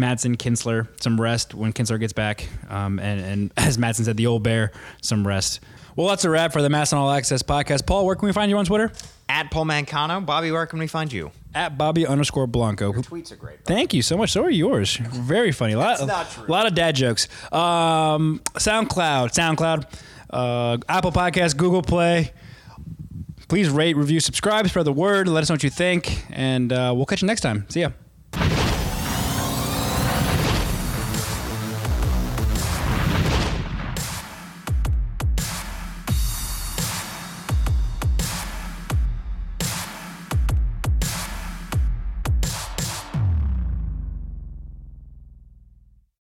Madson, 0.00 0.36
Kintzler, 0.36 0.88
some 1.02 1.20
rest 1.20 1.54
when 1.54 1.72
Kintzler 1.72 2.00
gets 2.00 2.12
back, 2.12 2.48
um, 2.68 2.98
and, 2.98 3.20
and 3.20 3.52
as 3.56 3.78
Madson 3.78 4.04
said, 4.04 4.16
the 4.16 4.26
old 4.26 4.42
bear, 4.42 4.72
some 5.02 5.26
rest. 5.26 5.60
Well, 5.96 6.08
that's 6.08 6.24
a 6.24 6.30
wrap 6.30 6.52
for 6.52 6.62
the 6.62 6.68
MASN 6.68 6.94
All 6.94 7.10
Access 7.10 7.42
podcast. 7.42 7.84
Paul, 7.86 8.06
where 8.06 8.14
can 8.14 8.26
we 8.26 8.32
find 8.32 8.50
you 8.50 8.56
on 8.58 8.64
Twitter? 8.64 8.92
at 9.30 9.50
Paul 9.50 9.64
Mancano, 9.64 10.26
Bobby, 10.26 10.50
where 10.50 10.66
can 10.66 10.80
we 10.80 10.88
find 10.88 11.12
you? 11.12 11.30
At 11.54 11.78
Bobby 11.78 12.04
underscore 12.04 12.48
Blanco. 12.48 12.92
Tweets 12.92 13.30
are 13.30 13.36
great. 13.36 13.64
Thank 13.64 13.94
you 13.94 14.02
so 14.02 14.16
much. 14.16 14.32
So 14.32 14.42
are 14.42 14.50
yours. 14.50 14.96
Very 14.96 15.52
funny. 15.52 15.74
A 15.74 15.78
lot, 15.78 16.04
not 16.04 16.30
true. 16.30 16.46
A 16.46 16.50
lot 16.50 16.66
of 16.66 16.74
dad 16.74 16.96
jokes. 16.96 17.28
Um, 17.52 18.40
SoundCloud, 18.54 19.32
SoundCloud, 19.32 19.86
uh, 20.30 20.78
Apple 20.88 21.12
Podcast, 21.12 21.56
Google 21.56 21.82
Play. 21.82 22.32
Please 23.48 23.68
rate, 23.68 23.96
review, 23.96 24.20
subscribe, 24.20 24.68
spread 24.68 24.84
the 24.84 24.92
word. 24.92 25.28
Let 25.28 25.42
us 25.42 25.48
know 25.48 25.54
what 25.54 25.62
you 25.62 25.70
think, 25.70 26.24
and 26.30 26.72
uh, 26.72 26.92
we'll 26.94 27.06
catch 27.06 27.22
you 27.22 27.26
next 27.26 27.40
time. 27.40 27.66
See 27.68 27.80
ya. 27.80 27.90